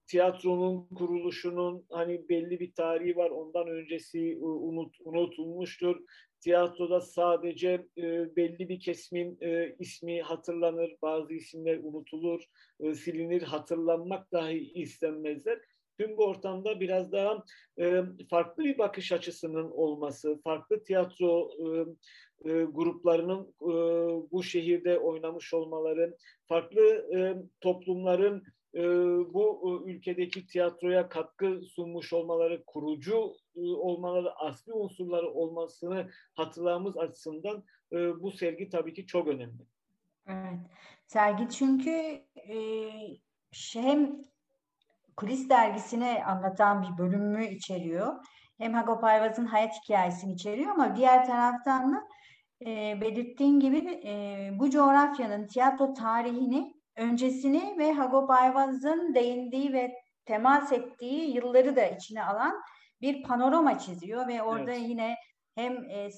tiyatronun 0.07 0.89
kuruluşunun 0.95 1.87
hani 1.91 2.29
belli 2.29 2.61
bir 2.61 2.73
tarihi 2.73 3.17
var. 3.17 3.31
Ondan 3.31 3.69
öncesi 3.69 4.39
unut, 4.41 4.97
unutulmuştur. 5.05 5.97
Tiyatroda 6.41 7.01
sadece 7.01 7.87
e, 7.99 8.37
belli 8.37 8.69
bir 8.69 8.81
kesimin 8.81 9.39
e, 9.41 9.77
ismi 9.79 10.23
hatırlanır, 10.23 10.97
bazı 11.03 11.35
isimler 11.35 11.79
unutulur, 11.79 12.43
e, 12.81 12.95
silinir, 12.95 13.43
hatırlanmak 13.43 14.33
dahi 14.33 14.73
istenmezler. 14.75 15.59
Tüm 15.99 16.17
bu 16.17 16.25
ortamda 16.25 16.81
biraz 16.81 17.13
daha 17.13 17.45
e, 17.79 18.03
farklı 18.31 18.65
bir 18.65 18.79
bakış 18.79 19.13
açısının 19.13 19.71
olması, 19.71 20.41
farklı 20.45 20.85
tiyatro 20.85 21.51
e, 21.59 21.67
e, 22.51 22.65
gruplarının 22.65 23.55
e, 23.63 23.73
bu 24.33 24.43
şehirde 24.43 24.99
oynamış 24.99 25.55
olmaları, 25.55 26.17
farklı 26.49 26.83
e, 27.17 27.19
toplumların 27.61 28.43
e, 28.75 28.83
bu 29.35 29.63
e, 29.87 29.91
ülkedeki 29.91 30.47
tiyatroya 30.47 31.09
katkı 31.09 31.61
sunmuş 31.63 32.13
olmaları, 32.13 32.65
kurucu 32.67 33.33
e, 33.57 33.61
olmaları, 33.61 34.33
asli 34.35 34.73
unsurları 34.73 35.31
olmasını 35.31 36.11
hatırlamamız 36.35 36.97
açısından 36.97 37.65
e, 37.93 38.23
bu 38.23 38.33
sergi 38.33 38.69
tabii 38.69 38.95
ki 38.95 39.07
çok 39.07 39.29
önemli. 39.29 39.63
Evet. 40.27 40.59
Sergi 41.07 41.49
çünkü 41.51 41.91
e, 42.37 42.57
hem 43.75 44.21
kulis 45.17 45.49
dergisine 45.49 46.25
anlatan 46.25 46.83
bir 46.83 46.99
bölümü 46.99 47.47
içeriyor. 47.47 48.25
Hem 48.59 48.75
Hagop 48.75 49.05
Ayvaz'ın 49.05 49.47
hayat 49.47 49.75
hikayesini 49.83 50.33
içeriyor 50.33 50.71
ama 50.71 50.97
diğer 50.97 51.27
taraftan 51.27 51.95
da 51.95 52.03
e, 52.67 53.01
belirttiğin 53.01 53.61
gibi 53.61 54.01
e, 54.05 54.51
bu 54.59 54.71
coğrafyanın 54.71 55.47
tiyatro 55.47 55.95
tarihini, 55.95 56.75
öncesini 56.97 57.79
ve 57.79 57.93
Hagop 57.93 58.31
Ayvaz'ın 58.31 59.15
değindiği 59.15 59.73
ve 59.73 59.95
temas 60.25 60.73
ettiği 60.73 61.35
yılları 61.37 61.77
da 61.77 61.87
içine 61.87 62.25
alan 62.25 62.63
bir 63.01 63.23
panorama 63.23 63.79
çiziyor 63.79 64.29
ve 64.29 64.43
orada 64.43 64.73
evet. 64.73 64.89
yine 64.89 65.17
hem 65.55 65.91
e, 65.91 66.09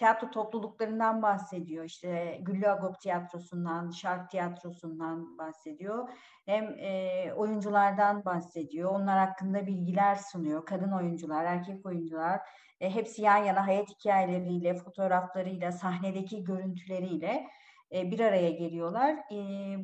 tiyatro 0.00 0.30
topluluklarından 0.30 1.22
bahsediyor. 1.22 1.84
İşte 1.84 2.38
Güllü 2.42 2.68
Agop 2.68 3.00
Tiyatrosu'ndan, 3.00 3.90
Şark 3.90 4.30
Tiyatrosu'ndan 4.30 5.38
bahsediyor. 5.38 6.08
Hem 6.46 6.64
e, 6.64 7.32
oyunculardan 7.36 8.24
bahsediyor. 8.24 8.90
Onlar 8.90 9.18
hakkında 9.18 9.66
bilgiler 9.66 10.16
sunuyor. 10.16 10.66
Kadın 10.66 10.92
oyuncular, 10.92 11.44
erkek 11.44 11.86
oyuncular. 11.86 12.40
E, 12.80 12.94
hepsi 12.94 13.22
yan 13.22 13.36
yana 13.36 13.66
hayat 13.66 13.88
hikayeleriyle, 13.88 14.74
fotoğraflarıyla, 14.74 15.72
sahnedeki 15.72 16.44
görüntüleriyle 16.44 17.46
e, 17.92 18.10
bir 18.10 18.20
araya 18.20 18.50
geliyorlar. 18.50 19.16
E, 19.32 19.38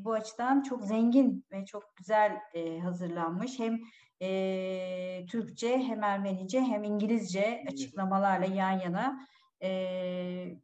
bu 0.04 0.12
açıdan 0.12 0.62
çok 0.62 0.84
zengin 0.84 1.44
ve 1.52 1.64
çok 1.64 1.96
güzel 1.96 2.40
e, 2.54 2.78
hazırlanmış. 2.78 3.58
Hem 3.58 3.80
e, 4.22 5.26
Türkçe 5.26 5.78
hem 5.78 6.02
Ermenice 6.02 6.60
hem 6.60 6.84
İngilizce 6.84 7.64
açıklamalarla 7.68 8.46
yan 8.46 8.80
yana 8.80 9.26
e, 9.66 10.60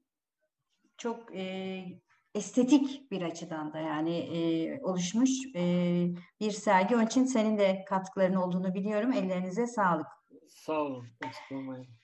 çok 0.96 1.36
e, 1.36 1.84
estetik 2.34 3.10
bir 3.10 3.22
açıdan 3.22 3.72
da 3.72 3.78
yani 3.78 4.18
e, 4.18 4.80
oluşmuş 4.82 5.30
e, 5.56 5.62
bir 6.40 6.50
sergi. 6.50 6.96
Onun 6.96 7.06
için 7.06 7.24
senin 7.24 7.58
de 7.58 7.84
katkıların 7.88 8.34
olduğunu 8.34 8.74
biliyorum. 8.74 9.12
Ellerinize 9.12 9.66
sağlık. 9.66 10.06
Sağ 10.48 10.82
olun. 10.82 11.06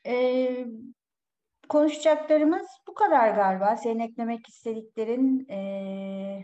E, 0.07 0.67
konuşacaklarımız 1.69 2.67
bu 2.89 2.95
kadar 2.95 3.35
galiba. 3.35 3.77
Senin 3.77 3.99
eklemek 3.99 4.49
istediklerin 4.49 5.49
e, 5.49 6.43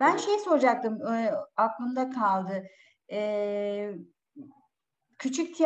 Ben 0.00 0.16
şey 0.16 0.38
soracaktım, 0.38 1.06
e, 1.06 1.34
aklımda 1.56 2.10
kaldı. 2.10 2.66
E, 3.12 3.94
küçük 5.18 5.60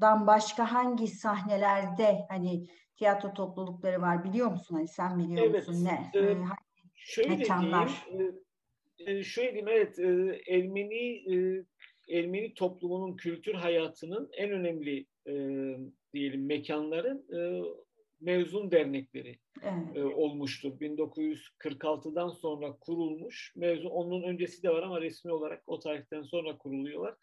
tiyatrodan 0.00 0.26
başka 0.26 0.72
hangi 0.72 1.08
sahnelerde 1.08 2.26
hani 2.28 2.66
tiyatro 2.96 3.34
toplulukları 3.34 4.00
var 4.00 4.24
biliyor 4.24 4.50
musun? 4.50 4.74
Hani 4.74 4.88
sen 4.88 5.18
biliyor 5.18 5.46
evet, 5.46 5.68
musun 5.68 5.84
ne? 5.84 6.10
E, 6.14 6.20
e 6.20 6.36
şöyle 6.94 7.36
mekanlar. 7.36 8.06
diyeyim, 8.10 8.40
e, 8.98 9.22
şöyle 9.22 9.48
diyeyim 9.48 9.68
evet 9.68 9.98
e, 9.98 10.42
Ermeni 10.54 11.34
e, 11.34 11.64
Ermeni 12.08 12.54
toplumunun 12.54 13.16
kültür 13.16 13.54
hayatının 13.54 14.30
en 14.32 14.50
önemli 14.50 15.06
e, 15.26 15.34
diyelim 16.14 16.46
mekanların 16.46 17.26
e, 17.36 17.62
mezun 18.20 18.70
dernekleri 18.70 19.38
evet. 19.62 19.96
e, 19.96 20.04
olmuştur. 20.04 20.72
1946'dan 20.80 22.28
sonra 22.28 22.76
kurulmuş. 22.80 23.52
Mezun 23.56 23.90
onun 23.90 24.22
öncesi 24.22 24.62
de 24.62 24.70
var 24.70 24.82
ama 24.82 25.00
resmi 25.00 25.32
olarak 25.32 25.62
o 25.66 25.78
tarihten 25.78 26.22
sonra 26.22 26.58
kuruluyorlar. 26.58 27.14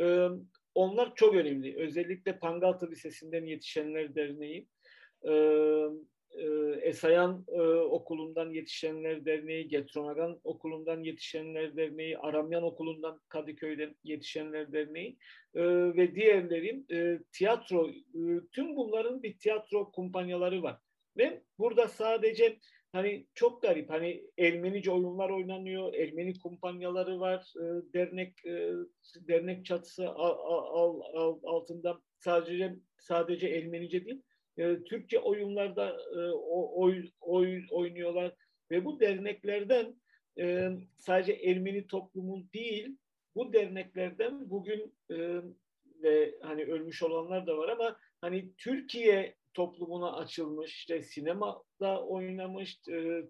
E, 0.00 0.28
onlar 0.74 1.14
çok 1.14 1.34
önemli. 1.34 1.76
Özellikle 1.76 2.38
Pangaltı 2.38 2.90
Lisesi'nden 2.90 3.46
yetişenler 3.46 4.14
derneği, 4.14 4.66
e, 5.22 5.32
e, 6.30 6.46
Esayan 6.82 7.44
e, 7.48 7.60
Okulu'ndan 7.70 8.50
Yetişenler 8.50 9.24
Derneği, 9.24 9.68
Getronagan 9.68 10.40
Okulu'ndan 10.44 11.02
Yetişenler 11.02 11.76
Derneği, 11.76 12.18
Aramyan 12.18 12.62
Okulu'ndan 12.62 13.20
Kadıköy'den 13.28 13.94
Yetişenler 14.04 14.72
Derneği 14.72 15.18
e, 15.54 15.62
ve 15.96 16.14
diğerlerin 16.14 16.86
e, 16.92 17.18
tiyatro, 17.32 17.88
e, 17.90 18.20
tüm 18.52 18.76
bunların 18.76 19.22
bir 19.22 19.38
tiyatro 19.38 19.90
kumpanyaları 19.90 20.62
var. 20.62 20.78
Ve 21.16 21.42
burada 21.58 21.88
sadece 21.88 22.58
hani 22.92 23.26
çok 23.34 23.62
garip 23.62 23.90
hani 23.90 24.24
Ermenice 24.38 24.90
oyunlar 24.90 25.30
oynanıyor, 25.30 25.94
Ermeni 25.94 26.38
kumpanyaları 26.38 27.20
var, 27.20 27.52
e, 27.56 27.92
dernek 27.94 28.46
e, 28.46 28.72
dernek 29.28 29.66
çatısı 29.66 30.08
al, 30.08 30.38
al, 30.38 31.00
al, 31.14 31.38
altında 31.44 32.00
sadece 32.18 32.76
sadece 32.98 33.48
Ermenice 33.48 34.04
değil, 34.04 34.22
e, 34.56 34.82
Türkçe 34.84 35.18
oyunlarda 35.18 35.96
e, 36.16 36.18
oy, 36.74 37.08
oy, 37.20 37.62
oynuyorlar. 37.70 38.34
Ve 38.70 38.84
bu 38.84 39.00
derneklerden 39.00 39.94
e, 40.38 40.68
sadece 40.98 41.32
Ermeni 41.32 41.86
toplumun 41.86 42.48
değil 42.54 42.96
bu 43.34 43.52
derneklerden 43.52 44.50
bugün 44.50 44.94
e, 45.10 45.40
ve 46.02 46.34
hani 46.42 46.64
ölmüş 46.64 47.02
olanlar 47.02 47.46
da 47.46 47.56
var 47.58 47.68
ama 47.68 47.96
hani 48.20 48.54
Türkiye 48.58 49.36
toplumuna 49.54 50.16
açılmış 50.16 50.74
işte 50.74 51.02
sinemada 51.02 52.06
oynamış 52.06 52.80
e, 52.88 53.24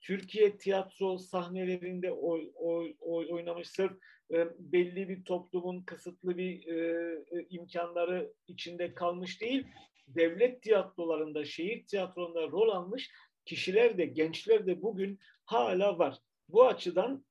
Türkiye 0.00 0.56
tiyatro 0.56 1.18
sahnelerinde 1.18 2.12
oy, 2.12 2.50
oy, 2.54 2.94
oy, 3.00 3.26
oynamış 3.30 3.68
sırf 3.68 3.92
e, 4.32 4.46
belli 4.58 5.08
bir 5.08 5.24
toplumun 5.24 5.82
kısıtlı 5.82 6.38
bir 6.38 6.68
e, 6.68 7.46
imkanları 7.50 8.32
içinde 8.48 8.94
kalmış 8.94 9.40
değil 9.40 9.66
devlet 10.08 10.62
tiyatrolarında, 10.62 11.44
şehir 11.44 11.86
tiyatrolarında 11.86 12.50
rol 12.50 12.68
almış 12.68 13.10
kişiler 13.44 13.98
de, 13.98 14.06
gençler 14.06 14.66
de 14.66 14.82
bugün 14.82 15.18
hala 15.44 15.98
var. 15.98 16.18
Bu 16.48 16.66
açıdan 16.66 17.24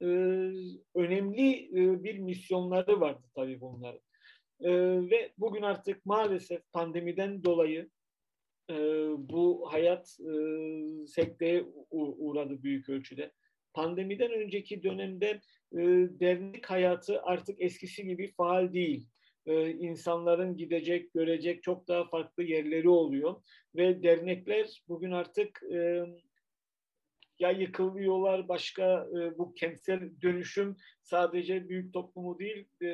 önemli 0.95 1.69
bir 2.03 2.19
misyonları 2.19 2.99
vardı 2.99 3.23
tabii 3.35 3.61
bunların. 3.61 4.01
E, 4.59 4.71
ve 5.09 5.33
bugün 5.37 5.61
artık 5.61 6.05
maalesef 6.05 6.71
pandemiden 6.71 7.43
dolayı 7.43 7.89
e, 8.69 8.75
bu 9.17 9.67
hayat 9.71 10.17
e, 10.19 10.33
sekteye 11.07 11.65
uğradı 11.91 12.63
büyük 12.63 12.89
ölçüde. 12.89 13.31
Pandemiden 13.73 14.31
önceki 14.31 14.83
dönemde 14.83 15.27
e, 15.73 15.79
dernek 16.19 16.71
hayatı 16.71 17.21
artık 17.21 17.61
eskisi 17.61 18.05
gibi 18.05 18.31
faal 18.31 18.73
değil 18.73 19.07
e, 19.45 19.71
insanların 19.71 20.57
gidecek, 20.57 21.13
görecek 21.13 21.63
çok 21.63 21.87
daha 21.87 22.07
farklı 22.07 22.43
yerleri 22.43 22.89
oluyor. 22.89 23.35
Ve 23.75 24.03
dernekler 24.03 24.83
bugün 24.87 25.11
artık 25.11 25.63
e, 25.73 26.03
ya 27.39 27.51
yıkılıyorlar 27.51 28.47
başka 28.47 29.07
e, 29.17 29.37
bu 29.37 29.53
kentsel 29.53 30.21
dönüşüm 30.21 30.75
sadece 31.01 31.69
büyük 31.69 31.93
toplumu 31.93 32.39
değil 32.39 32.67
e, 32.81 32.87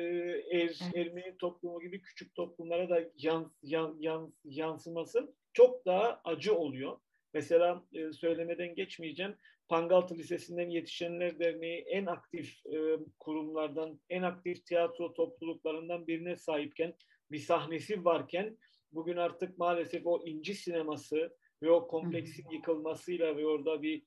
er, 0.50 0.78
Ermeni 0.94 1.36
toplumu 1.38 1.80
gibi 1.80 2.02
küçük 2.02 2.34
toplumlara 2.34 2.90
da 2.90 3.00
yan, 3.18 3.52
yan, 3.62 3.96
yan, 4.00 4.34
yansıması 4.44 5.34
çok 5.52 5.86
daha 5.86 6.20
acı 6.24 6.54
oluyor. 6.54 6.98
Mesela 7.34 7.84
e, 7.92 8.12
söylemeden 8.12 8.74
geçmeyeceğim. 8.74 9.36
Pangaltı 9.68 10.14
Lisesi'nden 10.14 10.68
Yetişenler 10.70 11.38
Derneği 11.38 11.80
en 11.80 12.06
aktif 12.06 12.66
e, 12.66 12.98
kurumlardan, 13.18 14.00
en 14.10 14.22
aktif 14.22 14.66
tiyatro 14.66 15.14
topluluklarından 15.14 16.06
birine 16.06 16.36
sahipken, 16.36 16.94
bir 17.30 17.38
sahnesi 17.38 18.04
varken 18.04 18.58
bugün 18.92 19.16
artık 19.16 19.58
maalesef 19.58 20.06
o 20.06 20.22
inci 20.26 20.54
sineması 20.54 21.36
ve 21.62 21.70
o 21.70 21.88
kompleksin 21.88 22.46
yıkılmasıyla 22.50 23.36
ve 23.36 23.46
orada 23.46 23.82
bir 23.82 24.02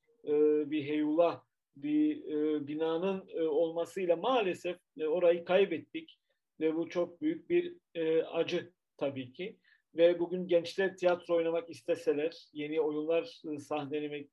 bir 0.72 0.84
heyula, 0.84 1.44
bir 1.78 2.26
e, 2.26 2.68
binanın 2.68 3.24
e, 3.30 3.42
olmasıyla 3.42 4.16
maalesef 4.16 4.78
e, 4.98 5.08
orayı 5.08 5.46
kaybettik 5.46 6.20
ve 6.60 6.76
bu 6.76 6.90
çok 6.90 7.22
büyük 7.22 7.50
bir 7.50 7.76
e, 7.96 8.24
acı 8.24 8.72
tabii 8.98 9.34
ki. 9.34 9.58
Ve 9.96 10.20
bugün 10.20 10.48
gençler 10.48 10.98
tiyatro 10.98 11.36
oynamak 11.36 11.70
isteseler, 11.70 12.38
yeni 12.54 12.82
oyunlar 12.82 13.42
e, 13.52 13.60
sahnelemek 13.60 14.30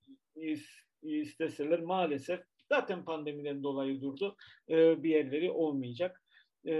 isteseler 1.03 1.81
maalesef 1.81 2.41
zaten 2.69 3.05
pandemiden 3.05 3.63
dolayı 3.63 4.01
durdu. 4.01 4.37
E, 4.69 5.03
bir 5.03 5.11
yerleri 5.11 5.51
olmayacak. 5.51 6.23
E, 6.67 6.73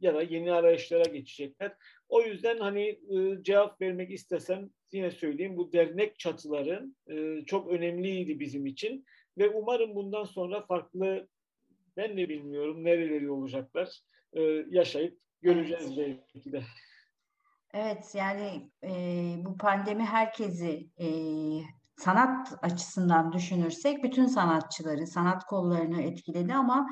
ya 0.00 0.14
da 0.14 0.22
yeni 0.22 0.52
arayışlara 0.52 1.02
geçecekler. 1.02 1.74
O 2.08 2.22
yüzden 2.22 2.58
hani 2.58 2.88
e, 2.88 3.42
cevap 3.42 3.80
vermek 3.80 4.10
istesem 4.10 4.70
yine 4.92 5.10
söyleyeyim 5.10 5.56
bu 5.56 5.72
dernek 5.72 6.18
çatıları 6.18 6.86
e, 7.10 7.44
çok 7.46 7.68
önemliydi 7.68 8.40
bizim 8.40 8.66
için 8.66 9.04
ve 9.38 9.50
umarım 9.50 9.94
bundan 9.94 10.24
sonra 10.24 10.66
farklı 10.66 11.28
ben 11.96 12.16
de 12.16 12.28
bilmiyorum 12.28 12.84
nereleri 12.84 13.30
olacaklar 13.30 14.00
e, 14.32 14.42
yaşayıp 14.70 15.18
göreceğiz 15.42 15.98
evet. 15.98 16.20
belki 16.34 16.52
de. 16.52 16.62
Evet 17.74 18.14
yani 18.14 18.70
e, 18.84 18.90
bu 19.44 19.56
pandemi 19.56 20.04
herkesi 20.04 20.88
e, 21.00 21.08
sanat 21.96 22.58
açısından 22.62 23.32
düşünürsek 23.32 24.04
bütün 24.04 24.26
sanatçıları, 24.26 25.06
sanat 25.06 25.44
kollarını 25.44 26.02
etkiledi 26.02 26.54
ama 26.54 26.88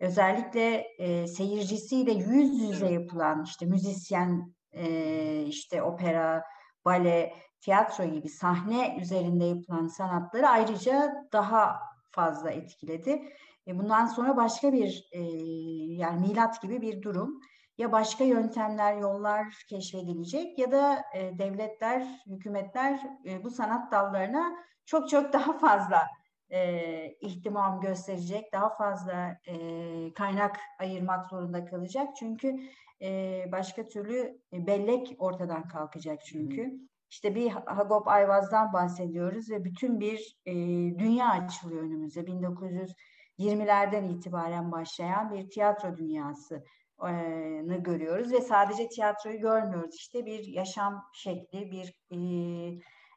özellikle 0.00 0.86
e, 0.98 1.26
seyircisiyle 1.26 2.12
yüz 2.12 2.60
yüze 2.60 2.92
yapılan 2.92 3.44
işte 3.44 3.66
müzisyen, 3.66 4.54
e, 4.72 5.44
işte 5.48 5.82
opera, 5.82 6.42
bale, 6.84 7.34
tiyatro 7.60 8.04
gibi 8.04 8.28
sahne 8.28 8.96
üzerinde 9.00 9.44
yapılan 9.44 9.86
sanatları 9.86 10.48
ayrıca 10.48 11.26
daha 11.32 11.80
fazla 12.10 12.50
etkiledi. 12.50 13.32
E, 13.66 13.78
bundan 13.78 14.06
sonra 14.06 14.36
başka 14.36 14.72
bir 14.72 15.08
e, 15.12 15.20
yani 15.94 16.28
milat 16.28 16.62
gibi 16.62 16.80
bir 16.80 17.02
durum 17.02 17.40
ya 17.78 17.92
başka 17.92 18.24
yöntemler, 18.24 18.96
yollar 18.96 19.46
keşfedilecek 19.68 20.58
ya 20.58 20.72
da 20.72 21.02
e, 21.14 21.38
devletler, 21.38 22.22
hükümetler 22.26 23.00
e, 23.26 23.44
bu 23.44 23.50
sanat 23.50 23.92
dallarına 23.92 24.52
çok 24.86 25.08
çok 25.08 25.32
daha 25.32 25.58
fazla 25.58 26.06
e, 26.50 27.16
ihtimam 27.20 27.80
gösterecek, 27.80 28.52
daha 28.52 28.76
fazla 28.76 29.36
e, 29.46 29.54
kaynak 30.14 30.60
ayırmak 30.80 31.26
zorunda 31.26 31.64
kalacak. 31.64 32.08
Çünkü 32.18 32.60
e, 33.04 33.44
başka 33.52 33.84
türlü 33.84 34.40
e, 34.52 34.66
bellek 34.66 35.16
ortadan 35.18 35.68
kalkacak 35.68 36.24
çünkü. 36.24 36.72
İşte 37.10 37.34
bir 37.34 37.50
Hagop 37.50 38.08
Ayvaz'dan 38.08 38.72
bahsediyoruz 38.72 39.50
ve 39.50 39.64
bütün 39.64 40.00
bir 40.00 40.36
e, 40.46 40.54
dünya 40.98 41.28
açılıyor 41.28 41.82
önümüze. 41.82 42.20
1920'lerden 42.20 44.08
itibaren 44.08 44.72
başlayan 44.72 45.32
bir 45.32 45.50
tiyatro 45.50 45.96
dünyası 45.96 46.64
görüyoruz 47.78 48.32
ve 48.32 48.40
sadece 48.40 48.88
tiyatroyu 48.88 49.40
görmüyoruz. 49.40 49.94
İşte 49.94 50.26
bir 50.26 50.44
yaşam 50.46 51.04
şekli, 51.14 51.70
bir 51.70 51.94
e, 52.12 52.18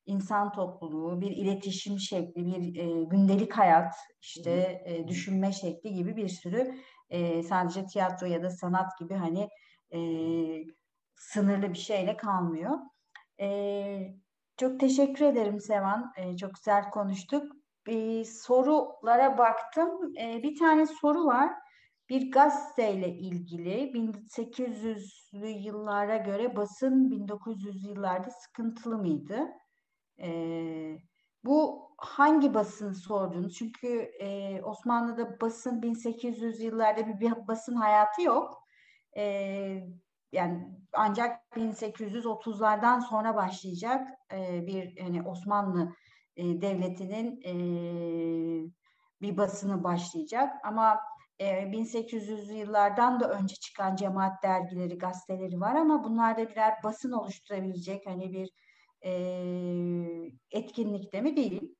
insan 0.06 0.52
topluluğu, 0.52 1.22
bir 1.22 1.32
iletişim 1.32 2.00
şekli, 2.00 2.46
bir 2.46 2.80
e, 2.80 3.04
gündelik 3.04 3.54
hayat, 3.54 3.94
işte 4.22 4.82
e, 4.86 5.08
düşünme 5.08 5.52
şekli 5.52 5.94
gibi 5.94 6.16
bir 6.16 6.30
sürü 6.30 6.76
e, 7.10 7.44
sadece 7.44 7.86
tiyatro 7.86 8.28
ya 8.28 8.44
da 8.44 8.50
sanat 8.50 9.00
gibi 9.00 9.14
hani 9.14 9.50
e, 9.92 10.00
sınırlı 11.16 11.70
bir 11.70 11.78
şeyle 11.78 12.18
kalmıyor. 12.18 12.78
E, 13.40 14.16
çok 14.58 14.80
teşekkür 14.80 15.26
ederim 15.26 15.60
Sevan. 15.60 16.14
E, 16.18 16.38
çok 16.38 16.56
güzel 16.56 16.90
konuştuk. 16.90 17.52
Bir 17.88 18.24
sorulara 18.24 19.38
baktım. 19.38 20.18
E, 20.18 20.44
bir 20.44 20.60
tane 20.60 20.86
soru 20.86 21.26
var 21.26 21.52
bir 22.10 22.32
gazeteyle 22.32 23.10
ilgili 23.10 23.92
1800'lü 23.94 25.48
yıllara 25.48 26.18
göre 26.18 26.56
basın 26.56 27.12
1900 27.12 27.86
yıllarda 27.86 28.30
sıkıntılı 28.30 28.98
mıydı? 28.98 29.40
Ee, 30.22 30.98
bu 31.46 31.90
hangi 31.98 32.54
basın 32.54 32.94
sordunuz? 32.94 33.56
Çünkü 33.56 33.88
e, 34.20 34.62
Osmanlı'da 34.64 35.42
basın 35.42 35.82
1800 35.82 36.62
yıllarda 36.62 37.08
bir, 37.08 37.20
bir 37.20 37.48
basın 37.48 37.76
hayatı 37.76 38.22
yok. 38.22 38.67
E, 39.18 39.24
yani 40.32 40.68
ancak 40.94 41.42
1830'lardan 41.56 43.00
sonra 43.00 43.36
başlayacak 43.36 44.08
e, 44.34 44.68
bir 44.68 45.00
hani 45.02 45.24
Osmanlı 45.24 45.94
e, 46.36 46.62
devletinin 46.62 47.42
e, 47.42 47.54
bir 49.22 49.38
basını 49.38 49.84
başlayacak 49.84 50.54
ama 50.64 51.00
e, 51.40 51.46
1800'lü 51.46 52.54
yıllardan 52.54 53.20
da 53.20 53.30
önce 53.30 53.56
çıkan 53.56 53.96
cemaat 53.96 54.44
dergileri, 54.44 54.98
gazeteleri 54.98 55.60
var 55.60 55.76
ama 55.76 56.04
bunlarda 56.04 56.50
birer 56.50 56.74
basın 56.84 57.12
oluşturabilecek 57.12 58.06
hani 58.06 58.34
bir 58.34 58.52
e, 59.06 59.12
etkinlikte 60.52 61.22
mi 61.22 61.36
değil. 61.36 61.76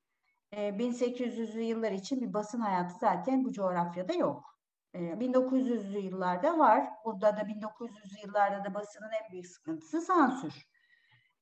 E, 0.52 0.78
1800'lü 0.78 1.60
yıllar 1.60 1.92
için 1.92 2.20
bir 2.20 2.32
basın 2.32 2.60
hayatı 2.60 2.94
zaten 3.00 3.44
bu 3.44 3.52
coğrafyada 3.52 4.12
yok. 4.12 4.57
E, 4.94 4.98
1900'lü 4.98 5.98
yıllarda 5.98 6.58
var. 6.58 6.84
Burada 7.04 7.36
da 7.36 7.40
1900'lü 7.40 8.26
yıllarda 8.26 8.64
da 8.64 8.74
basının 8.74 9.10
en 9.24 9.32
büyük 9.32 9.46
sıkıntısı 9.46 10.00
sansür. 10.00 10.54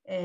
E, 0.08 0.18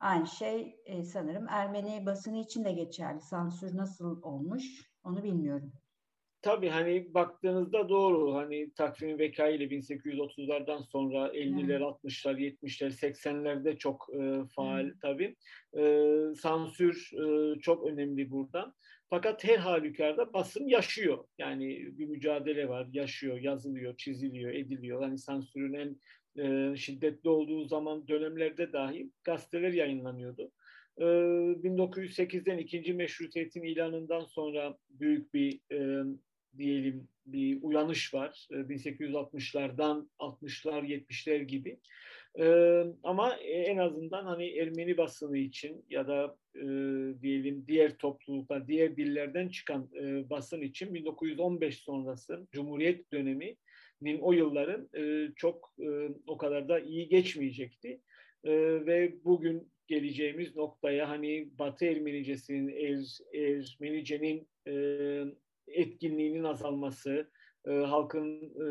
aynı 0.00 0.26
şey 0.26 0.80
e, 0.84 1.02
sanırım 1.02 1.48
Ermeni 1.48 2.06
basını 2.06 2.36
için 2.36 2.64
de 2.64 2.72
geçerli. 2.72 3.20
Sansür 3.20 3.76
nasıl 3.76 4.22
olmuş 4.22 4.64
onu 5.04 5.22
bilmiyorum 5.22 5.72
tabii 6.44 6.68
hani 6.68 7.14
baktığınızda 7.14 7.88
doğru 7.88 8.34
hani 8.34 8.72
takvim 8.74 9.18
vekayla 9.18 9.66
1830'lardan 9.66 10.82
sonra 10.82 11.28
50'ler, 11.28 11.78
hmm. 11.78 12.10
60'lar, 12.10 12.38
70'ler, 12.38 12.90
80'lerde 12.90 13.78
çok 13.78 14.06
e, 14.14 14.48
faal 14.56 14.84
hmm. 14.84 14.98
tabii. 15.02 15.36
E, 15.78 15.84
sansür 16.34 17.10
e, 17.14 17.58
çok 17.60 17.86
önemli 17.86 18.30
burada. 18.30 18.74
Fakat 19.10 19.44
her 19.44 19.58
halükarda 19.58 20.32
basın 20.32 20.66
yaşıyor. 20.66 21.24
Yani 21.38 21.98
bir 21.98 22.06
mücadele 22.06 22.68
var, 22.68 22.88
yaşıyor, 22.92 23.40
yazılıyor, 23.40 23.96
çiziliyor, 23.96 24.52
ediliyor. 24.52 25.02
Hani 25.02 25.18
sansürün 25.18 25.74
en 25.74 25.96
e, 26.44 26.76
şiddetli 26.76 27.28
olduğu 27.28 27.64
zaman 27.64 28.08
dönemlerde 28.08 28.72
dahi 28.72 29.10
gazeteler 29.24 29.72
yayınlanıyordu. 29.72 30.50
1908'den 30.98 32.58
ikinci 32.58 32.94
meşrutiyetin 32.94 33.62
ilanından 33.62 34.24
sonra 34.24 34.78
büyük 34.90 35.34
bir 35.34 35.60
e, 35.72 36.04
diyelim 36.58 37.08
bir 37.26 37.58
uyanış 37.62 38.14
var. 38.14 38.48
1860'lardan 38.50 40.04
ee, 40.04 40.24
60'lar 40.24 40.82
70'ler 40.86 41.42
gibi. 41.42 41.80
Ee, 42.38 42.84
ama 43.02 43.36
en 43.36 43.76
azından 43.76 44.24
hani 44.24 44.48
Ermeni 44.58 44.96
basını 44.96 45.38
için 45.38 45.84
ya 45.90 46.08
da 46.08 46.36
e, 46.54 46.62
diyelim 47.22 47.64
diğer 47.66 47.98
topluluklar, 47.98 48.68
diğer 48.68 48.96
dillerden 48.96 49.48
çıkan 49.48 49.90
e, 50.00 50.30
basın 50.30 50.60
için 50.60 50.94
1915 50.94 51.78
sonrası 51.78 52.46
Cumhuriyet 52.52 53.12
döneminin 53.12 54.18
o 54.20 54.32
yılların 54.32 54.88
e, 54.94 55.32
çok 55.36 55.74
e, 55.78 56.08
o 56.26 56.36
kadar 56.36 56.68
da 56.68 56.80
iyi 56.80 57.08
geçmeyecekti. 57.08 58.00
E, 58.44 58.52
ve 58.86 59.14
bugün 59.24 59.72
geleceğimiz 59.86 60.56
noktaya 60.56 61.08
hani 61.08 61.48
Batı 61.58 61.84
Ermenicesinin, 61.84 62.68
er, 62.68 63.18
Ermenicenin 63.34 64.48
e, 64.66 64.74
etkinliğinin 65.66 66.44
azalması, 66.44 67.30
e, 67.66 67.70
halkın 67.70 68.42
e, 68.42 68.68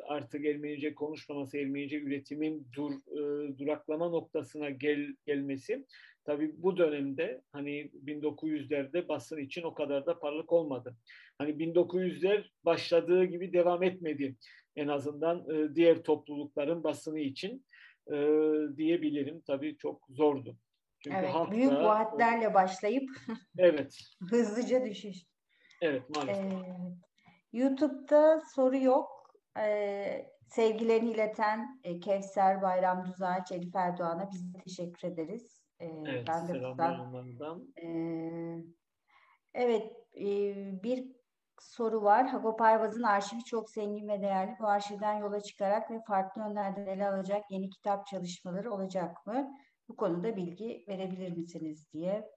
artık 0.00 0.46
Ermenice 0.46 0.94
konuşmaması, 0.94 1.58
Ermenice 1.58 2.00
üretimin 2.00 2.68
dur, 2.72 2.92
e, 2.92 3.58
duraklama 3.58 4.08
noktasına 4.08 4.70
gel, 4.70 5.16
gelmesi 5.26 5.84
tabii 6.24 6.52
bu 6.56 6.76
dönemde 6.76 7.42
hani 7.52 7.90
1900'lerde 8.04 9.08
basın 9.08 9.38
için 9.38 9.62
o 9.62 9.74
kadar 9.74 10.06
da 10.06 10.18
parlak 10.18 10.52
olmadı. 10.52 10.96
Hani 11.38 11.50
1900'ler 11.50 12.44
başladığı 12.64 13.24
gibi 13.24 13.52
devam 13.52 13.82
etmedi 13.82 14.36
en 14.76 14.88
azından 14.88 15.50
e, 15.50 15.74
diğer 15.74 16.02
toplulukların 16.02 16.84
basını 16.84 17.20
için 17.20 17.66
e, 18.12 18.16
diyebilirim. 18.76 19.40
Tabii 19.46 19.76
çok 19.76 20.06
zordu. 20.08 20.56
Çünkü 20.98 21.16
evet, 21.16 21.30
halkta, 21.30 21.56
büyük 21.56 21.72
vaatlerle 21.72 22.54
başlayıp 22.54 23.10
evet. 23.58 23.98
hızlıca 24.30 24.84
düşüş. 24.84 25.16
Evet 25.80 26.02
maalesef. 26.10 26.44
Ee, 26.44 27.05
YouTube'da 27.56 28.40
soru 28.54 28.76
yok. 28.76 29.08
Ee, 29.58 30.26
sevgilerini 30.48 31.10
ileten 31.10 31.80
e, 31.84 32.00
Kevser 32.00 32.62
Bayram 32.62 33.06
Düzağaç, 33.06 33.52
Elif 33.52 33.76
Erdoğan'a 33.76 34.30
biz 34.30 34.54
de 34.54 34.58
teşekkür 34.58 35.08
ederiz. 35.08 35.62
Ee, 35.80 35.86
evet, 35.86 36.28
ben 36.28 36.48
de 36.48 36.52
buradan, 36.54 37.74
e, 37.82 37.88
evet, 39.54 39.92
e, 40.20 40.24
bir 40.82 41.16
soru 41.60 42.02
var. 42.02 42.26
Hagop 42.26 42.60
Ayvaz'ın 42.60 43.02
arşivi 43.02 43.44
çok 43.44 43.70
zengin 43.70 44.08
ve 44.08 44.22
değerli. 44.22 44.54
Bu 44.60 44.66
arşivden 44.66 45.18
yola 45.18 45.40
çıkarak 45.40 45.90
ve 45.90 46.00
farklı 46.08 46.42
yönlerden 46.42 46.86
ele 46.86 47.08
alacak 47.08 47.50
yeni 47.50 47.70
kitap 47.70 48.06
çalışmaları 48.06 48.72
olacak 48.72 49.26
mı? 49.26 49.52
Bu 49.88 49.96
konuda 49.96 50.36
bilgi 50.36 50.84
verebilir 50.88 51.36
misiniz 51.36 51.92
diye 51.92 52.35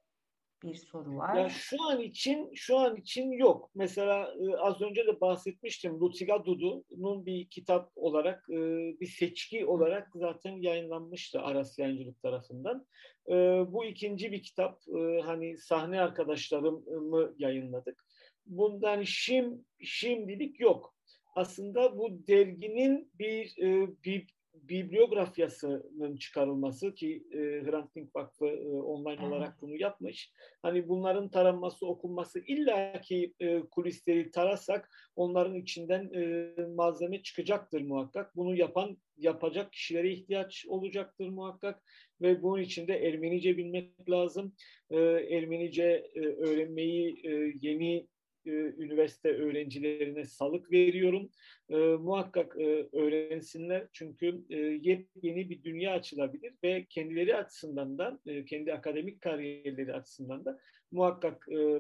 bir 0.64 0.76
soru 0.76 1.18
var. 1.18 1.36
Ya 1.36 1.50
şu 1.50 1.84
an 1.84 2.00
için 2.00 2.52
şu 2.56 2.78
an 2.78 2.96
için 2.96 3.32
yok. 3.32 3.72
Mesela 3.76 4.34
e, 4.40 4.56
az 4.58 4.82
önce 4.82 5.08
de 5.08 5.22
bahsetmiştim. 5.22 6.00
Lutiga 6.00 6.46
Dudu'nun 6.46 7.26
bir 7.26 7.50
kitap 7.50 7.92
olarak 7.96 8.46
e, 8.50 8.58
bir 9.00 9.08
seçki 9.08 9.66
olarak 9.66 10.08
zaten 10.16 10.52
yayınlanmıştı 10.52 11.42
Aras 11.42 11.80
Yayıncılık 11.80 12.22
tarafından. 12.22 12.88
E, 13.30 13.34
bu 13.68 13.86
ikinci 13.86 14.32
bir 14.32 14.44
kitap 14.44 14.80
e, 14.88 15.22
hani 15.22 15.58
sahne 15.58 16.02
arkadaşlarımı 16.02 17.34
yayınladık. 17.38 18.06
Bundan 18.46 19.04
şim 19.04 19.66
şimdilik 19.80 20.60
yok. 20.60 20.96
Aslında 21.36 21.98
bu 21.98 22.28
derginin 22.28 23.12
bir 23.20 23.56
bir 24.04 24.39
bibliografyasının 24.54 26.18
çıkarılması 26.18 26.96
ki 26.96 27.24
e, 27.32 27.38
Hrant 27.38 27.96
Dink 27.96 28.16
Vakfı 28.16 28.46
e, 28.46 28.68
online 28.68 29.28
olarak 29.28 29.62
bunu 29.62 29.76
yapmış. 29.76 30.34
Hani 30.62 30.90
bunların 30.90 31.30
taranması, 31.30 31.88
okunması 31.88 32.40
illa 32.40 33.02
ki 33.02 33.34
e, 33.40 33.60
kulisleri 33.60 34.32
tarasak 34.32 34.90
onların 35.16 35.56
içinden 35.56 36.10
e, 36.14 36.54
malzeme 36.76 37.24
çıkacaktır 37.24 37.82
muhakkak. 37.82 38.36
Bunu 38.36 38.56
yapan, 38.56 38.98
yapacak 39.18 39.72
kişilere 39.72 40.12
ihtiyaç 40.12 40.66
olacaktır 40.68 41.30
muhakkak 41.30 41.84
ve 42.22 42.42
bunun 42.44 42.62
için 42.62 42.88
de 42.88 43.08
Ermenice 43.08 43.58
bilmek 43.58 44.10
lazım. 44.10 44.56
E, 44.90 44.98
Ermenice 45.36 46.10
e, 46.16 46.20
öğrenmeyi 46.20 47.28
e, 47.28 47.54
yeni 47.62 48.08
e, 48.50 48.84
üniversite 48.84 49.30
öğrencilerine 49.30 50.26
salık 50.26 50.72
veriyorum. 50.72 51.30
E, 51.70 51.78
muhakkak 51.78 52.56
e, 52.60 52.88
öğrensinler 52.94 53.88
çünkü 53.94 54.46
e, 54.50 54.58
yepyeni 54.58 55.50
bir 55.50 55.64
dünya 55.64 55.92
açılabilir 55.94 56.54
ve 56.64 56.86
kendileri 56.90 57.36
açısından 57.36 57.98
da 57.98 58.20
e, 58.26 58.46
kendi 58.46 58.74
akademik 58.74 59.22
kariyerleri 59.22 59.94
açısından 59.94 60.46
da 60.46 60.60
muhakkak 60.92 61.48
e, 61.52 61.80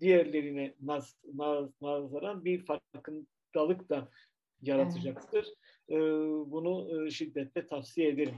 diğerlerine 0.00 0.74
naz, 0.80 1.16
naz, 1.34 1.70
nazaran 1.82 2.44
bir 2.44 2.64
farkındalık 2.64 3.88
da 3.90 4.08
yaratacaktır. 4.62 5.46
Evet. 5.88 6.00
E, 6.02 6.02
bunu 6.50 7.06
e, 7.06 7.10
şiddetle 7.10 7.66
tavsiye 7.66 8.08
ederim. 8.08 8.36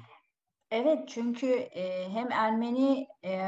Evet 0.71 1.09
çünkü 1.09 1.47
e, 1.47 2.09
hem 2.09 2.33
Ermeni 2.33 3.07
e, 3.25 3.39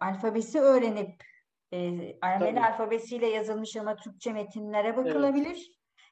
alfabesi 0.00 0.60
öğrenip 0.60 1.29
e, 1.72 1.78
Ermeni 2.22 2.54
Tabii. 2.54 2.66
alfabesiyle 2.66 3.26
yazılmış 3.26 3.76
ama 3.76 3.96
Türkçe 3.96 4.32
metinlere 4.32 4.96
bakılabilir. 4.96 5.46
Evet. 5.46 5.66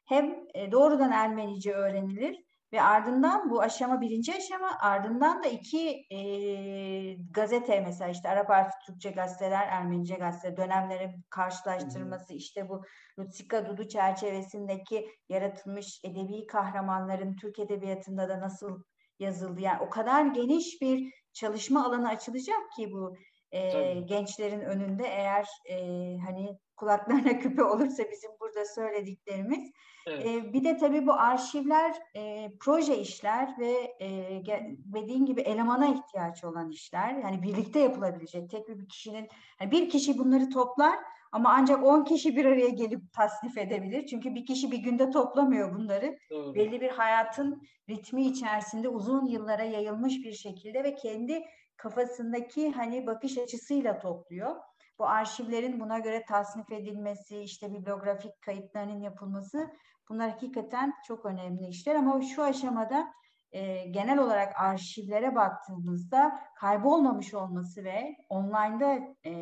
Hem 0.04 0.46
e, 0.54 0.72
doğrudan 0.72 1.12
Ermenice 1.12 1.72
öğrenilir 1.72 2.48
ve 2.72 2.82
ardından 2.82 3.50
bu 3.50 3.62
aşama 3.62 4.00
birinci 4.00 4.34
aşama 4.34 4.78
ardından 4.80 5.42
da 5.42 5.48
iki 5.48 6.04
e, 6.11 6.20
gazete 7.30 7.80
mesela 7.80 8.11
işte 8.11 8.28
Arap 8.28 8.48
harfi 8.48 8.76
Türkçe 8.86 9.11
gazeteler, 9.11 9.68
Ermenice 9.68 10.14
gazete 10.14 10.56
dönemlerin 10.56 11.24
karşılaştırması 11.30 12.28
hmm. 12.28 12.36
işte 12.36 12.68
bu 12.68 12.84
Lutsika 13.18 13.66
Dudu 13.66 13.88
çerçevesindeki 13.88 15.09
yaratılmış 15.28 16.00
edebi 16.04 16.46
kahramanların 16.46 17.36
Türk 17.36 17.59
edebiyatında 17.59 18.28
da 18.28 18.40
nasıl 18.40 18.82
yazıldı 19.18 19.61
yani 19.61 19.82
o 19.82 19.90
kadar 19.90 20.26
geniş 20.26 20.82
bir 20.82 21.12
çalışma 21.32 21.86
alanı 21.86 22.09
açılacak 22.09 22.72
ki 22.76 22.92
bu 22.92 23.16
e, 23.53 23.94
gençlerin 24.01 24.61
önünde 24.61 25.05
eğer 25.07 25.46
e, 25.64 25.76
hani 26.18 26.59
kulaklarına 26.76 27.38
küpe 27.40 27.64
olursa 27.64 28.03
bizim 28.11 28.30
burada 28.40 28.64
söylediklerimiz. 28.64 29.70
Evet. 30.07 30.26
E, 30.26 30.53
bir 30.53 30.64
de 30.64 30.76
tabii 30.76 31.07
bu 31.07 31.12
arşivler 31.12 31.96
e, 32.16 32.51
proje 32.61 32.99
işler 32.99 33.55
ve 33.59 33.96
e, 34.01 34.42
dediğin 34.84 35.26
gibi 35.26 35.40
elemana 35.40 35.86
ihtiyaç 35.86 36.44
olan 36.44 36.70
işler. 36.70 37.14
Yani 37.14 37.42
birlikte 37.42 37.80
yapılabilecek 37.80 38.51
tek 38.51 38.68
bir 38.68 38.88
kişinin 38.88 39.28
yani 39.61 39.70
bir 39.70 39.90
kişi 39.90 40.18
bunları 40.18 40.51
toplar 40.51 40.99
ama 41.32 41.51
ancak 41.53 41.84
10 41.84 42.05
kişi 42.05 42.36
bir 42.36 42.44
araya 42.44 42.68
gelip 42.68 43.12
tasnif 43.12 43.59
edebilir. 43.59 44.07
Çünkü 44.07 44.34
bir 44.34 44.46
kişi 44.46 44.70
bir 44.70 44.78
günde 44.78 45.11
toplamıyor 45.11 45.74
bunları. 45.74 46.18
Doğru. 46.30 46.55
Belli 46.55 46.80
bir 46.80 46.90
hayatın 46.90 47.62
ritmi 47.88 48.26
içerisinde 48.26 48.88
uzun 48.88 49.26
yıllara 49.26 49.64
yayılmış 49.64 50.14
bir 50.24 50.32
şekilde 50.32 50.84
ve 50.84 50.94
kendi 50.94 51.44
kafasındaki 51.78 52.72
hani 52.72 53.06
bakış 53.06 53.38
açısıyla 53.38 53.98
topluyor. 53.98 54.56
Bu 54.98 55.06
arşivlerin 55.06 55.80
buna 55.80 55.98
göre 55.98 56.24
tasnif 56.28 56.72
edilmesi, 56.72 57.38
işte 57.38 57.74
bibliografik 57.74 58.42
kayıtlarının 58.42 59.00
yapılması 59.00 59.70
bunlar 60.08 60.30
hakikaten 60.30 60.94
çok 61.06 61.26
önemli 61.26 61.66
işler 61.66 61.94
ama 61.94 62.22
şu 62.22 62.42
aşamada 62.42 63.12
e, 63.52 63.84
genel 63.84 64.18
olarak 64.18 64.60
arşivlere 64.60 65.34
baktığımızda 65.34 66.40
kaybolmamış 66.56 67.34
olması 67.34 67.84
ve 67.84 68.16
online'da 68.28 68.98
e, 69.24 69.32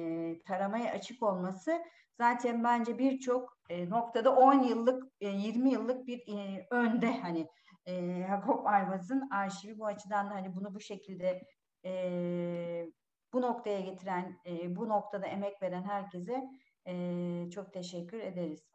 taramaya 0.43 0.93
açık 0.93 1.23
olması 1.23 1.83
zaten 2.19 2.65
bence 2.65 2.99
birçok 2.99 3.59
e, 3.69 3.91
noktada 3.91 4.35
10 4.35 4.63
yıllık, 4.63 5.05
e, 5.21 5.29
20 5.29 5.71
yıllık 5.71 6.07
bir 6.07 6.19
e, 6.19 6.67
önde 6.71 7.21
hani 7.21 7.49
e, 7.87 8.25
Jakob 8.29 8.65
Ayvaz'ın 8.65 9.29
arşivi 9.31 9.79
bu 9.79 9.87
açıdan 9.87 10.27
hani 10.27 10.55
bunu 10.57 10.75
bu 10.75 10.81
şekilde 10.81 11.43
e, 11.87 12.93
bu 13.33 13.43
noktaya 13.43 13.81
getiren, 13.81 14.41
e, 14.47 14.77
bu 14.77 14.89
noktada 14.89 15.27
emek 15.27 15.63
veren 15.63 15.83
herkese 15.83 16.51
e, 16.87 17.51
çok 17.51 17.73
teşekkür 17.73 18.21
ederiz. 18.21 18.71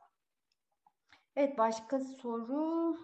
Evet 1.36 1.57
başka 1.57 1.99
soru 1.99 2.97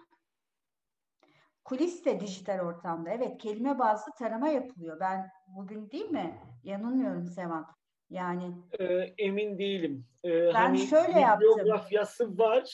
Kulis 1.68 2.04
de 2.04 2.20
dijital 2.20 2.60
ortamda. 2.60 3.10
Evet 3.10 3.38
kelime 3.38 3.78
bazlı 3.78 4.12
tarama 4.12 4.48
yapılıyor. 4.48 5.00
Ben 5.00 5.30
bugün 5.46 5.90
değil 5.90 6.10
mi? 6.10 6.40
Yanılmıyorum 6.64 7.26
Sevan. 7.26 7.66
Yani 8.10 8.52
e, 8.78 8.84
emin 9.18 9.58
değilim. 9.58 10.04
E, 10.24 10.46
ben 10.46 10.52
hani 10.52 10.78
şöyle 10.78 11.20
yaptım. 11.20 11.50
Bibliografyası 11.50 12.38
var 12.38 12.64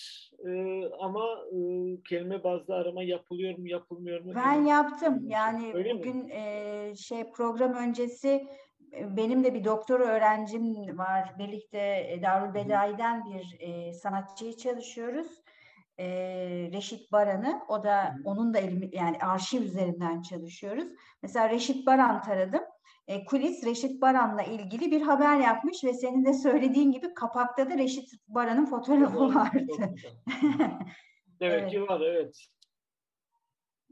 e, 0.46 0.82
ama 1.00 1.24
e, 1.52 1.58
kelime 2.08 2.44
bazlı 2.44 2.74
arama 2.74 3.02
yapılıyor 3.02 3.58
mu 3.58 3.68
yapılmıyor 3.68 4.20
mu? 4.20 4.32
Ben 4.34 4.52
yaptım. 4.52 5.28
Yani 5.28 5.72
Öyle 5.74 5.98
bugün 5.98 6.28
e, 6.28 6.92
şey 6.96 7.32
program 7.32 7.74
öncesi 7.74 8.48
e, 8.92 9.16
benim 9.16 9.44
de 9.44 9.54
bir 9.54 9.64
doktora 9.64 10.04
öğrencim 10.04 10.98
var. 10.98 11.34
Birlikte 11.38 11.78
e, 12.10 12.22
Darül 12.22 12.54
Bedai'den 12.54 13.24
bir 13.24 13.56
e, 13.60 13.92
sanatçıyı 13.92 14.56
çalışıyoruz 14.56 15.44
e, 15.98 16.06
Reşit 16.72 17.12
Baran'ı. 17.12 17.62
O 17.68 17.84
da 17.84 18.14
onun 18.24 18.54
da 18.54 18.58
elimi, 18.58 18.90
yani 18.92 19.18
arşiv 19.18 19.62
üzerinden 19.62 20.22
çalışıyoruz. 20.22 20.88
Mesela 21.22 21.48
Reşit 21.50 21.86
Baran 21.86 22.22
taradım. 22.22 22.62
E, 23.08 23.24
kulis 23.24 23.64
Reşit 23.64 24.02
Baran'la 24.02 24.42
ilgili 24.42 24.90
bir 24.90 25.02
haber 25.02 25.40
yapmış 25.40 25.84
ve 25.84 25.92
senin 25.92 26.24
de 26.24 26.32
söylediğin 26.32 26.92
gibi 26.92 27.14
kapakta 27.14 27.70
da 27.70 27.78
Reşit 27.78 28.10
Baran'ın 28.28 28.66
fotoğrafı 28.66 29.34
vardı. 29.34 29.72
evet, 30.50 30.82
evet 31.40 31.70
ki 31.70 31.82
var 31.82 32.00
evet. 32.00 32.46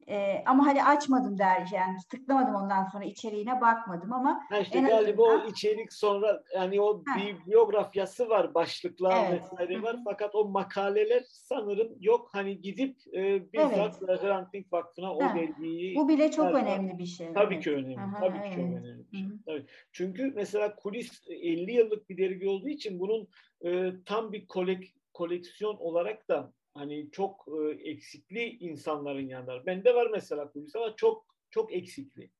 E, 0.09 0.45
ama 0.47 0.67
hani 0.67 0.85
açmadım 0.85 1.39
der 1.39 1.67
yani 1.73 1.97
tıklamadım 2.11 2.55
ondan 2.55 2.85
sonra 2.85 3.05
içeriğine 3.05 3.61
bakmadım 3.61 4.13
ama 4.13 4.41
ha 4.51 4.59
işte 4.59 4.79
en 4.79 4.87
galiba 4.87 5.29
azından... 5.29 5.47
o 5.47 5.51
içerik 5.51 5.93
sonra 5.93 6.43
yani 6.55 6.81
o 6.81 7.03
ha. 7.07 7.17
bir 7.17 7.47
biyografyası 7.47 8.29
var 8.29 8.55
başlıklar 8.55 9.27
evet. 9.31 9.43
vesaire 9.43 9.83
var 9.83 9.97
fakat 10.05 10.35
o 10.35 10.45
makaleler 10.45 11.23
sanırım 11.29 11.93
yok 12.01 12.29
hani 12.33 12.61
gidip 12.61 12.97
e, 13.15 13.53
bizzat 13.53 14.03
evet. 14.09 14.23
Hrant 14.23 14.53
Dink 14.53 14.73
Vakfı'na 14.73 15.15
o 15.15 15.21
dergiyi 15.21 15.97
bu 15.97 16.09
bile 16.09 16.31
çok 16.31 16.47
vermem. 16.47 16.65
önemli 16.65 16.99
bir 16.99 17.07
şey. 17.07 17.33
Tabii 17.33 17.55
evet. 17.55 17.65
ki 17.65 17.73
önemli. 17.73 18.01
Aha, 18.01 18.21
tabii 18.21 18.39
evet. 18.39 18.51
ki 18.51 18.57
çok 18.57 18.65
önemli. 18.65 19.05
Bir 19.13 19.19
şey. 19.19 19.27
Tabii. 19.47 19.67
Çünkü 19.93 20.33
mesela 20.35 20.77
kulis 20.77 21.23
50 21.29 21.73
yıllık 21.73 22.09
bir 22.11 22.19
dergi 22.19 22.49
olduğu 22.49 22.69
için 22.69 23.01
bunun 23.01 23.29
e, 23.65 23.93
tam 24.05 24.33
bir 24.33 24.47
kolek 24.47 24.95
koleksiyon 25.13 25.77
olarak 25.77 26.29
da 26.29 26.53
hani 26.75 27.11
çok 27.11 27.47
e, 27.49 27.91
eksikli 27.91 28.45
insanların 28.49 29.29
yanlar. 29.29 29.67
Bende 29.67 29.95
var 29.95 30.09
mesela 30.13 30.53
kulis 30.53 30.77
ama 30.77 30.97
çok 30.97 31.27
çok 31.51 31.73
eksikli. 31.73 32.31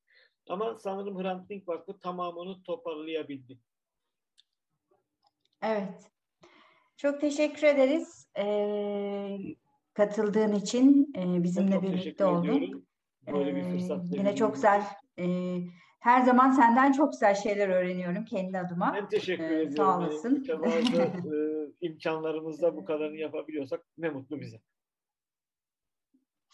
Ama 0.49 0.79
sanırım 0.79 1.23
Hrant 1.23 1.51
Dink 1.51 1.69
Vakfı 1.69 2.01
tamamını 2.01 2.63
toparlayabildi. 2.63 3.59
Evet. 5.63 6.11
Çok 6.97 7.21
teşekkür 7.21 7.67
ederiz 7.67 8.29
ee, 8.39 9.39
katıldığın 9.95 10.53
için 10.53 11.13
e, 11.17 11.43
bizimle 11.43 11.83
birlikte 11.83 12.25
oldun. 12.25 12.87
Böyle 13.33 13.57
bir 13.57 13.65
fırsat. 13.65 14.05
Ee, 14.05 14.17
yine 14.19 14.37
çok 14.37 14.55
güzel. 14.55 14.83
E, 15.19 15.25
her 16.03 16.23
zaman 16.23 16.51
senden 16.51 16.93
çok 16.93 17.13
güzel 17.13 17.35
şeyler 17.35 17.69
öğreniyorum 17.69 18.25
kendi 18.25 18.59
adıma. 18.59 18.93
Ben 18.95 19.09
teşekkür 19.09 19.51
ee, 19.51 19.63
ediyorum. 19.63 19.77
Sağ 19.77 19.99
olasın. 19.99 20.45
Yani, 20.49 21.73
imkanlarımızda 21.81 22.77
bu 22.77 22.85
kadarını 22.85 23.17
yapabiliyorsak 23.17 23.81
ne 23.99 24.11
mutlu 24.11 24.41
bize. 24.41 24.61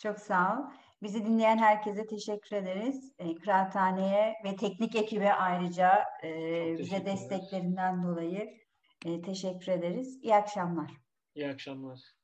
Çok 0.03 0.19
sağ 0.19 0.59
ol. 0.59 0.65
Bizi 1.03 1.27
dinleyen 1.27 1.59
herkese 1.59 2.07
teşekkür 2.07 2.57
ederiz. 2.57 3.13
E, 3.19 3.35
Kıraathane'ye 3.35 4.35
ve 4.45 4.57
teknik 4.57 4.97
ekibe 4.97 5.33
ayrıca 5.33 6.05
e, 6.25 6.31
bize 6.79 7.07
desteklerinden 7.07 8.03
dolayı 8.03 8.59
e, 9.07 9.23
teşekkür 9.23 9.73
ederiz. 9.73 10.19
İyi 10.23 10.35
akşamlar. 10.35 10.91
İyi 11.35 11.49
akşamlar. 11.49 12.18